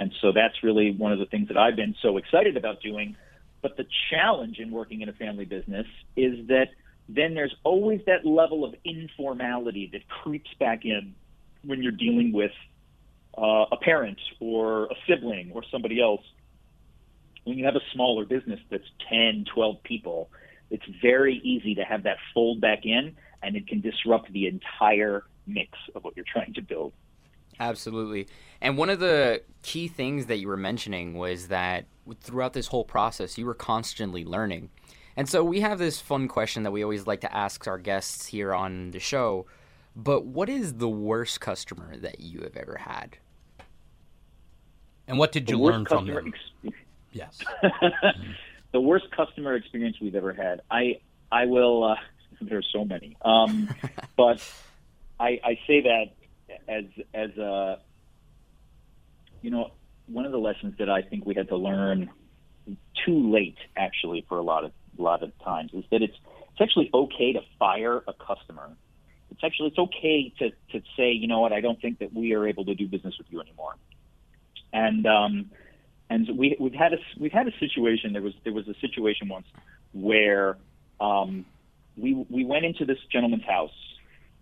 And 0.00 0.12
so 0.20 0.32
that's 0.32 0.64
really 0.64 0.90
one 0.90 1.12
of 1.12 1.18
the 1.18 1.26
things 1.26 1.48
that 1.48 1.56
I've 1.56 1.76
been 1.76 1.94
so 2.02 2.16
excited 2.16 2.56
about 2.56 2.80
doing. 2.80 3.14
But 3.60 3.76
the 3.76 3.86
challenge 4.10 4.58
in 4.58 4.70
working 4.72 5.02
in 5.02 5.08
a 5.08 5.12
family 5.12 5.44
business 5.44 5.86
is 6.16 6.48
that 6.48 6.68
then 7.08 7.34
there's 7.34 7.54
always 7.62 8.00
that 8.06 8.26
level 8.26 8.64
of 8.64 8.74
informality 8.84 9.90
that 9.92 10.08
creeps 10.08 10.50
back 10.58 10.84
in 10.84 11.14
when 11.64 11.82
you're 11.82 11.92
dealing 11.92 12.32
with 12.32 12.52
uh, 13.36 13.66
a 13.70 13.76
parent 13.76 14.18
or 14.40 14.86
a 14.86 14.94
sibling 15.06 15.52
or 15.54 15.62
somebody 15.70 16.00
else. 16.00 16.22
When 17.44 17.58
you 17.58 17.66
have 17.66 17.76
a 17.76 17.82
smaller 17.92 18.24
business 18.24 18.60
that's 18.70 18.88
10, 19.10 19.44
12 19.54 19.82
people, 19.82 20.30
it's 20.70 20.84
very 21.02 21.36
easy 21.36 21.74
to 21.76 21.82
have 21.82 22.04
that 22.04 22.16
fold 22.32 22.60
back 22.60 22.84
in 22.84 23.14
and 23.42 23.56
it 23.56 23.66
can 23.66 23.80
disrupt 23.80 24.32
the 24.32 24.46
entire 24.46 25.24
mix 25.46 25.70
of 25.94 26.04
what 26.04 26.14
you're 26.16 26.24
trying 26.30 26.52
to 26.54 26.62
build. 26.62 26.92
Absolutely. 27.60 28.28
And 28.60 28.76
one 28.78 28.90
of 28.90 28.98
the 29.00 29.42
key 29.62 29.88
things 29.88 30.26
that 30.26 30.38
you 30.38 30.48
were 30.48 30.56
mentioning 30.56 31.14
was 31.14 31.48
that 31.48 31.84
throughout 32.20 32.52
this 32.52 32.68
whole 32.68 32.84
process, 32.84 33.36
you 33.38 33.46
were 33.46 33.54
constantly 33.54 34.24
learning. 34.24 34.70
And 35.16 35.28
so 35.28 35.44
we 35.44 35.60
have 35.60 35.78
this 35.78 36.00
fun 36.00 36.26
question 36.28 36.62
that 36.62 36.70
we 36.70 36.82
always 36.82 37.06
like 37.06 37.20
to 37.20 37.36
ask 37.36 37.66
our 37.66 37.78
guests 37.78 38.26
here 38.26 38.54
on 38.54 38.92
the 38.92 38.98
show. 38.98 39.46
But 39.94 40.24
what 40.24 40.48
is 40.48 40.74
the 40.74 40.88
worst 40.88 41.40
customer 41.40 41.96
that 41.98 42.20
you 42.20 42.40
have 42.40 42.56
ever 42.56 42.78
had? 42.78 43.18
And 45.06 45.18
what 45.18 45.32
did 45.32 45.46
The 45.46 45.52
you 45.52 45.58
learn 45.58 45.84
from 45.84 46.06
customer 46.06 46.22
them? 46.22 46.32
ex- 46.64 46.74
Yes. 47.12 47.38
the 48.72 48.80
worst 48.80 49.10
customer 49.14 49.54
experience 49.54 49.98
we've 50.00 50.14
ever 50.14 50.32
had. 50.32 50.62
I 50.70 51.00
I 51.30 51.44
will. 51.44 51.84
Uh, 51.84 51.96
there's 52.48 52.68
so 52.72 52.84
many, 52.84 53.16
um, 53.22 53.68
but 54.16 54.42
I, 55.18 55.40
I 55.44 55.58
say 55.66 55.82
that 55.82 56.04
as 56.68 56.84
as 57.14 57.36
a 57.38 57.78
you 59.40 59.50
know 59.50 59.70
one 60.06 60.26
of 60.26 60.32
the 60.32 60.38
lessons 60.38 60.74
that 60.78 60.90
I 60.90 61.02
think 61.02 61.24
we 61.26 61.34
had 61.34 61.48
to 61.48 61.56
learn 61.56 62.10
too 63.04 63.32
late 63.32 63.58
actually 63.76 64.24
for 64.28 64.38
a 64.38 64.42
lot 64.42 64.64
of 64.64 64.72
a 64.98 65.02
lot 65.02 65.22
of 65.22 65.32
times 65.42 65.72
is 65.74 65.84
that 65.90 66.02
it's 66.02 66.16
it's 66.50 66.60
actually 66.60 66.90
okay 66.92 67.32
to 67.32 67.40
fire 67.58 68.02
a 68.06 68.12
customer. 68.12 68.70
It's 69.30 69.42
actually 69.42 69.68
it's 69.68 69.78
okay 69.78 70.32
to 70.38 70.50
to 70.72 70.84
say 70.96 71.12
you 71.12 71.26
know 71.26 71.40
what 71.40 71.52
I 71.52 71.60
don't 71.60 71.80
think 71.80 71.98
that 72.00 72.12
we 72.12 72.34
are 72.34 72.46
able 72.46 72.64
to 72.66 72.74
do 72.74 72.86
business 72.86 73.16
with 73.18 73.26
you 73.30 73.40
anymore. 73.40 73.76
And 74.72 75.06
um, 75.06 75.50
and 76.10 76.28
we 76.36 76.56
we've 76.60 76.74
had 76.74 76.92
a 76.92 76.98
we've 77.18 77.32
had 77.32 77.48
a 77.48 77.58
situation. 77.58 78.12
There 78.12 78.22
was 78.22 78.34
there 78.44 78.52
was 78.52 78.68
a 78.68 78.74
situation 78.80 79.28
once 79.28 79.46
where 79.92 80.56
um, 81.00 81.46
we 81.96 82.14
we 82.28 82.44
went 82.44 82.64
into 82.64 82.84
this 82.84 82.98
gentleman's 83.10 83.44
house 83.44 83.70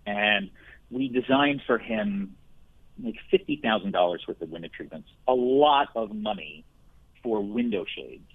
and 0.06 0.50
we 0.90 1.08
designed 1.08 1.62
for 1.66 1.78
him 1.78 2.36
like 3.02 3.16
fifty 3.30 3.60
thousand 3.62 3.92
dollars 3.92 4.22
worth 4.26 4.40
of 4.40 4.50
window 4.50 4.68
treatments, 4.74 5.08
a 5.26 5.34
lot 5.34 5.88
of 5.94 6.14
money 6.14 6.64
for 7.22 7.42
window 7.42 7.84
shades, 7.96 8.30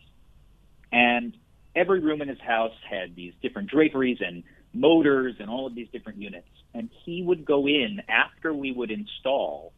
and 0.92 1.36
every 1.76 2.00
room 2.00 2.22
in 2.22 2.28
his 2.28 2.40
house 2.40 2.74
had 2.90 3.16
these 3.16 3.34
different 3.42 3.70
draperies 3.70 4.18
and 4.26 4.44
motors 4.74 5.36
and 5.40 5.50
all 5.50 5.68
of 5.68 5.76
these 5.76 5.88
different 5.92 6.20
units. 6.20 6.48
And 6.74 6.90
he 7.06 7.22
would 7.22 7.46
go 7.46 7.68
in 7.68 8.02
after 8.10 8.54
we 8.54 8.72
would 8.72 8.92
install 8.92 9.74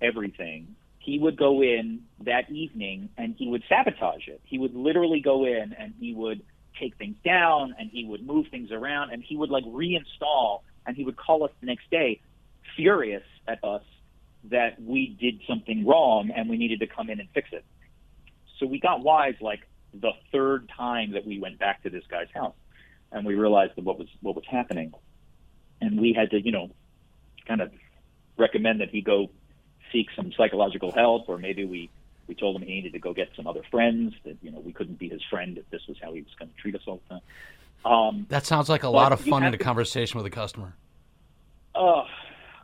everything. 0.00 0.76
He 0.98 1.18
would 1.18 1.36
go 1.36 1.62
in 1.62 2.02
that 2.24 2.50
evening 2.50 3.08
and 3.16 3.34
he 3.36 3.48
would 3.48 3.64
sabotage 3.68 4.28
it. 4.28 4.40
He 4.44 4.58
would 4.58 4.74
literally 4.74 5.20
go 5.20 5.44
in 5.44 5.74
and 5.78 5.94
he 5.98 6.14
would 6.14 6.42
take 6.78 6.96
things 6.96 7.16
down 7.24 7.74
and 7.78 7.90
he 7.90 8.04
would 8.04 8.26
move 8.26 8.46
things 8.50 8.70
around 8.70 9.10
and 9.10 9.22
he 9.22 9.36
would 9.36 9.50
like 9.50 9.64
reinstall 9.64 10.60
and 10.86 10.96
he 10.96 11.04
would 11.04 11.16
call 11.16 11.44
us 11.44 11.50
the 11.60 11.66
next 11.66 11.90
day 11.90 12.20
furious 12.76 13.24
at 13.46 13.62
us 13.62 13.82
that 14.44 14.80
we 14.80 15.16
did 15.20 15.40
something 15.48 15.86
wrong 15.86 16.30
and 16.34 16.48
we 16.48 16.56
needed 16.56 16.80
to 16.80 16.86
come 16.86 17.08
in 17.10 17.20
and 17.20 17.28
fix 17.34 17.48
it. 17.52 17.64
So 18.58 18.66
we 18.66 18.80
got 18.80 19.00
wise 19.00 19.34
like 19.40 19.60
the 19.94 20.12
third 20.32 20.70
time 20.76 21.12
that 21.12 21.26
we 21.26 21.38
went 21.38 21.58
back 21.58 21.82
to 21.82 21.90
this 21.90 22.04
guy's 22.10 22.30
house 22.34 22.54
and 23.10 23.26
we 23.26 23.34
realized 23.34 23.72
that 23.76 23.84
what 23.84 23.98
was 23.98 24.08
what 24.20 24.34
was 24.34 24.44
happening 24.50 24.92
and 25.80 26.00
we 26.00 26.12
had 26.12 26.30
to 26.30 26.40
you 26.40 26.52
know 26.52 26.70
kind 27.46 27.60
of 27.60 27.70
recommend 28.38 28.80
that 28.80 28.88
he 28.88 29.02
go 29.02 29.30
seek 29.92 30.06
some 30.16 30.32
psychological 30.36 30.90
help 30.90 31.28
or 31.28 31.36
maybe 31.38 31.64
we 31.64 31.90
we 32.26 32.34
told 32.34 32.56
him 32.56 32.62
he 32.62 32.74
needed 32.74 32.92
to 32.92 32.98
go 32.98 33.12
get 33.12 33.28
some 33.36 33.46
other 33.46 33.62
friends 33.70 34.14
that 34.24 34.36
you 34.42 34.50
know 34.50 34.60
we 34.60 34.72
couldn't 34.72 34.98
be 34.98 35.08
his 35.08 35.22
friend 35.30 35.58
if 35.58 35.68
this 35.70 35.82
was 35.88 35.96
how 36.02 36.12
he 36.12 36.22
was 36.22 36.32
going 36.38 36.50
to 36.50 36.56
treat 36.56 36.74
us 36.74 36.82
all 36.86 37.00
the 37.08 37.14
time. 37.14 37.22
Um, 37.84 38.26
that 38.28 38.46
sounds 38.46 38.68
like 38.68 38.84
a 38.84 38.88
lot 38.88 39.12
of 39.12 39.20
fun 39.20 39.42
in 39.42 39.54
a 39.54 39.58
to, 39.58 39.64
conversation 39.64 40.18
with 40.18 40.26
a 40.26 40.30
customer. 40.30 40.74
Oh 41.74 42.04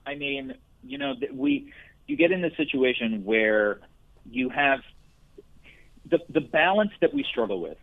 i 0.06 0.14
mean 0.14 0.54
you 0.82 0.96
know 0.96 1.14
we 1.32 1.72
you 2.06 2.16
get 2.16 2.32
in 2.32 2.40
this 2.40 2.56
situation 2.56 3.24
where 3.24 3.80
you 4.30 4.48
have 4.48 4.80
the 6.10 6.18
the 6.28 6.40
balance 6.40 6.92
that 7.00 7.14
we 7.14 7.24
struggle 7.24 7.60
with. 7.60 7.78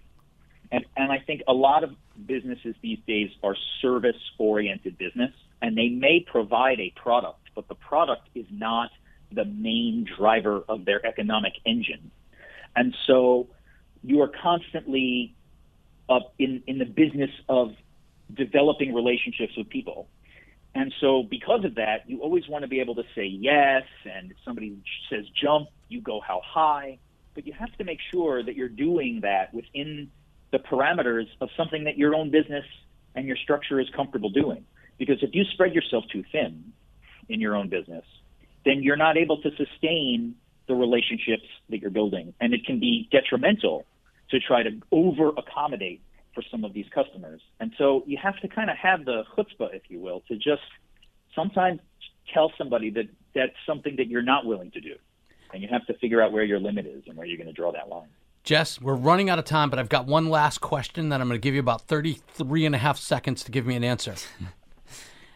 And, 0.71 0.83
and 0.97 1.11
I 1.11 1.19
think 1.19 1.43
a 1.47 1.53
lot 1.53 1.83
of 1.83 1.91
businesses 2.25 2.75
these 2.81 2.97
days 3.07 3.29
are 3.43 3.55
service 3.81 4.19
oriented 4.39 4.97
business 4.97 5.31
and 5.61 5.77
they 5.77 5.89
may 5.89 6.25
provide 6.25 6.79
a 6.79 6.91
product, 6.95 7.39
but 7.53 7.67
the 7.67 7.75
product 7.75 8.27
is 8.33 8.45
not 8.49 8.89
the 9.35 9.45
main 9.45 10.05
driver 10.17 10.63
of 10.67 10.85
their 10.85 11.05
economic 11.05 11.53
engine. 11.65 12.11
And 12.75 12.95
so 13.05 13.47
you 14.03 14.21
are 14.21 14.31
constantly 14.41 15.35
up 16.09 16.33
in, 16.37 16.63
in 16.67 16.77
the 16.77 16.85
business 16.85 17.31
of 17.49 17.73
developing 18.33 18.93
relationships 18.93 19.53
with 19.57 19.69
people. 19.69 20.07
And 20.73 20.93
so 20.99 21.23
because 21.23 21.63
of 21.63 21.75
that, 21.75 22.09
you 22.09 22.21
always 22.21 22.47
want 22.49 22.63
to 22.63 22.67
be 22.67 22.81
able 22.81 22.95
to 22.95 23.03
say 23.15 23.25
yes. 23.25 23.83
And 24.03 24.31
if 24.31 24.37
somebody 24.43 24.77
says 25.09 25.25
jump, 25.41 25.69
you 25.87 26.01
go 26.01 26.19
how 26.19 26.41
high. 26.43 26.99
But 27.33 27.47
you 27.47 27.53
have 27.53 27.71
to 27.77 27.83
make 27.83 27.99
sure 28.11 28.43
that 28.43 28.55
you're 28.55 28.69
doing 28.69 29.21
that 29.21 29.53
within 29.53 30.11
the 30.51 30.59
parameters 30.59 31.27
of 31.41 31.49
something 31.57 31.85
that 31.85 31.97
your 31.97 32.13
own 32.13 32.29
business 32.29 32.65
and 33.15 33.25
your 33.25 33.37
structure 33.37 33.79
is 33.79 33.87
comfortable 33.95 34.29
doing. 34.29 34.65
Because 34.97 35.21
if 35.21 35.33
you 35.33 35.43
spread 35.53 35.73
yourself 35.73 36.03
too 36.11 36.23
thin 36.31 36.73
in 37.29 37.39
your 37.41 37.55
own 37.55 37.69
business, 37.69 38.05
then 38.65 38.83
you're 38.83 38.97
not 38.97 39.17
able 39.17 39.41
to 39.41 39.49
sustain 39.55 40.35
the 40.67 40.75
relationships 40.75 41.45
that 41.69 41.79
you're 41.79 41.91
building. 41.91 42.33
And 42.41 42.53
it 42.53 42.65
can 42.65 42.79
be 42.79 43.07
detrimental 43.11 43.85
to 44.31 44.39
try 44.39 44.63
to 44.63 44.71
over 44.91 45.29
accommodate 45.29 46.01
for 46.33 46.43
some 46.51 46.65
of 46.65 46.73
these 46.73 46.87
customers. 46.93 47.41
And 47.59 47.71
so 47.77 48.03
you 48.05 48.17
have 48.21 48.37
to 48.41 48.47
kind 48.47 48.69
of 48.69 48.77
have 48.77 49.05
the 49.05 49.23
chutzpah, 49.37 49.73
if 49.73 49.83
you 49.89 49.99
will, 49.99 50.21
to 50.27 50.35
just 50.35 50.63
sometimes 51.33 51.79
tell 52.33 52.51
somebody 52.57 52.89
that 52.91 53.05
that's 53.33 53.53
something 53.65 53.95
that 53.97 54.07
you're 54.07 54.23
not 54.23 54.45
willing 54.45 54.71
to 54.71 54.81
do. 54.81 54.95
And 55.53 55.61
you 55.61 55.69
have 55.69 55.85
to 55.85 55.93
figure 55.93 56.21
out 56.21 56.31
where 56.31 56.43
your 56.43 56.59
limit 56.59 56.85
is 56.85 57.03
and 57.07 57.15
where 57.15 57.25
you're 57.25 57.37
going 57.37 57.47
to 57.47 57.53
draw 57.53 57.71
that 57.71 57.87
line. 57.87 58.09
Jess, 58.43 58.79
we're 58.79 58.95
running 58.95 59.29
out 59.29 59.39
of 59.39 59.45
time, 59.45 59.69
but 59.69 59.79
I've 59.79 59.89
got 59.89 60.05
one 60.05 60.29
last 60.29 60.59
question 60.59 61.09
that 61.09 61.21
I'm 61.21 61.27
going 61.27 61.39
to 61.39 61.43
give 61.43 61.55
you 61.55 61.59
about 61.59 61.81
33 61.87 62.65
and 62.65 62.75
a 62.75 62.77
half 62.77 62.97
seconds 62.97 63.43
to 63.45 63.51
give 63.51 63.65
me 63.65 63.75
an 63.75 63.83
answer. 63.83 64.15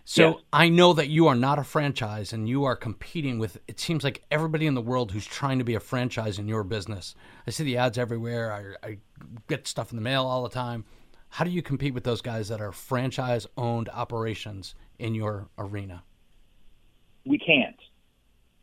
So 0.09 0.23
yeah. 0.23 0.33
I 0.51 0.69
know 0.69 0.93
that 0.93 1.09
you 1.09 1.27
are 1.27 1.35
not 1.35 1.59
a 1.59 1.63
franchise 1.63 2.33
and 2.33 2.49
you 2.49 2.63
are 2.63 2.75
competing 2.75 3.37
with 3.37 3.59
it 3.67 3.79
seems 3.79 4.03
like 4.03 4.23
everybody 4.31 4.65
in 4.65 4.73
the 4.73 4.81
world 4.81 5.11
who's 5.11 5.27
trying 5.27 5.59
to 5.59 5.63
be 5.63 5.75
a 5.75 5.79
franchise 5.79 6.39
in 6.39 6.47
your 6.47 6.63
business. 6.63 7.13
I 7.45 7.51
see 7.51 7.63
the 7.63 7.77
ads 7.77 7.99
everywhere. 7.99 8.75
I, 8.83 8.87
I 8.87 8.97
get 9.47 9.67
stuff 9.67 9.91
in 9.91 9.97
the 9.97 10.01
mail 10.01 10.25
all 10.25 10.41
the 10.41 10.49
time. 10.49 10.83
How 11.29 11.45
do 11.45 11.51
you 11.51 11.61
compete 11.61 11.93
with 11.93 12.05
those 12.05 12.21
guys 12.21 12.47
that 12.47 12.59
are 12.59 12.71
franchise 12.71 13.45
owned 13.55 13.87
operations 13.89 14.73
in 14.97 15.13
your 15.13 15.47
arena? 15.59 16.01
We 17.23 17.37
can't 17.37 17.75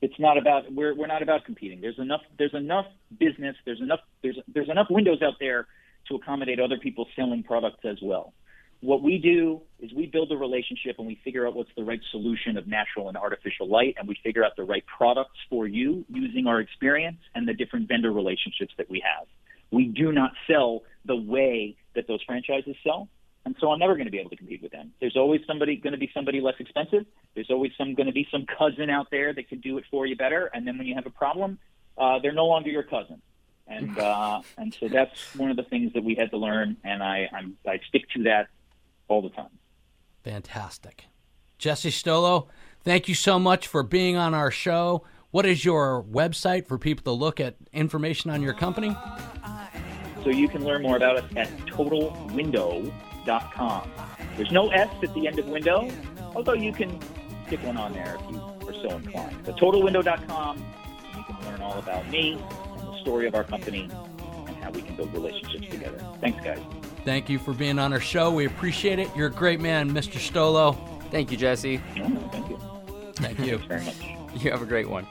it's 0.03 0.19
not 0.19 0.37
about 0.39 0.73
we're 0.73 0.97
we're 0.97 1.07
not 1.07 1.23
about 1.23 1.45
competing. 1.45 1.81
There's 1.81 2.01
enough 2.01 2.23
there's 2.39 2.55
enough 2.55 2.87
business, 3.21 3.55
there's 3.65 3.81
enough 3.81 4.01
there's 4.21 4.39
there's 4.53 4.69
enough 4.69 4.89
windows 4.91 5.23
out 5.23 5.35
there 5.39 5.69
to 6.09 6.17
accommodate 6.17 6.59
other 6.59 6.79
people 6.79 7.07
selling 7.15 7.45
products 7.45 7.85
as 7.85 7.99
well. 8.03 8.35
What 8.81 9.03
we 9.03 9.19
do 9.19 9.63
is 9.81 9.93
we 9.93 10.07
build 10.07 10.31
a 10.33 10.37
relationship 10.37 10.97
and 10.99 11.07
we 11.07 11.21
figure 11.25 11.47
out 11.47 11.55
what's 11.55 11.71
the 11.77 11.85
right 11.85 12.01
solution 12.11 12.57
of 12.57 12.67
natural 12.67 13.09
and 13.09 13.17
artificial 13.17 13.69
light 13.69 13.97
and 13.99 14.07
we 14.07 14.19
figure 14.23 14.45
out 14.45 14.57
the 14.57 14.65
right 14.65 14.85
products 14.87 15.39
for 15.49 15.67
you 15.67 16.05
using 16.09 16.47
our 16.47 16.61
experience 16.61 17.19
and 17.35 17.49
the 17.49 17.55
different 17.55 17.89
vendor 17.89 18.13
relationships 18.13 18.73
that 18.77 18.89
we 18.91 19.01
have. 19.01 19.27
We 19.71 19.87
do 19.87 20.13
not 20.13 20.33
sell 20.47 20.83
the 21.05 21.17
way 21.17 21.77
that 21.95 22.07
those 22.07 22.23
franchises 22.23 22.77
sell. 22.85 23.09
And 23.45 23.55
so 23.61 23.71
I'm 23.71 23.79
never 23.79 23.95
going 23.95 24.07
to 24.07 24.11
be 24.11 24.19
able 24.19 24.31
to 24.31 24.37
compete 24.37 24.61
with 24.61 24.73
them. 24.73 24.93
There's 25.01 25.17
always 25.17 25.41
somebody 25.47 25.77
going 25.77 25.93
to 25.93 25.99
be 25.99 26.11
somebody 26.13 26.41
less 26.41 26.57
expensive. 26.59 27.07
There's 27.35 27.51
always 27.51 27.73
some 27.79 27.95
going 27.95 28.09
to 28.09 28.13
be 28.13 28.27
some 28.31 28.45
cousin 28.59 28.91
out 28.91 29.07
there 29.11 29.33
that 29.33 29.49
can 29.49 29.61
do 29.61 29.79
it 29.79 29.85
for 29.91 30.05
you 30.05 30.17
better. 30.17 30.51
And 30.53 30.67
then 30.67 30.79
when 30.79 30.87
you 30.87 30.97
have 30.97 31.07
a 31.07 31.11
problem, 31.11 31.59
uh, 31.97 32.19
they're 32.19 32.33
no 32.33 32.47
longer 32.47 32.71
your 32.71 32.83
cousin. 32.83 33.23
And 33.69 33.99
uh, 33.99 34.43
and 34.59 34.75
so 34.79 34.89
that's 34.89 35.35
one 35.35 35.51
of 35.51 35.57
the 35.57 35.65
things 35.65 35.93
that 35.95 36.05
we 36.05 36.15
had 36.15 36.31
to 36.31 36.37
learn, 36.37 36.77
and 36.85 37.03
I 37.03 37.29
I'm, 37.33 37.57
I 37.67 37.81
stick 37.89 38.09
to 38.11 38.23
that 38.25 38.47
all 39.09 39.23
the 39.23 39.31
time. 39.31 39.51
Fantastic, 40.23 41.05
Jesse 41.59 41.91
Stolow. 41.91 42.47
Thank 42.83 43.09
you 43.09 43.15
so 43.15 43.39
much 43.39 43.67
for 43.67 43.83
being 43.83 44.17
on 44.17 44.35
our 44.35 44.51
show. 44.51 45.05
What 45.31 45.45
is 45.45 45.65
your 45.65 46.05
website 46.05 46.67
for 46.67 46.79
people 46.79 47.03
to 47.05 47.13
look 47.13 47.41
at 47.41 47.57
information 47.73 48.31
on 48.31 48.43
your 48.43 48.55
company? 48.55 48.97
So 50.23 50.31
you 50.31 50.49
can 50.49 50.65
learn 50.65 50.83
more 50.83 50.97
about 50.97 51.19
us 51.19 51.25
at 51.37 51.49
totalwindow.com 51.67 52.93
window.com. 53.27 53.91
There's 54.37 54.51
no 54.51 54.69
S 54.69 54.89
at 55.03 55.15
the 55.15 55.27
end 55.27 55.39
of 55.39 55.49
window, 55.49 55.91
although 56.35 56.55
you 56.55 56.73
can 56.73 57.01
stick 57.47 57.63
one 57.63 57.77
on 57.77 57.93
there 57.93 58.17
if 58.21 58.31
you 58.31 58.41
are 58.41 58.75
so 58.75 58.97
inclined. 58.97 59.37
But 59.45 59.57
totalwindow.com, 59.57 60.65
you 61.17 61.25
can 61.25 61.47
learn 61.47 61.63
all 61.63 61.79
about 61.79 62.09
me 62.09 62.33
and 62.79 62.89
the 62.89 63.01
story 63.01 63.27
of 63.27 63.35
our 63.35 63.45
company 63.45 63.89
and 64.47 64.57
how 64.57 64.71
we 64.71 64.83
can 64.83 64.97
build 64.97 65.13
relationships 65.13 65.69
together. 65.69 65.99
Thanks, 66.21 66.43
guys. 66.45 66.61
Thank 67.07 67.31
you 67.31 67.39
for 67.39 67.55
being 67.55 67.79
on 67.79 67.93
our 67.93 68.01
show. 68.01 68.33
We 68.33 68.47
appreciate 68.47 68.99
it. 68.99 69.09
You're 69.15 69.29
a 69.29 69.31
great 69.31 69.61
man, 69.61 69.93
Mr. 69.93 70.19
Stolow. 70.19 70.77
Thank 71.13 71.31
you, 71.31 71.37
Jesse. 71.37 71.81
Oh, 71.99 72.29
thank 72.33 72.49
you. 72.49 72.59
Thank 73.15 73.39
you. 73.39 73.59
very 73.59 73.85
much. 73.85 74.03
You 74.35 74.51
have 74.51 74.61
a 74.61 74.67
great 74.67 74.91
one. 74.91 75.07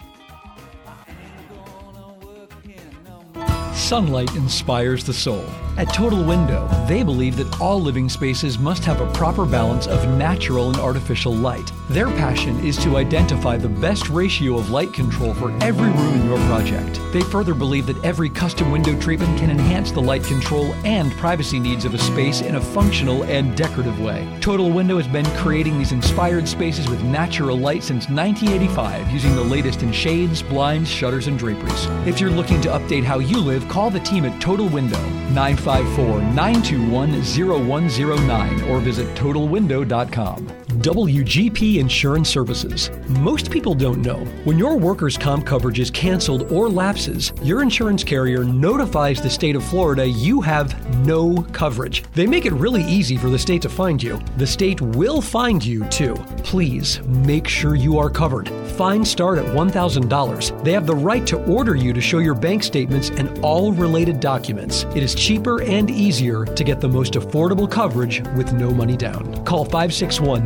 Sunlight 3.75 4.33
inspires 4.35 5.03
the 5.03 5.13
soul. 5.13 5.45
At 5.77 5.93
Total 5.93 6.23
Window, 6.23 6.65
they 6.87 7.03
believe 7.03 7.35
that 7.35 7.59
all 7.59 7.81
living 7.81 8.07
spaces 8.07 8.57
must 8.57 8.85
have 8.85 9.01
a 9.01 9.11
proper 9.11 9.45
balance 9.45 9.87
of 9.87 10.07
natural 10.17 10.69
and 10.69 10.77
artificial 10.79 11.35
light. 11.35 11.69
Their 11.89 12.07
passion 12.07 12.65
is 12.65 12.77
to 12.77 12.95
identify 12.95 13.57
the 13.57 13.67
best 13.67 14.07
ratio 14.09 14.57
of 14.57 14.69
light 14.69 14.93
control 14.93 15.33
for 15.33 15.51
every 15.61 15.89
room 15.89 16.13
in 16.13 16.25
your 16.25 16.37
project. 16.47 17.01
They 17.11 17.19
further 17.21 17.53
believe 17.53 17.87
that 17.87 18.03
every 18.05 18.29
custom 18.29 18.71
window 18.71 18.97
treatment 18.97 19.37
can 19.37 19.49
enhance 19.49 19.91
the 19.91 20.01
light 20.01 20.23
control 20.23 20.73
and 20.85 21.11
privacy 21.17 21.59
needs 21.59 21.83
of 21.83 21.93
a 21.93 21.97
space 21.97 22.39
in 22.39 22.55
a 22.55 22.61
functional 22.61 23.25
and 23.25 23.55
decorative 23.57 23.99
way. 23.99 24.25
Total 24.39 24.71
Window 24.71 24.95
has 24.95 25.07
been 25.07 25.25
creating 25.37 25.77
these 25.77 25.91
inspired 25.91 26.47
spaces 26.47 26.89
with 26.89 27.03
natural 27.03 27.57
light 27.57 27.83
since 27.83 28.07
1985 28.07 29.11
using 29.11 29.35
the 29.35 29.43
latest 29.43 29.83
in 29.83 29.91
shades, 29.91 30.41
blinds, 30.41 30.89
shutters, 30.89 31.27
and 31.27 31.37
draperies. 31.37 31.85
If 32.07 32.21
you're 32.21 32.31
looking 32.31 32.61
to 32.61 32.69
update 32.69 33.03
how 33.03 33.19
you 33.19 33.39
live, 33.39 33.64
call 33.69 33.89
the 33.89 33.99
team 33.99 34.25
at 34.25 34.41
Total 34.41 34.67
Window 34.67 35.01
954 35.33 36.21
921 36.33 37.21
0109 37.21 38.69
or 38.69 38.79
visit 38.79 39.07
totalwindow.com. 39.15 40.64
WGP 40.85 41.79
Insurance 41.79 42.29
Services. 42.29 42.91
Most 43.07 43.49
people 43.49 43.73
don't 43.73 44.03
know 44.03 44.23
when 44.43 44.59
your 44.59 44.77
workers' 44.77 45.17
comp 45.17 45.43
coverage 45.43 45.79
is 45.79 45.89
canceled 45.89 46.51
or 46.51 46.69
lapses, 46.69 47.33
your 47.41 47.63
insurance 47.63 48.03
carrier 48.03 48.43
notifies 48.43 49.19
the 49.19 49.27
state 49.27 49.55
of 49.55 49.63
Florida 49.63 50.07
you 50.07 50.41
have 50.41 50.75
no 51.03 51.41
coverage. 51.53 52.03
They 52.13 52.27
make 52.27 52.45
it 52.45 52.53
really 52.53 52.83
easy 52.83 53.17
for 53.17 53.31
the 53.31 53.39
state 53.39 53.63
to 53.63 53.69
find 53.69 54.01
you. 54.01 54.21
The 54.37 54.45
state 54.45 54.79
will 54.79 55.21
find 55.21 55.65
you 55.65 55.85
too. 55.85 56.13
Please 56.43 57.01
make 57.01 57.47
sure 57.47 57.73
you 57.73 57.97
are 57.97 58.11
covered. 58.11 58.47
Fines 58.77 59.09
start 59.09 59.39
at 59.39 59.45
$1,000. 59.45 60.63
They 60.63 60.73
have 60.73 60.85
the 60.85 60.95
right 60.95 61.25
to 61.25 61.43
order 61.45 61.73
you 61.75 61.93
to 61.93 62.01
show 62.01 62.19
your 62.19 62.35
bank 62.35 62.61
statements 62.61 63.09
and 63.09 63.39
all 63.39 63.71
related 63.71 64.19
documents. 64.19 64.83
It 64.93 65.01
is 65.01 65.15
cheaper 65.15 65.63
and 65.63 65.89
easier 65.89 66.45
to 66.45 66.63
get 66.63 66.79
the 66.79 66.89
most 66.89 67.13
affordable 67.13 67.71
coverage 67.71 68.21
with 68.35 68.53
no 68.53 68.69
money 68.69 68.95
down. 68.95 69.43
Call 69.45 69.65
561 69.65 70.45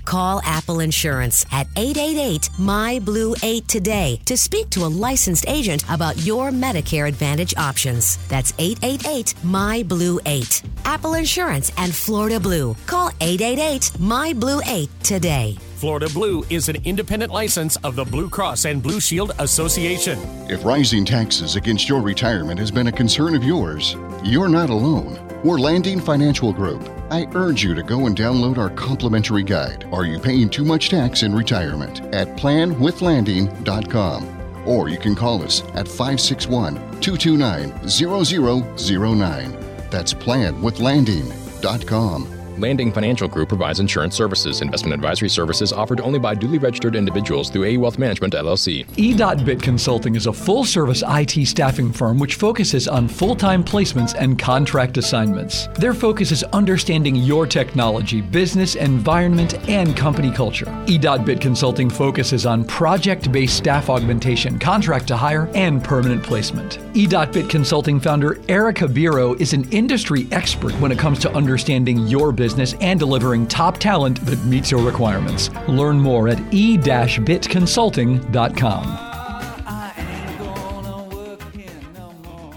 Call 0.05 0.41
Apple 0.43 0.79
Insurance 0.79 1.45
at 1.51 1.67
888 1.75 2.49
My 2.59 2.99
Blue 2.99 3.35
8 3.43 3.67
today 3.67 4.19
to 4.25 4.35
speak 4.35 4.69
to 4.71 4.85
a 4.85 4.87
licensed 4.87 5.45
agent 5.47 5.83
about 5.89 6.17
your 6.25 6.51
Medicare 6.51 7.07
Advantage 7.07 7.53
options. 7.57 8.17
That's 8.27 8.53
888 8.59 9.35
My 9.43 9.83
Blue 9.83 10.19
8. 10.25 10.63
Apple 10.85 11.13
Insurance 11.13 11.71
and 11.77 11.93
Florida 11.93 12.39
Blue. 12.39 12.75
Call 12.85 13.09
888 13.19 13.99
My 13.99 14.33
Blue 14.33 14.61
8 14.65 14.89
today. 15.03 15.57
Florida 15.81 16.07
Blue 16.13 16.43
is 16.51 16.69
an 16.69 16.77
independent 16.85 17.31
license 17.31 17.75
of 17.77 17.95
the 17.95 18.05
Blue 18.05 18.29
Cross 18.29 18.65
and 18.65 18.83
Blue 18.83 18.99
Shield 18.99 19.31
Association. 19.39 20.19
If 20.47 20.63
rising 20.63 21.05
taxes 21.05 21.55
against 21.55 21.89
your 21.89 22.01
retirement 22.01 22.59
has 22.59 22.69
been 22.69 22.85
a 22.85 22.91
concern 22.91 23.35
of 23.35 23.43
yours, 23.43 23.95
you're 24.23 24.47
not 24.47 24.69
alone. 24.69 25.19
We're 25.43 25.57
Landing 25.57 25.99
Financial 25.99 26.53
Group. 26.53 27.00
I 27.11 27.27
urge 27.35 27.61
you 27.61 27.75
to 27.75 27.83
go 27.83 28.07
and 28.07 28.17
download 28.17 28.57
our 28.57 28.69
complimentary 28.69 29.43
guide, 29.43 29.85
Are 29.91 30.05
You 30.05 30.17
Paying 30.17 30.49
Too 30.49 30.63
Much 30.63 30.87
Tax 30.89 31.23
in 31.23 31.35
Retirement? 31.35 31.99
at 32.15 32.29
planwithlanding.com. 32.37 34.37
Or 34.65 34.87
you 34.87 34.97
can 34.97 35.13
call 35.13 35.43
us 35.43 35.61
at 35.73 35.89
561 35.89 36.75
229 37.01 37.89
0009. 37.89 39.51
That's 39.89 40.13
planwithlanding.com. 40.13 42.40
Landing 42.61 42.91
Financial 42.91 43.27
Group 43.27 43.49
provides 43.49 43.79
insurance 43.79 44.15
services. 44.15 44.61
Investment 44.61 44.93
advisory 44.93 45.29
services 45.29 45.73
offered 45.73 45.99
only 45.99 46.19
by 46.19 46.35
duly 46.35 46.59
registered 46.59 46.95
individuals 46.95 47.49
through 47.49 47.63
A 47.63 47.77
Wealth 47.77 47.97
Management 47.97 48.35
LLC. 48.35 48.85
E.Bit 48.97 49.61
Consulting 49.63 50.13
is 50.13 50.27
a 50.27 50.33
full 50.33 50.63
service 50.63 51.03
IT 51.07 51.47
staffing 51.47 51.91
firm 51.91 52.19
which 52.19 52.35
focuses 52.35 52.87
on 52.87 53.07
full 53.07 53.35
time 53.35 53.63
placements 53.63 54.13
and 54.15 54.37
contract 54.37 54.97
assignments. 54.97 55.67
Their 55.79 55.95
focus 55.95 56.31
is 56.31 56.43
understanding 56.53 57.15
your 57.15 57.47
technology, 57.47 58.21
business 58.21 58.75
environment, 58.75 59.55
and 59.67 59.97
company 59.97 60.31
culture. 60.31 60.71
E.Bit 60.85 61.41
Consulting 61.41 61.89
focuses 61.89 62.45
on 62.45 62.63
project 62.65 63.31
based 63.31 63.57
staff 63.57 63.89
augmentation, 63.89 64.59
contract 64.59 65.07
to 65.07 65.17
hire, 65.17 65.49
and 65.55 65.83
permanent 65.83 66.21
placement. 66.21 66.77
E.Bit 66.93 67.49
Consulting 67.49 67.99
founder 67.99 68.39
Erica 68.47 68.85
Biro 68.85 69.39
is 69.41 69.53
an 69.53 69.67
industry 69.71 70.27
expert 70.31 70.79
when 70.79 70.91
it 70.91 70.99
comes 70.99 71.17
to 71.19 71.33
understanding 71.33 72.05
your 72.05 72.31
business 72.31 72.50
and 72.59 72.99
delivering 72.99 73.47
top 73.47 73.77
talent 73.77 74.25
that 74.25 74.43
meets 74.45 74.71
your 74.71 74.83
requirements. 74.83 75.49
Learn 75.67 75.99
more 75.99 76.27
at 76.27 76.39
e-bitconsulting.com. 76.53 79.07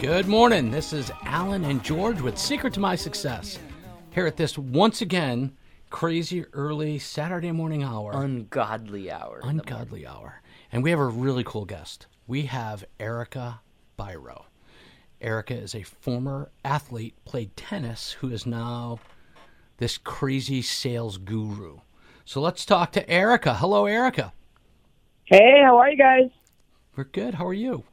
Good 0.01 0.27
morning. 0.27 0.71
This 0.71 0.93
is 0.93 1.11
Allen 1.25 1.65
and 1.65 1.83
George 1.83 2.21
with 2.21 2.37
Secret 2.37 2.75
to 2.75 2.81
My 2.81 2.95
Success. 2.95 3.59
Here 4.11 4.27
at 4.27 4.37
this 4.37 4.59
once 4.59 5.01
again 5.01 5.57
crazy 5.89 6.45
early 6.53 6.99
Saturday 6.99 7.53
morning 7.53 7.83
hour. 7.83 8.13
Ungodly 8.13 9.11
hour. 9.11 9.41
Ungodly 9.43 10.07
hour. 10.07 10.43
And 10.73 10.83
we 10.83 10.91
have 10.91 10.99
a 10.99 11.07
really 11.07 11.45
cool 11.45 11.65
guest. 11.65 12.07
We 12.27 12.43
have 12.43 12.85
Erica 13.01 13.63
Biro. 13.99 14.45
Erica 15.21 15.55
is 15.55 15.75
a 15.75 15.85
former 15.85 16.51
athlete, 16.65 17.15
played 17.25 17.57
tennis, 17.57 18.13
who 18.13 18.31
is 18.31 18.45
now 18.45 18.99
this 19.79 19.99
crazy 19.99 20.63
sales 20.63 21.19
guru. 21.19 21.79
So 22.25 22.41
let's 22.41 22.65
talk 22.65 22.93
to 22.93 23.09
Erica. 23.09 23.55
Hello, 23.55 23.87
Erica. 23.87 24.33
Hey, 25.25 25.63
how 25.65 25.79
are 25.79 25.91
you 25.91 25.97
guys? 25.97 26.31
We're 26.97 27.05
good. 27.05 27.35
How 27.35 27.47
are 27.47 27.55
you? 27.55 27.85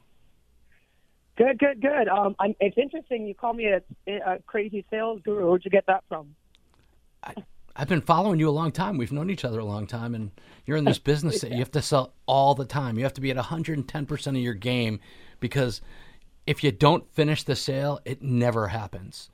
Good, 1.36 1.58
good, 1.58 1.80
good. 1.80 2.08
Um, 2.08 2.36
I'm, 2.38 2.54
it's 2.60 2.76
interesting 2.76 3.26
you 3.26 3.34
call 3.34 3.54
me 3.54 3.66
a, 3.66 3.82
a 4.06 4.38
crazy 4.46 4.84
sales 4.90 5.20
guru. 5.24 5.48
Where'd 5.48 5.64
you 5.64 5.70
get 5.70 5.86
that 5.86 6.04
from? 6.08 6.34
I, 7.22 7.34
I've 7.74 7.88
been 7.88 8.02
following 8.02 8.38
you 8.38 8.48
a 8.48 8.52
long 8.52 8.70
time. 8.70 8.98
We've 8.98 9.12
known 9.12 9.30
each 9.30 9.44
other 9.44 9.58
a 9.58 9.64
long 9.64 9.86
time, 9.86 10.14
and 10.14 10.30
you're 10.66 10.76
in 10.76 10.84
this 10.84 10.98
business 11.00 11.40
that 11.40 11.50
you 11.50 11.58
have 11.58 11.70
to 11.72 11.82
sell 11.82 12.12
all 12.26 12.54
the 12.54 12.66
time. 12.66 12.98
You 12.98 13.04
have 13.04 13.14
to 13.14 13.20
be 13.20 13.30
at 13.30 13.36
110% 13.36 14.26
of 14.26 14.36
your 14.36 14.54
game 14.54 15.00
because 15.40 15.80
if 16.46 16.62
you 16.62 16.70
don't 16.70 17.10
finish 17.12 17.42
the 17.42 17.56
sale, 17.56 18.00
it 18.04 18.22
never 18.22 18.68
happens. 18.68 19.30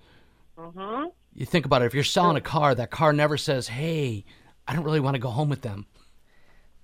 Uh-huh. 0.56 1.08
You 1.38 1.46
think 1.46 1.66
about 1.66 1.82
it. 1.82 1.84
If 1.84 1.94
you're 1.94 2.02
selling 2.02 2.36
a 2.36 2.40
car, 2.40 2.74
that 2.74 2.90
car 2.90 3.12
never 3.12 3.36
says, 3.36 3.68
"Hey, 3.68 4.24
I 4.66 4.74
don't 4.74 4.82
really 4.82 4.98
want 4.98 5.14
to 5.14 5.20
go 5.20 5.30
home 5.30 5.48
with 5.48 5.62
them." 5.62 5.86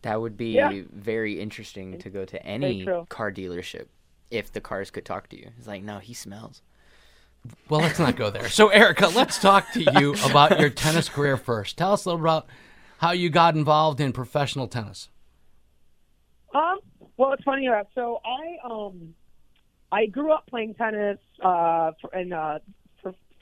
That 0.02 0.20
would 0.20 0.36
be 0.36 0.52
Yeah. 0.52 0.82
very 0.92 1.40
interesting 1.40 1.98
to 1.98 2.08
go 2.08 2.24
to 2.24 2.40
any 2.46 2.84
car 3.08 3.32
dealership 3.32 3.86
if 4.30 4.52
the 4.52 4.60
cars 4.60 4.92
could 4.92 5.04
talk 5.04 5.28
to 5.30 5.36
you. 5.36 5.50
It's 5.58 5.66
like, 5.66 5.82
no, 5.82 5.98
he 5.98 6.14
smells. 6.14 6.62
Well, 7.68 7.80
let's 7.80 7.98
not 7.98 8.14
go 8.14 8.30
there. 8.30 8.48
So, 8.48 8.68
Erica, 8.68 9.08
let's 9.08 9.40
talk 9.40 9.72
to 9.72 9.82
you 9.82 10.14
about 10.24 10.60
your 10.60 10.70
tennis 10.70 11.08
career 11.08 11.36
first. 11.36 11.76
Tell 11.76 11.92
us 11.92 12.04
a 12.04 12.10
little 12.10 12.20
about 12.24 12.46
how 12.98 13.10
you 13.10 13.30
got 13.30 13.56
involved 13.56 14.00
in 14.00 14.12
professional 14.12 14.68
tennis. 14.68 15.08
Um, 16.54 16.78
well, 17.16 17.32
it's 17.32 17.42
funny. 17.42 17.66
Uh, 17.66 17.82
so 17.96 18.20
I 18.24 18.68
um, 18.68 19.14
I 19.90 20.06
grew 20.06 20.32
up 20.32 20.46
playing 20.46 20.74
tennis 20.74 21.18
uh, 21.42 21.90
for, 22.00 22.14
in 22.14 22.32
uh, 22.32 22.60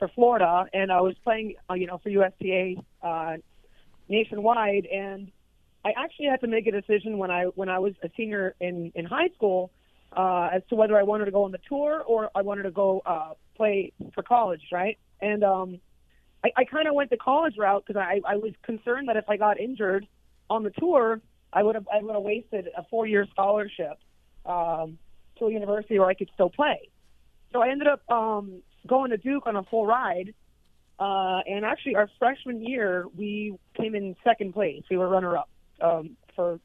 for, 0.02 0.08
Florida, 0.14 0.66
and 0.72 0.90
I 0.90 1.00
was 1.00 1.14
playing, 1.22 1.54
uh, 1.70 1.74
you 1.74 1.86
know, 1.86 1.98
for 2.02 2.08
USTA 2.08 2.74
uh, 3.02 3.36
nationwide. 4.08 4.86
And 4.86 5.30
I 5.84 5.92
actually 5.96 6.26
had 6.26 6.40
to 6.40 6.48
make 6.48 6.66
a 6.66 6.72
decision 6.72 7.18
when 7.18 7.30
I 7.30 7.44
when 7.54 7.68
I 7.68 7.78
was 7.78 7.94
a 8.02 8.08
senior 8.16 8.54
in 8.60 8.90
in 8.96 9.04
high 9.04 9.28
school 9.36 9.70
uh, 10.16 10.48
as 10.52 10.62
to 10.70 10.74
whether 10.74 10.98
I 10.98 11.04
wanted 11.04 11.26
to 11.26 11.30
go 11.30 11.44
on 11.44 11.52
the 11.52 11.60
tour 11.68 12.02
or 12.04 12.30
I 12.34 12.42
wanted 12.42 12.64
to 12.64 12.72
go 12.72 13.02
uh, 13.06 13.34
play 13.56 13.92
for 14.12 14.24
college, 14.24 14.62
right? 14.72 14.98
And 15.20 15.44
um, 15.44 15.78
I, 16.44 16.50
I 16.56 16.64
kind 16.64 16.88
of 16.88 16.94
went 16.94 17.10
the 17.10 17.16
college 17.16 17.54
route 17.56 17.84
because 17.86 18.00
I, 18.00 18.20
I 18.26 18.36
was 18.36 18.52
concerned 18.64 19.08
that 19.08 19.16
if 19.16 19.28
I 19.28 19.36
got 19.36 19.60
injured 19.60 20.06
on 20.50 20.64
the 20.64 20.70
tour, 20.70 21.20
I 21.52 21.62
would 21.62 21.76
have 21.76 21.86
I 21.92 22.02
would 22.02 22.14
have 22.14 22.24
wasted 22.24 22.68
a 22.76 22.82
four 22.90 23.06
year 23.06 23.24
scholarship 23.30 23.98
um, 24.46 24.98
to 25.38 25.44
a 25.44 25.52
university 25.52 25.96
where 26.00 26.08
I 26.08 26.14
could 26.14 26.30
still 26.34 26.50
play. 26.50 26.88
So 27.52 27.62
I 27.62 27.68
ended 27.68 27.86
up 27.86 28.10
um, 28.10 28.62
going 28.86 29.10
to 29.10 29.16
Duke 29.16 29.46
on 29.46 29.56
a 29.56 29.62
full 29.64 29.86
ride, 29.86 30.34
uh, 30.98 31.40
and 31.46 31.64
actually 31.64 31.96
our 31.96 32.08
freshman 32.18 32.64
year 32.64 33.06
we 33.16 33.58
came 33.76 33.94
in 33.94 34.16
second 34.24 34.52
place. 34.52 34.82
We 34.90 34.96
were 34.96 35.08
runner 35.08 35.36
up 35.36 35.48
um, 35.80 36.16
for 36.36 36.60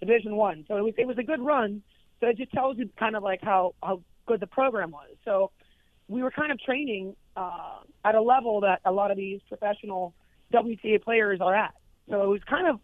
Division 0.00 0.36
One. 0.36 0.64
So 0.68 0.76
it 0.76 0.82
was 0.82 0.94
it 0.98 1.06
was 1.06 1.18
a 1.18 1.22
good 1.22 1.40
run. 1.40 1.82
So 2.20 2.28
it 2.28 2.36
just 2.36 2.52
tells 2.52 2.78
you 2.78 2.88
kind 2.98 3.16
of 3.16 3.22
like 3.22 3.40
how 3.42 3.74
how 3.82 4.02
good 4.26 4.40
the 4.40 4.46
program 4.46 4.90
was. 4.90 5.08
So 5.24 5.50
we 6.08 6.22
were 6.22 6.30
kind 6.30 6.52
of 6.52 6.60
training 6.60 7.16
uh, 7.36 7.80
at 8.04 8.14
a 8.14 8.20
level 8.22 8.60
that 8.60 8.80
a 8.84 8.92
lot 8.92 9.10
of 9.10 9.16
these 9.16 9.40
professional 9.48 10.14
WTA 10.52 11.02
players 11.02 11.40
are 11.40 11.54
at. 11.54 11.74
So 12.08 12.22
it 12.22 12.28
was 12.28 12.40
kind 12.48 12.66
of 12.66 12.80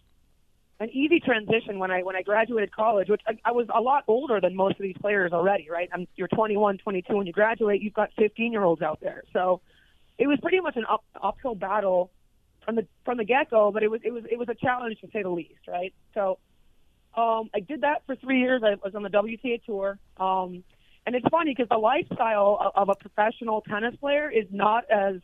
an 0.81 0.91
easy 0.91 1.21
transition 1.21 1.79
when 1.79 1.91
I 1.91 2.03
when 2.03 2.17
I 2.17 2.23
graduated 2.23 2.73
college, 2.73 3.09
which 3.09 3.23
I, 3.27 3.33
I 3.45 3.53
was 3.53 3.67
a 3.75 3.81
lot 3.81 4.05
older 4.07 4.41
than 4.41 4.55
most 4.55 4.77
of 4.77 4.83
these 4.83 4.97
players 5.01 5.33
already, 5.33 5.69
right? 5.71 5.89
I'm, 5.93 6.07
you're 6.17 6.29
21, 6.29 6.79
22 6.79 7.17
when 7.17 7.27
you 7.27 7.33
graduate. 7.33 7.83
You've 7.83 7.95
got 7.95 8.11
15 8.19 8.53
year 8.53 8.63
olds 8.63 8.83
out 8.83 9.01
there, 9.01 9.25
so 9.33 9.61
it 10.19 10.27
was 10.27 10.39
pretty 10.41 10.61
much 10.61 10.77
an 10.77 10.85
up, 10.89 11.05
uphill 11.23 11.55
battle 11.55 12.11
from 12.65 12.77
the 12.77 12.87
from 13.05 13.19
the 13.19 13.25
get 13.25 13.51
go. 13.51 13.73
But 13.73 13.83
it 13.83 13.91
was 13.91 14.01
it 14.05 14.13
was 14.13 14.25
it 14.31 14.39
was 14.39 14.49
a 14.49 14.55
challenge 14.55 15.01
to 15.01 15.09
say 15.13 15.23
the 15.23 15.31
least, 15.31 15.67
right? 15.67 15.93
So 16.15 16.39
Um, 17.17 17.51
I 17.55 17.61
did 17.61 17.81
that 17.81 18.03
for 18.07 18.15
three 18.17 18.41
years. 18.41 18.63
I 18.65 18.77
was 18.85 18.95
on 18.95 19.03
the 19.03 19.11
WTA 19.11 19.65
tour. 19.65 19.99
Um, 20.19 20.63
and 21.07 21.17
it's 21.17 21.27
funny 21.31 21.53
because 21.57 21.69
the 21.69 21.79
lifestyle 21.79 22.59
of, 22.61 22.89
of 22.89 22.89
a 22.91 22.95
professional 22.95 23.63
tennis 23.63 23.97
player 23.97 24.31
is 24.31 24.47
not 24.53 24.85
as 24.91 25.17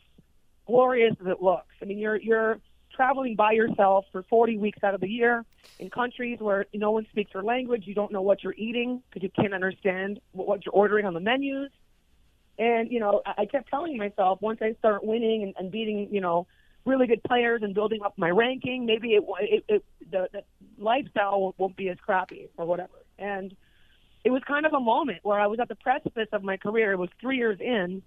glorious 0.67 1.15
as 1.21 1.27
it 1.27 1.43
looks. 1.43 1.75
I 1.81 1.85
mean, 1.85 1.99
you're 1.99 2.17
you're 2.17 2.59
traveling 2.95 3.35
by 3.37 3.53
yourself 3.53 4.07
for 4.13 4.23
40 4.25 4.59
weeks 4.59 4.79
out 4.83 4.95
of 4.95 5.01
the 5.01 5.09
year 5.09 5.45
in 5.79 5.91
countries 5.91 6.39
where 6.41 6.67
no 6.75 6.91
one 6.91 7.07
speaks 7.11 7.33
your 7.35 7.43
language. 7.43 7.85
You 7.87 7.95
don't 7.95 8.13
know 8.13 8.23
what 8.23 8.43
you're 8.43 8.55
eating 8.57 9.03
because 9.09 9.23
you 9.23 9.31
can't 9.31 9.55
understand 9.55 10.21
what, 10.33 10.65
you're 10.65 10.75
ordering 10.75 11.07
on 11.07 11.15
the 11.15 11.21
menus. 11.21 11.71
And 12.59 12.91
you 12.91 13.01
know, 13.01 13.23
I, 13.27 13.47
kept 13.47 13.69
telling 13.69 13.97
myself 13.97 14.41
once 14.41 14.61
I 14.63 14.75
start 14.79 15.05
winning 15.05 15.43
and, 15.43 15.55
and 15.59 15.73
beating, 15.73 16.09
you 16.13 16.21
know, 16.21 16.47
really 16.85 17.07
good 17.07 17.23
players 17.25 17.63
and 17.63 17.75
building 17.75 18.01
up 18.05 18.15
my 18.17 18.31
ranking, 18.31 18.87
maybe 18.87 19.15
it, 19.15 19.25
it, 19.41 19.65
it 19.69 19.85
the, 20.11 20.29
the 20.33 20.43
lifestyle 20.79 21.55
won't 21.59 21.77
be 21.77 21.89
as 21.89 21.99
crappy 21.99 22.49
or 22.57 22.67
whatever. 22.67 23.05
And 23.19 23.55
it 24.25 24.31
was 24.31 24.43
kind 24.47 24.67
of 24.67 24.73
a 24.73 24.81
moment 24.81 25.21
where 25.23 25.41
I 25.41 25.47
was 25.47 25.59
at 25.61 25.69
the 25.69 25.75
precipice 25.75 26.29
of 26.33 26.43
my 26.43 26.57
career. 26.57 26.93
It 26.93 26.99
was 26.99 27.11
three 27.21 27.37
years 27.39 27.59
in, 27.61 28.03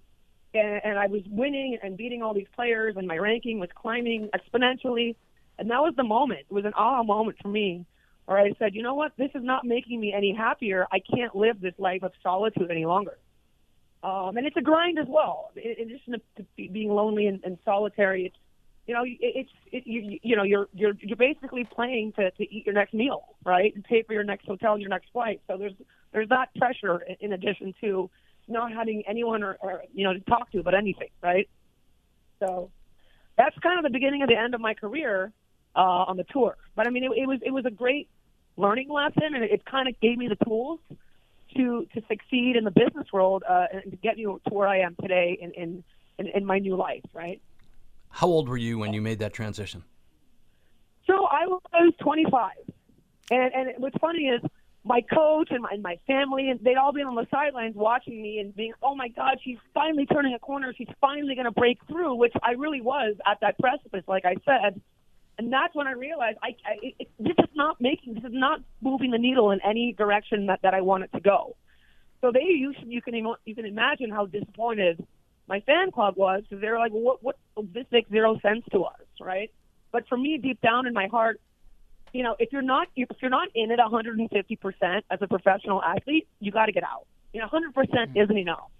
and, 0.54 0.80
and 0.84 0.98
I 0.98 1.06
was 1.06 1.22
winning 1.28 1.78
and 1.82 1.96
beating 1.96 2.22
all 2.22 2.34
these 2.34 2.46
players, 2.54 2.96
and 2.96 3.06
my 3.06 3.16
ranking 3.16 3.58
was 3.58 3.68
climbing 3.74 4.30
exponentially. 4.34 5.16
And 5.58 5.70
that 5.70 5.80
was 5.80 5.94
the 5.96 6.04
moment. 6.04 6.46
It 6.50 6.54
was 6.54 6.64
an 6.64 6.74
aha 6.74 7.02
moment 7.02 7.38
for 7.42 7.48
me, 7.48 7.84
where 8.26 8.38
I 8.38 8.52
said, 8.58 8.74
you 8.74 8.82
know 8.82 8.94
what? 8.94 9.12
This 9.16 9.30
is 9.34 9.42
not 9.42 9.64
making 9.64 10.00
me 10.00 10.12
any 10.12 10.34
happier. 10.34 10.86
I 10.92 11.00
can't 11.00 11.34
live 11.34 11.60
this 11.60 11.74
life 11.78 12.02
of 12.02 12.12
solitude 12.22 12.70
any 12.70 12.86
longer. 12.86 13.18
Um, 14.02 14.36
and 14.36 14.46
it's 14.46 14.56
a 14.56 14.62
grind 14.62 14.98
as 14.98 15.06
well. 15.08 15.50
In, 15.56 15.90
addition 15.90 16.22
to, 16.36 16.44
being 16.56 16.90
lonely 16.90 17.26
and, 17.26 17.40
and 17.42 17.58
solitary, 17.64 18.26
it's 18.26 18.36
you 18.86 18.94
know, 18.94 19.02
it's 19.04 19.50
it, 19.70 19.86
you, 19.86 20.18
you 20.22 20.34
know 20.34 20.44
you're 20.44 20.66
you're 20.72 20.94
you're 21.00 21.16
basically 21.16 21.64
playing 21.64 22.12
to 22.12 22.30
to 22.30 22.42
eat 22.42 22.64
your 22.64 22.74
next 22.74 22.94
meal, 22.94 23.36
right, 23.44 23.74
and 23.74 23.84
pay 23.84 24.02
for 24.02 24.14
your 24.14 24.24
next 24.24 24.46
hotel 24.46 24.72
and 24.72 24.80
your 24.80 24.88
next 24.88 25.10
flight. 25.12 25.42
So 25.46 25.58
there's 25.58 25.74
there's 26.12 26.30
that 26.30 26.54
pressure 26.54 27.02
in 27.20 27.34
addition 27.34 27.74
to 27.82 28.08
not 28.48 28.72
having 28.72 29.02
anyone 29.06 29.42
or, 29.42 29.56
or 29.60 29.82
you 29.92 30.04
know 30.04 30.12
to 30.12 30.20
talk 30.20 30.50
to 30.52 30.58
about 30.58 30.74
anything, 30.74 31.08
right? 31.22 31.48
So 32.40 32.70
that's 33.36 33.56
kind 33.58 33.78
of 33.78 33.84
the 33.84 33.90
beginning 33.90 34.22
of 34.22 34.28
the 34.28 34.36
end 34.36 34.54
of 34.54 34.60
my 34.60 34.74
career 34.74 35.32
uh, 35.76 35.80
on 35.80 36.16
the 36.16 36.24
tour. 36.24 36.56
But 36.74 36.86
I 36.86 36.90
mean, 36.90 37.04
it, 37.04 37.10
it 37.16 37.26
was 37.26 37.40
it 37.42 37.50
was 37.50 37.64
a 37.66 37.70
great 37.70 38.08
learning 38.56 38.90
lesson, 38.90 39.34
and 39.34 39.44
it, 39.44 39.50
it 39.52 39.64
kind 39.64 39.88
of 39.88 39.98
gave 40.00 40.18
me 40.18 40.28
the 40.28 40.44
tools 40.44 40.80
to 41.56 41.86
to 41.94 42.02
succeed 42.08 42.56
in 42.56 42.64
the 42.64 42.70
business 42.70 43.06
world 43.12 43.42
uh, 43.48 43.66
and 43.72 43.90
to 43.90 43.96
get 43.96 44.16
me 44.16 44.24
to 44.24 44.40
where 44.50 44.68
I 44.68 44.80
am 44.80 44.96
today 45.00 45.38
in 45.40 45.52
in 45.52 45.84
in, 46.18 46.26
in 46.28 46.44
my 46.44 46.58
new 46.58 46.76
life, 46.76 47.04
right? 47.14 47.40
How 48.10 48.26
old 48.26 48.48
were 48.48 48.56
you 48.56 48.78
when 48.78 48.92
you 48.92 49.00
made 49.00 49.18
that 49.20 49.32
transition? 49.32 49.84
So 51.06 51.26
I 51.26 51.46
was, 51.46 51.62
I 51.72 51.84
was 51.84 51.94
25, 52.00 52.50
and 53.30 53.54
and 53.54 53.72
what's 53.78 53.96
funny 53.98 54.28
is 54.28 54.40
my 54.88 55.02
coach 55.02 55.48
and 55.50 55.62
my, 55.62 55.68
and 55.72 55.82
my 55.82 55.98
family 56.06 56.48
and 56.48 56.58
they'd 56.64 56.76
all 56.76 56.92
been 56.92 57.06
on 57.06 57.14
the 57.14 57.26
sidelines 57.30 57.76
watching 57.76 58.20
me 58.20 58.38
and 58.38 58.56
being, 58.56 58.72
oh 58.82 58.94
my 58.94 59.08
God, 59.08 59.36
she's 59.44 59.58
finally 59.74 60.06
turning 60.06 60.32
a 60.32 60.38
corner. 60.38 60.72
She's 60.76 60.88
finally 60.98 61.34
going 61.34 61.44
to 61.44 61.52
break 61.52 61.78
through, 61.86 62.14
which 62.14 62.32
I 62.42 62.52
really 62.52 62.80
was 62.80 63.14
at 63.26 63.38
that 63.42 63.58
precipice, 63.58 64.04
like 64.08 64.24
I 64.24 64.36
said. 64.46 64.80
And 65.36 65.52
that's 65.52 65.74
when 65.74 65.86
I 65.86 65.92
realized 65.92 66.38
I, 66.42 66.56
I 66.64 66.94
it, 66.98 67.08
this 67.18 67.34
is 67.38 67.50
not 67.54 67.80
making, 67.80 68.14
this 68.14 68.24
is 68.24 68.32
not 68.32 68.60
moving 68.80 69.10
the 69.10 69.18
needle 69.18 69.50
in 69.50 69.60
any 69.62 69.92
direction 69.92 70.46
that, 70.46 70.60
that 70.62 70.72
I 70.72 70.80
want 70.80 71.04
it 71.04 71.12
to 71.12 71.20
go. 71.20 71.54
So 72.22 72.32
they, 72.32 72.44
you, 72.44 72.72
you 72.84 73.02
can 73.02 73.14
you 73.14 73.54
can 73.54 73.66
imagine 73.66 74.10
how 74.10 74.26
disappointed 74.26 75.06
my 75.48 75.60
fan 75.60 75.92
club 75.92 76.14
was 76.16 76.42
because 76.42 76.60
they 76.60 76.68
were 76.68 76.78
like, 76.78 76.92
well, 76.92 77.18
what, 77.20 77.36
what, 77.54 77.72
this 77.74 77.86
makes 77.92 78.10
zero 78.10 78.38
sense 78.40 78.64
to 78.72 78.84
us, 78.84 79.00
right? 79.20 79.50
But 79.92 80.08
for 80.08 80.16
me, 80.18 80.38
deep 80.38 80.60
down 80.60 80.86
in 80.86 80.92
my 80.94 81.06
heart, 81.06 81.40
you 82.12 82.22
know, 82.22 82.36
if 82.38 82.52
you're 82.52 82.62
not 82.62 82.88
if 82.96 83.08
you're 83.20 83.30
not 83.30 83.48
in 83.54 83.70
it 83.70 83.78
150 83.78 84.56
percent 84.56 85.04
as 85.10 85.18
a 85.20 85.26
professional 85.26 85.82
athlete, 85.82 86.28
you 86.40 86.52
got 86.52 86.66
to 86.66 86.72
get 86.72 86.82
out. 86.82 87.06
You 87.32 87.40
know, 87.40 87.48
100 87.50 87.74
percent 87.74 88.10
mm-hmm. 88.10 88.18
isn't 88.18 88.38
enough, 88.38 88.70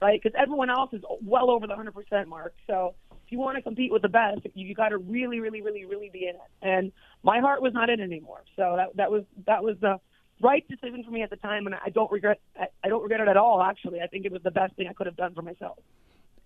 right? 0.00 0.20
Because 0.22 0.38
everyone 0.40 0.70
else 0.70 0.92
is 0.92 1.02
well 1.22 1.50
over 1.50 1.66
the 1.66 1.74
100 1.74 1.92
percent 1.92 2.28
mark. 2.28 2.54
So 2.66 2.94
if 3.10 3.32
you 3.32 3.38
want 3.38 3.56
to 3.56 3.62
compete 3.62 3.92
with 3.92 4.02
the 4.02 4.08
best, 4.08 4.40
you, 4.54 4.66
you 4.66 4.74
got 4.74 4.90
to 4.90 4.98
really, 4.98 5.40
really, 5.40 5.62
really, 5.62 5.84
really 5.84 6.10
be 6.12 6.24
in 6.24 6.34
it. 6.34 6.40
And 6.62 6.92
my 7.22 7.40
heart 7.40 7.62
was 7.62 7.72
not 7.72 7.90
in 7.90 8.00
it 8.00 8.04
anymore. 8.04 8.42
So 8.56 8.74
that 8.76 8.96
that 8.96 9.10
was 9.10 9.24
that 9.46 9.62
was 9.62 9.76
the 9.80 9.98
right 10.40 10.66
decision 10.68 11.04
for 11.04 11.10
me 11.10 11.22
at 11.22 11.30
the 11.30 11.36
time, 11.36 11.66
and 11.66 11.74
I 11.74 11.90
don't 11.90 12.10
regret 12.10 12.40
I 12.58 12.88
don't 12.88 13.02
regret 13.02 13.20
it 13.20 13.28
at 13.28 13.36
all. 13.36 13.62
Actually, 13.62 14.00
I 14.00 14.06
think 14.06 14.26
it 14.26 14.32
was 14.32 14.42
the 14.42 14.50
best 14.50 14.74
thing 14.76 14.88
I 14.88 14.92
could 14.92 15.06
have 15.06 15.16
done 15.16 15.34
for 15.34 15.42
myself. 15.42 15.78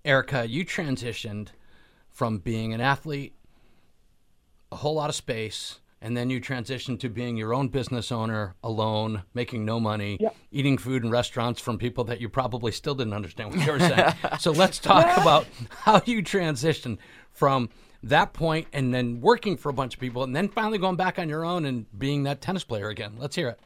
Erica, 0.05 0.49
you 0.49 0.65
transitioned 0.65 1.49
from 2.11 2.39
being 2.39 2.73
an 2.73 2.81
athlete, 2.81 3.35
a 4.71 4.77
whole 4.77 4.95
lot 4.95 5.11
of 5.11 5.17
space, 5.17 5.81
and 6.07 6.17
then 6.17 6.31
you 6.31 6.41
transitioned 6.41 7.01
to 7.01 7.09
being 7.09 7.37
your 7.37 7.53
own 7.53 7.67
business 7.67 8.13
owner 8.13 8.55
alone, 8.63 9.25
making 9.35 9.65
no 9.65 9.81
money, 9.81 10.17
yep. 10.21 10.37
eating 10.53 10.79
food 10.79 11.03
in 11.03 11.11
restaurants 11.11 11.61
from 11.61 11.79
people 11.79 12.05
that 12.05 12.21
you 12.21 12.29
probably 12.29 12.71
still 12.71 12.95
didn't 12.95 13.13
understand 13.13 13.51
what 13.51 13.67
you 13.67 13.73
were 13.73 13.81
saying. 13.81 14.15
so 14.39 14.53
let's 14.53 14.79
talk 14.79 15.17
about 15.21 15.49
how 15.81 16.01
you 16.07 16.23
transitioned 16.23 16.99
from 17.33 17.69
that 18.05 18.33
point 18.33 18.69
and 18.73 18.95
then 18.95 19.21
working 19.21 19.57
for 19.57 19.69
a 19.69 19.73
bunch 19.73 19.95
of 19.95 20.01
people 20.01 20.23
and 20.23 20.37
then 20.37 20.49
finally 20.49 20.79
going 20.79 20.95
back 20.95 21.19
on 21.19 21.29
your 21.29 21.45
own 21.45 21.65
and 21.65 21.87
being 21.99 22.23
that 22.23 22.41
tennis 22.41 22.63
player 22.63 22.89
again. 22.89 23.17
Let's 23.19 23.35
hear 23.35 23.49
it. 23.49 23.59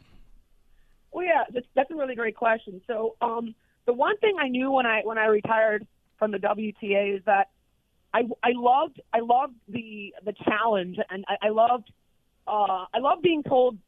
Well, 1.12 1.26
yeah, 1.26 1.45
that's, 1.53 1.66
that's 1.76 1.91
a 1.91 1.95
really 1.95 2.14
great 2.14 2.36
question. 2.36 2.80
So, 2.86 3.16
um, 3.20 3.55
the 3.84 3.93
one 3.93 4.16
thing 4.16 4.36
I 4.41 4.49
knew 4.49 4.70
when 4.70 4.86
I 4.86 5.03
when 5.05 5.18
I 5.18 5.26
retired 5.26 5.86
from 6.18 6.30
the 6.30 6.38
WTA 6.38 7.16
is 7.16 7.22
that 7.26 7.51
I 8.14 8.20
I 8.43 8.53
loved 8.55 8.99
I 9.12 9.18
loved 9.20 9.57
the 9.68 10.14
the 10.24 10.32
challenge 10.45 10.97
and 11.11 11.24
I, 11.28 11.49
I 11.49 11.49
loved 11.51 11.91
uh, 12.51 12.86
I 12.92 12.98
love 12.98 13.22
being 13.22 13.42
told 13.42 13.78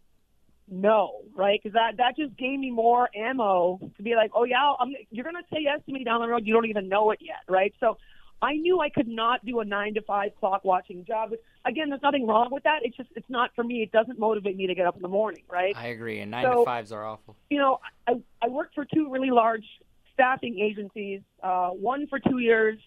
no, 0.68 1.22
right? 1.34 1.60
Because 1.62 1.74
that 1.74 1.96
that 1.98 2.16
just 2.16 2.36
gave 2.38 2.58
me 2.58 2.70
more 2.70 3.10
ammo 3.14 3.78
to 3.96 4.02
be 4.02 4.14
like, 4.14 4.30
oh 4.34 4.44
yeah, 4.44 4.72
I'm, 4.78 4.92
you're 5.10 5.24
gonna 5.24 5.40
say 5.52 5.58
yes 5.60 5.80
to 5.86 5.92
me 5.92 6.04
down 6.04 6.20
the 6.20 6.28
road. 6.28 6.46
You 6.46 6.54
don't 6.54 6.66
even 6.66 6.88
know 6.88 7.10
it 7.10 7.18
yet, 7.20 7.42
right? 7.48 7.74
So 7.80 7.98
I 8.40 8.54
knew 8.54 8.80
I 8.80 8.88
could 8.88 9.08
not 9.08 9.44
do 9.44 9.60
a 9.60 9.64
nine 9.64 9.94
to 9.94 10.02
five 10.02 10.30
clock 10.38 10.64
watching 10.64 11.04
job. 11.04 11.30
But 11.30 11.42
again, 11.64 11.90
there's 11.90 12.02
nothing 12.02 12.26
wrong 12.26 12.48
with 12.50 12.62
that. 12.62 12.80
It's 12.82 12.96
just 12.96 13.10
it's 13.16 13.28
not 13.28 13.50
for 13.54 13.64
me. 13.64 13.82
It 13.82 13.92
doesn't 13.92 14.18
motivate 14.18 14.56
me 14.56 14.66
to 14.68 14.74
get 14.74 14.86
up 14.86 14.96
in 14.96 15.02
the 15.02 15.08
morning, 15.08 15.42
right? 15.50 15.76
I 15.76 15.88
agree. 15.88 16.20
And 16.20 16.30
nine 16.30 16.44
so, 16.44 16.60
to 16.60 16.64
fives 16.64 16.92
are 16.92 17.04
awful. 17.04 17.36
You 17.50 17.58
know, 17.58 17.80
I 18.06 18.14
I 18.40 18.48
worked 18.48 18.74
for 18.74 18.84
two 18.84 19.10
really 19.10 19.30
large 19.30 19.66
staffing 20.14 20.58
agencies. 20.60 21.22
Uh, 21.42 21.70
one 21.70 22.06
for 22.06 22.20
two 22.20 22.38
years, 22.38 22.78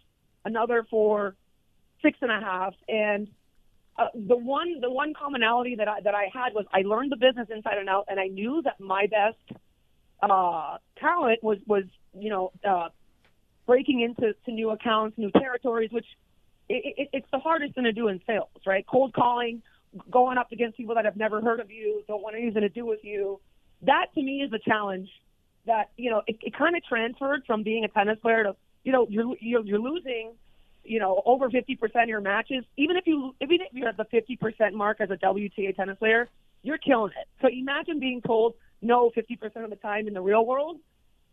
another 0.46 0.86
for 0.90 1.36
six 2.02 2.18
and 2.22 2.32
a 2.32 2.40
half, 2.40 2.74
and 2.88 3.28
uh, 3.98 4.08
the 4.14 4.36
one 4.36 4.82
the 4.82 4.90
one 4.90 5.14
commonality 5.14 5.76
that 5.76 5.88
I 5.88 6.02
that 6.02 6.16
I 6.16 6.30
had 6.34 6.54
was 6.54 6.66
I 6.74 6.82
learned 6.82 7.12
the 7.12 7.18
business 7.18 7.48
inside 7.50 7.78
and 7.78 7.90
out, 7.90 8.06
and 8.10 8.20
I 8.20 8.28
knew 8.28 8.62
that 8.64 8.80
my 8.80 9.08
best 9.08 9.60
uh, 10.22 10.78
talent 11.00 11.44
was 11.44 11.60
was 11.66 11.84
you 12.18 12.30
know 12.30 12.52
uh, 12.68 12.90
breaking 13.66 14.02
into 14.02 14.36
to 14.46 14.52
new 14.52 14.72
accounts, 14.72 15.18
new 15.18 15.32
territories, 15.32 15.92
which 15.92 16.06
it, 16.68 16.96
it, 16.98 17.10
it's 17.14 17.28
the 17.32 17.40
hardest 17.40 17.76
thing 17.76 17.86
to 17.86 17.94
do 17.94 18.10
in 18.10 18.20
sales, 18.28 18.50
right? 18.66 18.86
Cold 18.86 19.14
calling, 19.14 19.62
going 20.12 20.38
up 20.38 20.52
against 20.52 20.78
people 20.78 20.96
that 20.96 21.06
have 21.06 21.16
never 21.16 21.42
heard 21.42 21.62
of 21.62 21.72
you, 21.72 22.04
don't 22.08 22.22
want 22.22 22.36
anything 22.36 22.62
to 22.62 22.70
do 22.70 22.86
with 22.86 23.00
you. 23.04 23.40
That 23.84 24.08
to 24.16 24.22
me 24.22 24.42
is 24.42 24.52
a 24.52 24.60
challenge 24.60 25.10
that 25.68 25.92
you 25.96 26.12
know 26.12 26.22
it, 26.28 26.38
it 26.42 26.54
kind 26.58 26.76
of 26.76 26.84
transferred 26.84 27.44
from 27.48 27.64
being 27.64 27.86
a 27.86 27.88
tennis 27.88 28.20
player 28.22 28.44
to 28.44 28.56
you 28.84 28.92
know 28.92 29.08
you're 29.10 29.36
you're, 29.40 29.66
you're 29.66 29.80
losing 29.80 30.34
you 30.86 31.00
know, 31.00 31.22
over 31.26 31.50
50% 31.50 31.80
of 32.04 32.10
your 32.10 32.22
matches, 32.22 32.64
even 32.78 32.96
if 32.96 33.06
you, 33.08 33.36
even 33.42 33.58
if 33.62 33.74
you're 33.74 33.90
at 33.90 33.98
the 33.98 34.06
50% 34.06 34.74
mark 34.74 35.02
as 35.02 35.10
a 35.10 35.18
WTA 35.18 35.76
tennis 35.76 35.98
player, 35.98 36.30
you're 36.64 36.78
killing 36.78 37.12
it. 37.20 37.28
So 37.42 37.48
imagine 37.48 38.00
being 38.00 38.22
told 38.22 38.56
no 38.82 39.12
50% 39.16 39.64
of 39.64 39.70
the 39.70 39.76
time 39.78 40.08
in 40.08 40.14
the 40.14 40.22
real 40.22 40.46
world. 40.46 40.80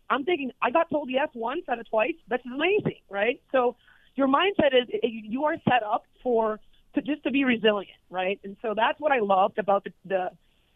I'm 0.09 0.25
thinking 0.25 0.51
I 0.61 0.69
got 0.71 0.89
told 0.89 1.09
yes 1.09 1.29
once 1.33 1.63
out 1.69 1.79
of 1.79 1.89
twice. 1.89 2.15
That's 2.27 2.45
amazing, 2.45 2.99
right? 3.09 3.41
So 3.51 3.75
your 4.15 4.27
mindset 4.27 4.73
is 4.73 4.87
eh, 4.93 5.07
you 5.11 5.45
are 5.45 5.55
set 5.67 5.83
up 5.83 6.05
for 6.21 6.59
to 6.95 7.01
just 7.01 7.23
to 7.23 7.31
be 7.31 7.43
resilient, 7.43 7.97
right? 8.09 8.39
And 8.43 8.55
so 8.61 8.73
that's 8.75 8.99
what 8.99 9.11
I 9.11 9.19
loved 9.19 9.57
about 9.57 9.85
the 9.85 9.91
the, 10.05 10.29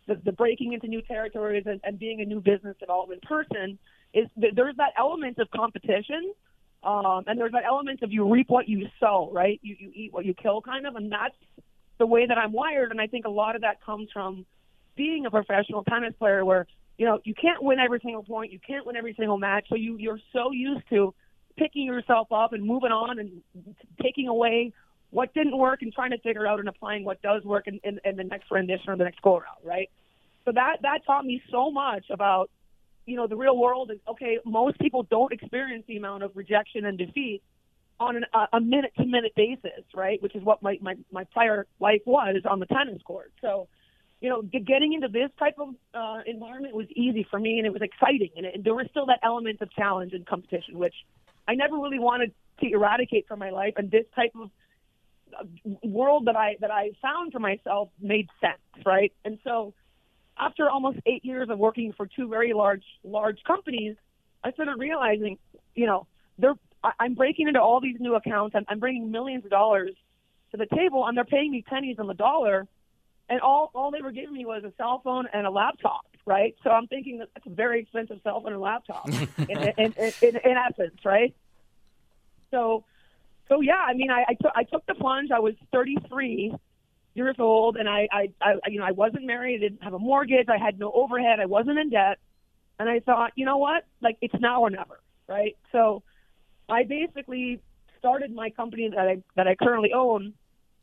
the, 0.07 0.21
the 0.25 0.31
breaking 0.31 0.73
into 0.73 0.87
new 0.87 1.01
territories 1.01 1.63
and, 1.65 1.79
and 1.83 1.99
being 1.99 2.21
a 2.21 2.25
new 2.25 2.39
business 2.39 2.75
development 2.79 3.21
person 3.23 3.77
is 4.13 4.27
that 4.37 4.51
there's 4.55 4.75
that 4.77 4.93
element 4.97 5.37
of 5.37 5.49
competition 5.51 6.33
um, 6.83 7.23
and 7.27 7.39
there's 7.39 7.51
that 7.51 7.63
element 7.65 8.01
of 8.03 8.11
you 8.11 8.31
reap 8.31 8.49
what 8.49 8.67
you 8.67 8.87
sow, 8.99 9.29
right? 9.31 9.59
You, 9.61 9.75
you 9.79 9.91
eat 9.93 10.13
what 10.13 10.25
you 10.25 10.33
kill, 10.33 10.61
kind 10.61 10.85
of, 10.85 10.95
and 10.95 11.11
that's 11.11 11.35
the 11.97 12.05
way 12.05 12.25
that 12.25 12.37
I'm 12.37 12.51
wired. 12.51 12.91
And 12.91 13.01
I 13.01 13.07
think 13.07 13.25
a 13.25 13.29
lot 13.29 13.55
of 13.55 13.61
that 13.61 13.83
comes 13.83 14.09
from 14.13 14.45
being 14.95 15.25
a 15.25 15.31
professional 15.31 15.83
tennis 15.83 16.13
player, 16.17 16.45
where 16.45 16.67
you 16.97 17.05
know 17.05 17.19
you 17.23 17.33
can't 17.33 17.61
win 17.61 17.79
every 17.79 17.99
single 18.03 18.23
point, 18.23 18.51
you 18.51 18.59
can't 18.65 18.85
win 18.85 18.95
every 18.95 19.13
single 19.17 19.37
match, 19.37 19.65
so 19.69 19.75
you 19.75 19.97
you're 19.97 20.19
so 20.33 20.51
used 20.51 20.87
to 20.89 21.13
picking 21.57 21.85
yourself 21.85 22.31
up 22.31 22.53
and 22.53 22.63
moving 22.63 22.91
on 22.91 23.19
and 23.19 23.41
taking 24.01 24.27
away 24.27 24.71
what 25.09 25.33
didn't 25.33 25.57
work 25.57 25.81
and 25.81 25.91
trying 25.93 26.11
to 26.11 26.19
figure 26.19 26.45
out 26.45 26.59
and 26.59 26.69
applying 26.69 27.03
what 27.03 27.21
does 27.21 27.43
work 27.43 27.67
in, 27.67 27.79
in, 27.83 27.99
in 28.03 28.15
the 28.15 28.23
next 28.23 28.51
rendition 28.51 28.89
or 28.89 28.97
the 28.97 29.03
next 29.03 29.21
go 29.21 29.37
around, 29.37 29.57
right? 29.63 29.89
So 30.45 30.51
that 30.51 30.77
that 30.83 30.99
taught 31.05 31.25
me 31.25 31.41
so 31.51 31.71
much 31.71 32.05
about 32.09 32.49
you 33.07 33.15
know, 33.15 33.25
the 33.25 33.35
real 33.35 33.57
world 33.57 33.89
is 33.89 33.97
okay. 34.07 34.37
Most 34.45 34.79
people 34.79 35.03
don't 35.03 35.33
experience 35.33 35.85
the 35.87 35.97
amount 35.97 36.21
of 36.21 36.31
rejection 36.35 36.85
and 36.85 36.97
defeat 36.97 37.41
on 37.99 38.17
an, 38.17 38.25
a 38.53 38.61
minute 38.61 38.91
to 38.97 39.05
minute 39.05 39.33
basis, 39.35 39.83
right? 39.95 40.21
Which 40.21 40.35
is 40.35 40.43
what 40.43 40.61
my, 40.61 40.77
my, 40.81 40.95
my 41.11 41.23
prior 41.23 41.65
life 41.79 42.01
was 42.05 42.35
on 42.47 42.59
the 42.59 42.67
tennis 42.67 43.01
court. 43.01 43.31
So 43.41 43.67
you 44.21 44.29
know, 44.29 44.41
getting 44.41 44.93
into 44.93 45.07
this 45.07 45.29
type 45.37 45.55
of 45.59 45.75
uh, 45.93 46.21
environment 46.25 46.75
was 46.75 46.87
easy 46.95 47.25
for 47.29 47.39
me, 47.39 47.59
and 47.59 47.67
it 47.67 47.73
was 47.73 47.81
exciting, 47.81 48.31
and, 48.35 48.45
it, 48.45 48.63
there 48.63 48.73
was 48.73 48.87
still 48.89 49.05
that 49.07 49.19
element 49.23 49.61
of 49.61 49.71
challenge 49.71 50.13
and 50.13 50.25
competition, 50.25 50.79
which 50.79 50.95
I 51.47 51.53
never 51.53 51.75
really 51.75 51.99
wanted 51.99 52.33
to 52.61 52.69
eradicate 52.71 53.27
from 53.27 53.39
my 53.39 53.51
life. 53.51 53.73
And 53.77 53.91
this 53.91 54.05
type 54.15 54.33
of 54.35 54.49
uh, 55.39 55.43
world 55.83 56.25
that 56.25 56.35
I 56.35 56.55
that 56.61 56.71
I 56.71 56.91
found 57.01 57.31
for 57.31 57.39
myself 57.39 57.89
made 58.01 58.27
sense, 58.41 58.83
right? 58.85 59.13
And 59.23 59.37
so, 59.43 59.73
after 60.39 60.69
almost 60.69 60.99
eight 61.05 61.23
years 61.25 61.49
of 61.49 61.57
working 61.59 61.93
for 61.93 62.05
two 62.07 62.27
very 62.27 62.53
large 62.53 62.83
large 63.03 63.43
companies, 63.45 63.95
I 64.43 64.51
started 64.51 64.75
realizing, 64.77 65.37
you 65.75 65.85
know, 65.85 66.07
they're 66.37 66.55
I- 66.83 66.93
I'm 66.99 67.15
breaking 67.15 67.47
into 67.47 67.61
all 67.61 67.79
these 67.81 67.99
new 67.99 68.15
accounts. 68.15 68.55
I'm, 68.55 68.65
I'm 68.67 68.79
bringing 68.79 69.11
millions 69.11 69.45
of 69.45 69.51
dollars 69.51 69.91
to 70.51 70.57
the 70.57 70.67
table, 70.67 71.05
and 71.07 71.17
they're 71.17 71.25
paying 71.25 71.51
me 71.51 71.63
pennies 71.67 71.97
on 71.99 72.07
the 72.07 72.13
dollar. 72.13 72.67
And 73.29 73.41
all 73.41 73.71
all 73.75 73.91
they 73.91 74.01
were 74.01 74.11
giving 74.11 74.33
me 74.33 74.45
was 74.45 74.63
a 74.63 74.71
cell 74.77 75.01
phone 75.03 75.27
and 75.33 75.45
a 75.45 75.49
laptop, 75.51 76.05
right? 76.25 76.55
So 76.63 76.69
I'm 76.69 76.87
thinking 76.87 77.17
that 77.19 77.29
that's 77.33 77.45
a 77.45 77.49
very 77.49 77.81
expensive 77.81 78.19
cell 78.23 78.41
phone 78.41 78.53
and 78.53 78.61
laptop, 78.61 79.09
in, 79.09 79.23
in, 79.49 79.73
in, 79.77 79.93
in, 80.21 80.35
in 80.37 80.57
essence, 80.69 81.03
right? 81.03 81.35
So, 82.51 82.85
so 83.49 83.59
yeah, 83.59 83.83
I 83.85 83.93
mean, 83.95 84.11
I, 84.11 84.23
I 84.29 84.33
took 84.35 84.51
I 84.55 84.63
took 84.63 84.85
the 84.85 84.93
plunge. 84.95 85.31
I 85.31 85.39
was 85.39 85.55
33 85.73 86.55
years 87.17 87.35
old, 87.39 87.77
and 87.77 87.89
I, 87.89 88.07
I, 88.11 88.29
I, 88.41 88.53
you 88.67 88.79
know, 88.79 88.85
I 88.85 88.91
wasn't 88.91 89.25
married. 89.25 89.55
I 89.55 89.69
didn't 89.69 89.83
have 89.83 89.93
a 89.93 89.99
mortgage. 89.99 90.47
I 90.49 90.57
had 90.57 90.79
no 90.79 90.91
overhead. 90.91 91.39
I 91.39 91.45
wasn't 91.45 91.79
in 91.79 91.89
debt, 91.89 92.19
and 92.79 92.89
I 92.89 92.99
thought, 92.99 93.33
you 93.35 93.45
know 93.45 93.57
what? 93.57 93.85
Like 94.01 94.17
it's 94.21 94.35
now 94.39 94.61
or 94.61 94.69
never, 94.69 94.99
right? 95.27 95.57
So, 95.71 96.03
I 96.69 96.83
basically 96.83 97.61
started 97.97 98.33
my 98.33 98.49
company 98.49 98.89
that 98.89 99.07
I 99.07 99.23
that 99.35 99.47
I 99.47 99.55
currently 99.55 99.93
own. 99.93 100.33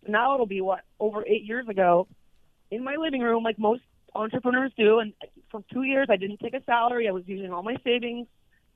Now 0.06 0.34
it'll 0.34 0.46
be 0.46 0.60
what 0.60 0.80
over 0.98 1.24
eight 1.26 1.44
years 1.44 1.68
ago, 1.68 2.06
in 2.70 2.84
my 2.84 2.96
living 2.96 3.20
room, 3.20 3.42
like 3.42 3.58
most 3.58 3.82
entrepreneurs 4.14 4.72
do. 4.76 4.98
And 4.98 5.12
for 5.50 5.62
two 5.72 5.82
years, 5.82 6.08
I 6.10 6.16
didn't 6.16 6.40
take 6.40 6.54
a 6.54 6.62
salary. 6.64 7.08
I 7.08 7.12
was 7.12 7.24
using 7.26 7.52
all 7.52 7.62
my 7.62 7.76
savings. 7.84 8.26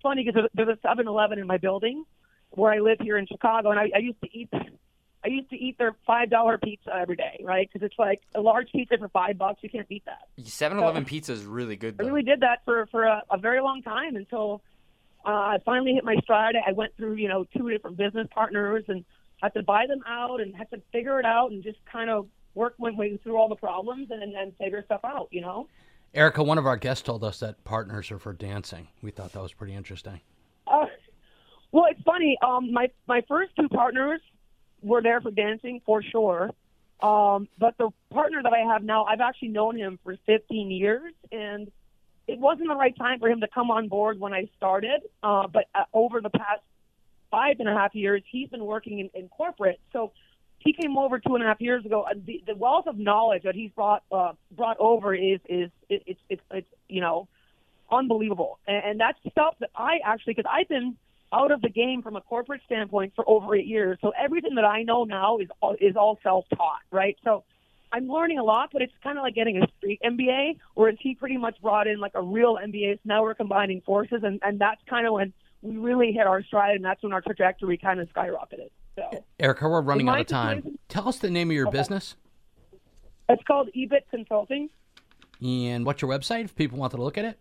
Funny 0.03 0.25
because 0.25 0.49
there's 0.55 0.69
a 0.69 0.87
7-Eleven 0.87 1.39
in 1.39 1.47
my 1.47 1.57
building 1.57 2.05
where 2.51 2.73
I 2.73 2.79
live 2.79 2.99
here 3.01 3.19
in 3.19 3.27
Chicago, 3.27 3.71
and 3.71 3.81
I, 3.81 3.91
I 3.95 3.99
used 3.99 4.21
to 4.23 4.29
eat. 4.33 4.49
I 5.25 5.29
used 5.29 5.51
to 5.51 5.57
eat 5.57 5.77
their 5.79 5.97
five 6.07 6.31
dollar 6.31 6.59
pizza 6.59 6.95
every 6.95 7.17
day, 7.17 7.41
right? 7.43 7.69
Because 7.71 7.85
it's 7.85 7.99
like 7.99 8.23
a 8.35 8.41
large 8.41 8.71
pizza 8.71 8.97
for 8.99 9.09
five 9.09 9.37
bucks. 9.37 9.61
You 9.63 9.69
can't 9.69 9.89
beat 9.89 10.05
that. 10.05 10.29
7-Eleven 10.41 11.05
pizza 11.05 11.33
is 11.33 11.45
really 11.45 11.77
good. 11.77 11.97
I 11.99 12.03
Though. 12.03 12.11
really 12.11 12.23
did 12.23 12.41
that 12.41 12.61
for 12.65 12.87
for 12.87 13.05
a, 13.05 13.23
a 13.31 13.39
very 13.39 13.61
long 13.61 13.83
time 13.83 14.17
until 14.17 14.63
uh, 15.27 15.31
I 15.31 15.59
finally 15.65 15.95
hit 15.95 16.05
my 16.05 16.17
stride. 16.23 16.55
I 16.65 16.73
went 16.73 16.97
through 16.97 17.15
you 17.15 17.29
know 17.29 17.45
two 17.57 17.69
different 17.69 17.97
business 17.97 18.29
partners 18.31 18.85
and 18.89 19.05
had 19.43 19.55
to 19.55 19.63
buy 19.63 19.87
them 19.87 20.03
out 20.07 20.41
and 20.41 20.55
had 20.55 20.71
to 20.71 20.81
figure 20.93 21.19
it 21.19 21.27
out 21.27 21.51
and 21.51 21.63
just 21.63 21.79
kind 21.91 22.11
of 22.11 22.29
work 22.55 22.75
my 22.79 22.91
way 22.91 23.17
through 23.17 23.37
all 23.37 23.49
the 23.49 23.57
problems 23.57 24.11
and 24.11 24.35
then 24.35 24.53
figure 24.59 24.83
stuff 24.85 25.01
out. 25.05 25.29
You 25.33 25.41
know. 25.41 25.69
Erica, 26.15 26.43
one 26.43 26.59
of 26.59 26.67
our 26.67 26.77
guests 26.77 27.03
told 27.03 27.23
us 27.23 27.41
that 27.41 27.63
partners 27.65 28.11
are 28.11 28.19
for 28.19 28.33
dancing. 28.33 28.89
We 29.03 29.11
thought 29.11 29.33
that 29.33 29.43
was 29.43 29.53
pretty 29.53 29.75
interesting. 29.75 30.21
Uh, 30.67 30.87
well, 31.73 31.85
it's 31.91 32.01
funny. 32.03 32.39
Um, 32.47 32.73
my 32.73 32.89
my 33.09 33.23
first 33.29 33.51
two 33.57 33.69
partners 33.69 34.21
were 34.83 35.03
there 35.03 35.21
for 35.21 35.31
dancing 35.31 35.81
for 35.85 36.03
sure. 36.03 36.51
Um, 37.01 37.49
but 37.59 37.77
the 37.79 37.91
partner 38.11 38.43
that 38.43 38.53
I 38.53 38.73
have 38.73 38.83
now, 38.83 39.05
I've 39.05 39.21
actually 39.21 39.49
known 39.49 39.77
him 39.77 39.99
for 40.03 40.17
15 40.27 40.71
years, 40.71 41.13
and 41.31 41.71
it 42.27 42.39
wasn't 42.39 42.69
the 42.69 42.75
right 42.75 42.97
time 42.97 43.21
for 43.21 43.29
him 43.29 43.41
to 43.41 43.49
come 43.49 43.71
on 43.71 43.89
board 43.89 44.19
when 44.19 44.33
I 44.33 44.49
started. 44.57 45.03
Uh, 45.23 45.47
but 45.47 45.67
uh, 45.75 45.85
over 45.93 46.21
the 46.21 46.31
past 46.31 46.63
five 47.31 47.61
and 47.61 47.69
a 47.69 47.73
half 47.73 47.95
years, 47.95 48.23
he's 48.31 48.49
been 48.49 48.65
working 48.65 48.99
in, 48.99 49.11
in 49.15 49.29
corporate. 49.29 49.81
So 49.93 50.13
he 50.59 50.73
came 50.73 50.99
over 50.99 51.19
two 51.19 51.35
and 51.35 51.45
a 51.45 51.47
half 51.47 51.61
years 51.61 51.85
ago. 51.85 52.03
Uh, 52.03 52.15
The, 52.25 52.43
the 52.47 52.57
wealth 52.57 52.87
of 52.87 52.99
knowledge 52.99 53.45
that 53.45 53.55
he's 53.55 53.71
brought 53.71 54.03
uh, 54.11 54.33
brought 54.51 54.77
over 54.79 55.15
is 55.15 55.41
is 55.49 55.71
it, 55.89 56.03
it's 56.07 56.21
it's 56.29 56.43
it's 56.51 56.69
you 56.89 57.01
know 57.01 57.29
unbelievable, 57.91 58.59
and, 58.67 58.85
and 58.85 59.01
that's 59.01 59.19
stuff 59.31 59.55
that 59.61 59.71
I 59.77 59.99
actually 60.05 60.35
because 60.35 60.51
I've 60.53 60.69
been 60.69 60.97
out 61.33 61.51
of 61.51 61.61
the 61.63 61.69
game 61.69 62.03
from 62.03 62.17
a 62.17 62.21
corporate 62.21 62.61
standpoint 62.65 63.13
for 63.15 63.29
over 63.29 63.55
eight 63.55 63.67
years. 63.67 63.99
So 64.01 64.13
everything 64.19 64.55
that 64.57 64.65
I 64.65 64.83
know 64.83 65.05
now 65.05 65.39
is 65.39 65.49
all, 65.61 65.77
is 65.81 65.97
all 65.97 66.19
self 66.23 66.47
taught, 66.57 66.81
right? 66.91 67.17
So 67.25 67.45
I'm 67.93 68.09
learning 68.09 68.39
a 68.39 68.45
lot, 68.45 68.71
but 68.73 68.83
it's 68.83 68.93
kind 69.03 69.19
of 69.19 69.23
like 69.23 69.35
getting 69.35 69.63
a 69.63 69.67
street 69.79 70.01
MBA, 70.05 70.59
whereas 70.75 70.97
he 71.01 71.15
pretty 71.15 71.37
much 71.37 71.61
brought 71.61 71.87
in 71.87 72.01
like 72.01 72.13
a 72.15 72.23
real 72.23 72.57
MBA. 72.57 72.95
So 72.97 73.01
now 73.05 73.23
we're 73.23 73.35
combining 73.35 73.81
forces, 73.83 74.21
and 74.23 74.41
and 74.43 74.59
that's 74.59 74.81
kind 74.89 75.07
of 75.07 75.15
when 75.15 75.33
we 75.63 75.77
really 75.77 76.13
hit 76.13 76.27
our 76.27 76.43
stride, 76.43 76.77
and 76.77 76.85
that's 76.85 77.03
when 77.03 77.13
our 77.13 77.21
trajectory 77.21 77.79
kind 77.79 78.01
of 78.01 78.09
skyrocketed. 78.13 78.71
So 78.97 79.25
Erica, 79.39 79.69
we're 79.69 79.81
running 79.81 80.09
out 80.09 80.21
of 80.21 80.27
time. 80.27 80.79
Tell 80.89 81.09
us 81.09 81.19
the 81.19 81.31
name 81.31 81.51
of 81.51 81.55
your 81.55 81.71
business 81.71 82.17
it's 83.29 83.43
called 83.45 83.69
EBIT 83.77 84.09
Consulting. 84.11 84.71
and 85.43 85.85
what's 85.85 86.03
your 86.03 86.11
website 86.11 86.45
if 86.45 86.55
people 86.57 86.79
want 86.79 86.93
to 86.93 86.99
look 86.99 87.19
at 87.19 87.25
it. 87.25 87.39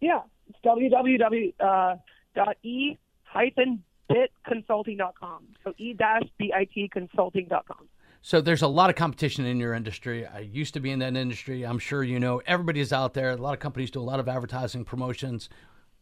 Yeah, 0.00 0.20
it's 0.48 0.58
www. 0.64 1.54
Uh, 1.58 1.96
dot 2.36 2.56
e 2.62 2.96
hyphen 3.24 3.82
bit 4.08 4.30
consulting 4.46 4.98
dot 4.98 5.14
com. 5.18 5.42
So 5.64 5.74
e 5.78 5.92
dash 5.92 6.22
bit 6.38 6.92
consulting 6.92 7.46
dot 7.48 7.66
com. 7.66 7.88
So 8.22 8.40
there's 8.40 8.62
a 8.62 8.68
lot 8.68 8.90
of 8.90 8.96
competition 8.96 9.44
in 9.46 9.58
your 9.58 9.72
industry. 9.72 10.26
I 10.26 10.40
used 10.40 10.74
to 10.74 10.80
be 10.80 10.90
in 10.90 10.98
that 11.00 11.16
industry. 11.16 11.64
I'm 11.64 11.78
sure 11.78 12.02
you 12.02 12.20
know 12.20 12.42
everybody's 12.46 12.92
out 12.92 13.14
there. 13.14 13.30
A 13.30 13.36
lot 13.36 13.54
of 13.54 13.60
companies 13.60 13.90
do 13.90 14.00
a 14.00 14.08
lot 14.12 14.20
of 14.20 14.28
advertising 14.28 14.84
promotions. 14.84 15.48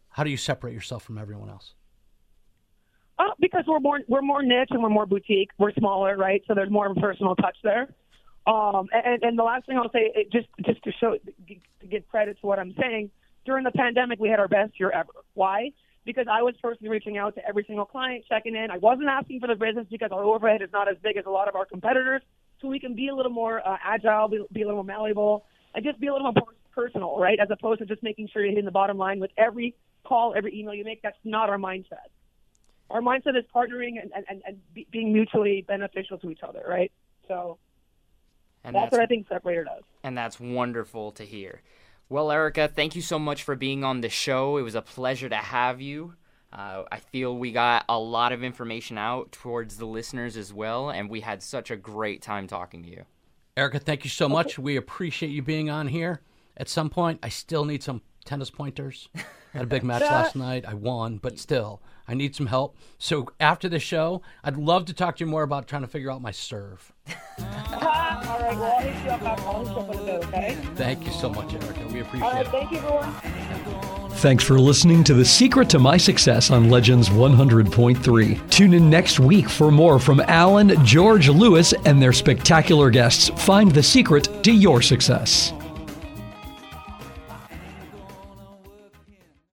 How 0.09 0.25
do 0.25 0.31
you 0.31 0.37
separate 0.37 0.75
yourself 0.75 1.03
from 1.03 1.19
everyone 1.19 1.51
else? 1.51 1.75
Uh, 3.19 3.25
because 3.41 3.65
we're 3.67 3.81
more 3.81 4.01
we're 4.09 4.23
more 4.23 4.43
niche 4.43 4.71
and 4.71 4.83
we're 4.83 4.89
more 4.89 5.07
boutique. 5.07 5.51
We're 5.59 5.73
smaller, 5.73 6.17
right? 6.17 6.43
So 6.49 6.55
there's 6.55 6.71
more 6.71 6.87
of 6.91 6.97
a 6.97 7.01
personal 7.01 7.37
touch 7.37 7.57
there. 7.63 7.89
Um, 8.47 8.89
and, 8.93 9.23
and 9.23 9.39
the 9.39 9.43
last 9.43 9.67
thing 9.67 9.77
I'll 9.79 9.91
say, 9.93 10.11
it 10.15 10.33
just 10.33 10.49
just 10.65 10.83
to 10.85 10.93
show 10.93 11.17
to 11.17 11.87
give 11.91 12.09
credit 12.09 12.39
to 12.41 12.47
what 12.47 12.59
I'm 12.59 12.75
saying, 12.81 13.11
during 13.45 13.65
the 13.65 13.71
pandemic 13.71 14.19
we 14.19 14.29
had 14.29 14.41
our 14.41 14.49
best 14.49 14.79
year 14.81 14.91
ever. 14.91 15.13
Why? 15.35 15.73
Because 16.05 16.27
I 16.31 16.43
was 16.43 16.55
personally 16.61 16.91
reaching 16.91 17.17
out 17.17 17.35
to 17.37 17.47
every 17.49 17.65
single 17.67 17.87
client, 17.87 18.25
checking 18.29 18.55
in. 18.55 18.71
I 18.71 18.77
wasn't 18.77 19.09
asking 19.09 19.41
for 19.41 19.47
the 19.47 19.55
business 19.55 19.87
because 19.91 20.11
our 20.13 20.23
overhead 20.23 20.61
is 20.63 20.69
not 20.73 20.89
as 20.89 20.97
big 21.03 21.17
as 21.17 21.25
a 21.27 21.31
lot 21.31 21.49
of 21.49 21.55
our 21.55 21.65
competitors, 21.65 22.23
so 22.61 22.69
we 22.69 22.79
can 22.79 22.95
be 22.95 23.09
a 23.09 23.15
little 23.15 23.33
more 23.33 23.67
uh, 23.67 23.77
agile, 23.83 24.29
be, 24.29 24.45
be 24.53 24.63
a 24.63 24.67
little 24.67 24.83
more 24.83 24.85
malleable, 24.85 25.47
and 25.75 25.85
just 25.85 25.99
be 26.01 26.09
a 26.09 26.13
little 26.13 26.31
more 26.33 26.53
personal, 26.73 27.19
right? 27.19 27.39
As 27.41 27.49
opposed 27.51 27.81
to 27.81 27.87
just 27.87 28.03
making 28.03 28.29
sure 28.33 28.43
you're 28.43 28.51
hitting 28.51 28.65
the 28.65 28.71
bottom 28.71 28.99
line 28.99 29.19
with 29.19 29.31
every 29.39 29.75
call, 30.05 30.35
every 30.37 30.59
email 30.59 30.75
you 30.75 30.85
make. 30.85 31.01
That's 31.03 31.17
not 31.25 31.49
our 31.49 31.59
mindset 31.59 32.11
our 32.91 33.01
mindset 33.01 33.37
is 33.37 33.45
partnering 33.55 34.01
and, 34.01 34.13
and, 34.29 34.43
and 34.47 34.61
be, 34.73 34.87
being 34.91 35.13
mutually 35.13 35.65
beneficial 35.67 36.19
to 36.19 36.31
each 36.31 36.41
other, 36.43 36.63
right? 36.69 36.93
So 37.29 37.59
And 38.63 38.75
that's, 38.75 38.85
that's- 38.85 38.93
what 38.93 39.01
I 39.01 39.07
think 39.07 39.27
separated 39.29 39.67
us. 39.69 39.83
And 40.03 40.17
that's 40.17 40.39
wonderful 40.39 41.13
to 41.13 41.25
hear. 41.25 41.63
Well, 42.15 42.31
Erica, 42.31 42.69
thank 42.69 42.95
you 42.95 43.03
so 43.03 43.19
much 43.19 43.43
for 43.43 43.57
being 43.57 43.83
on 43.83 44.01
the 44.01 44.09
show. 44.09 44.57
It 44.57 44.63
was 44.63 44.77
a 44.77 44.83
pleasure 44.83 45.29
to 45.29 45.35
have 45.35 45.81
you. 45.81 46.15
Uh, 46.53 46.85
I 46.93 47.01
feel 47.01 47.37
we 47.37 47.51
got 47.51 47.85
a 47.89 47.99
lot 47.99 48.31
of 48.31 48.45
information 48.45 48.97
out 48.97 49.33
towards 49.33 49.79
the 49.79 49.85
listeners 49.85 50.37
as 50.37 50.53
well, 50.53 50.91
and 50.91 51.11
we 51.11 51.23
had 51.23 51.43
such 51.43 51.73
a 51.73 51.77
great 51.77 52.23
time 52.23 52.47
talking 52.47 52.85
to 52.85 52.89
you. 52.89 53.05
Erica, 53.57 53.81
thank 53.81 54.05
you 54.05 54.11
so 54.11 54.29
much. 54.29 54.61
We 54.61 54.77
appreciate 54.77 55.31
you 55.31 55.43
being 55.43 55.71
on 55.71 55.89
here. 55.89 56.21
At 56.57 56.69
some 56.69 56.89
point, 56.89 57.19
I 57.21 57.31
still 57.31 57.65
need 57.65 57.83
some 57.83 58.01
tennis 58.25 58.49
pointers. 58.49 59.09
I 59.17 59.23
had 59.53 59.63
a 59.65 59.67
big 59.67 59.83
match 59.83 60.03
last 60.03 60.37
night. 60.37 60.65
I 60.65 60.75
won, 60.75 61.19
but 61.19 61.41
still, 61.41 61.83
I 62.07 62.15
need 62.15 62.35
some 62.35 62.47
help. 62.47 62.77
So 62.99 63.27
after 63.41 63.69
the 63.69 63.79
show, 63.79 64.23
I'd 64.43 64.57
love 64.57 64.85
to 64.87 64.93
talk 64.95 65.17
to 65.17 65.25
you 65.25 65.31
more 65.31 65.43
about 65.43 65.67
trying 65.67 65.83
to 65.83 65.89
figure 65.89 66.11
out 66.11 66.21
my 66.21 66.31
serve. 66.31 66.93
All 67.09 67.45
right, 67.81 68.57
well, 68.57 68.75
I'll 68.77 68.81
hit 68.81 69.05
you 69.05 69.11
up 69.11 69.23
after 69.23 69.45
I'll 69.47 69.65
hit 69.65 69.75
you 69.75 69.81
up 69.81 69.95
in 69.95 70.01
a 70.01 70.05
bit, 70.05 70.25
okay? 70.29 70.59
Thank 70.75 71.07
you 71.07 71.13
so 71.13 71.29
much, 71.31 71.55
Erica. 71.55 71.87
We 71.89 72.01
appreciate 72.01 72.23
All 72.23 72.33
right, 72.33 72.47
it. 72.47 72.51
thank 72.51 72.71
you, 72.71 72.79
everyone. 72.79 73.13
Thanks 74.19 74.45
for 74.45 74.59
listening 74.59 75.05
to 75.05 75.15
The 75.15 75.25
Secret 75.25 75.69
to 75.71 75.79
My 75.79 75.97
Success 75.97 76.51
on 76.51 76.71
Legends 76.71 77.09
100.3. 77.11 78.51
Tune 78.51 78.75
in 78.75 78.89
next 78.89 79.21
week 79.21 79.51
for 79.51 79.71
more 79.71 79.99
from 79.99 80.21
Allen, 80.21 80.73
George, 80.85 81.29
Lewis, 81.29 81.75
and 81.85 82.01
their 82.01 82.13
spectacular 82.13 82.91
guests. 82.91 83.29
Find 83.45 83.71
the 83.73 83.83
secret 83.83 84.43
to 84.45 84.53
your 84.53 84.81
success. 84.81 85.53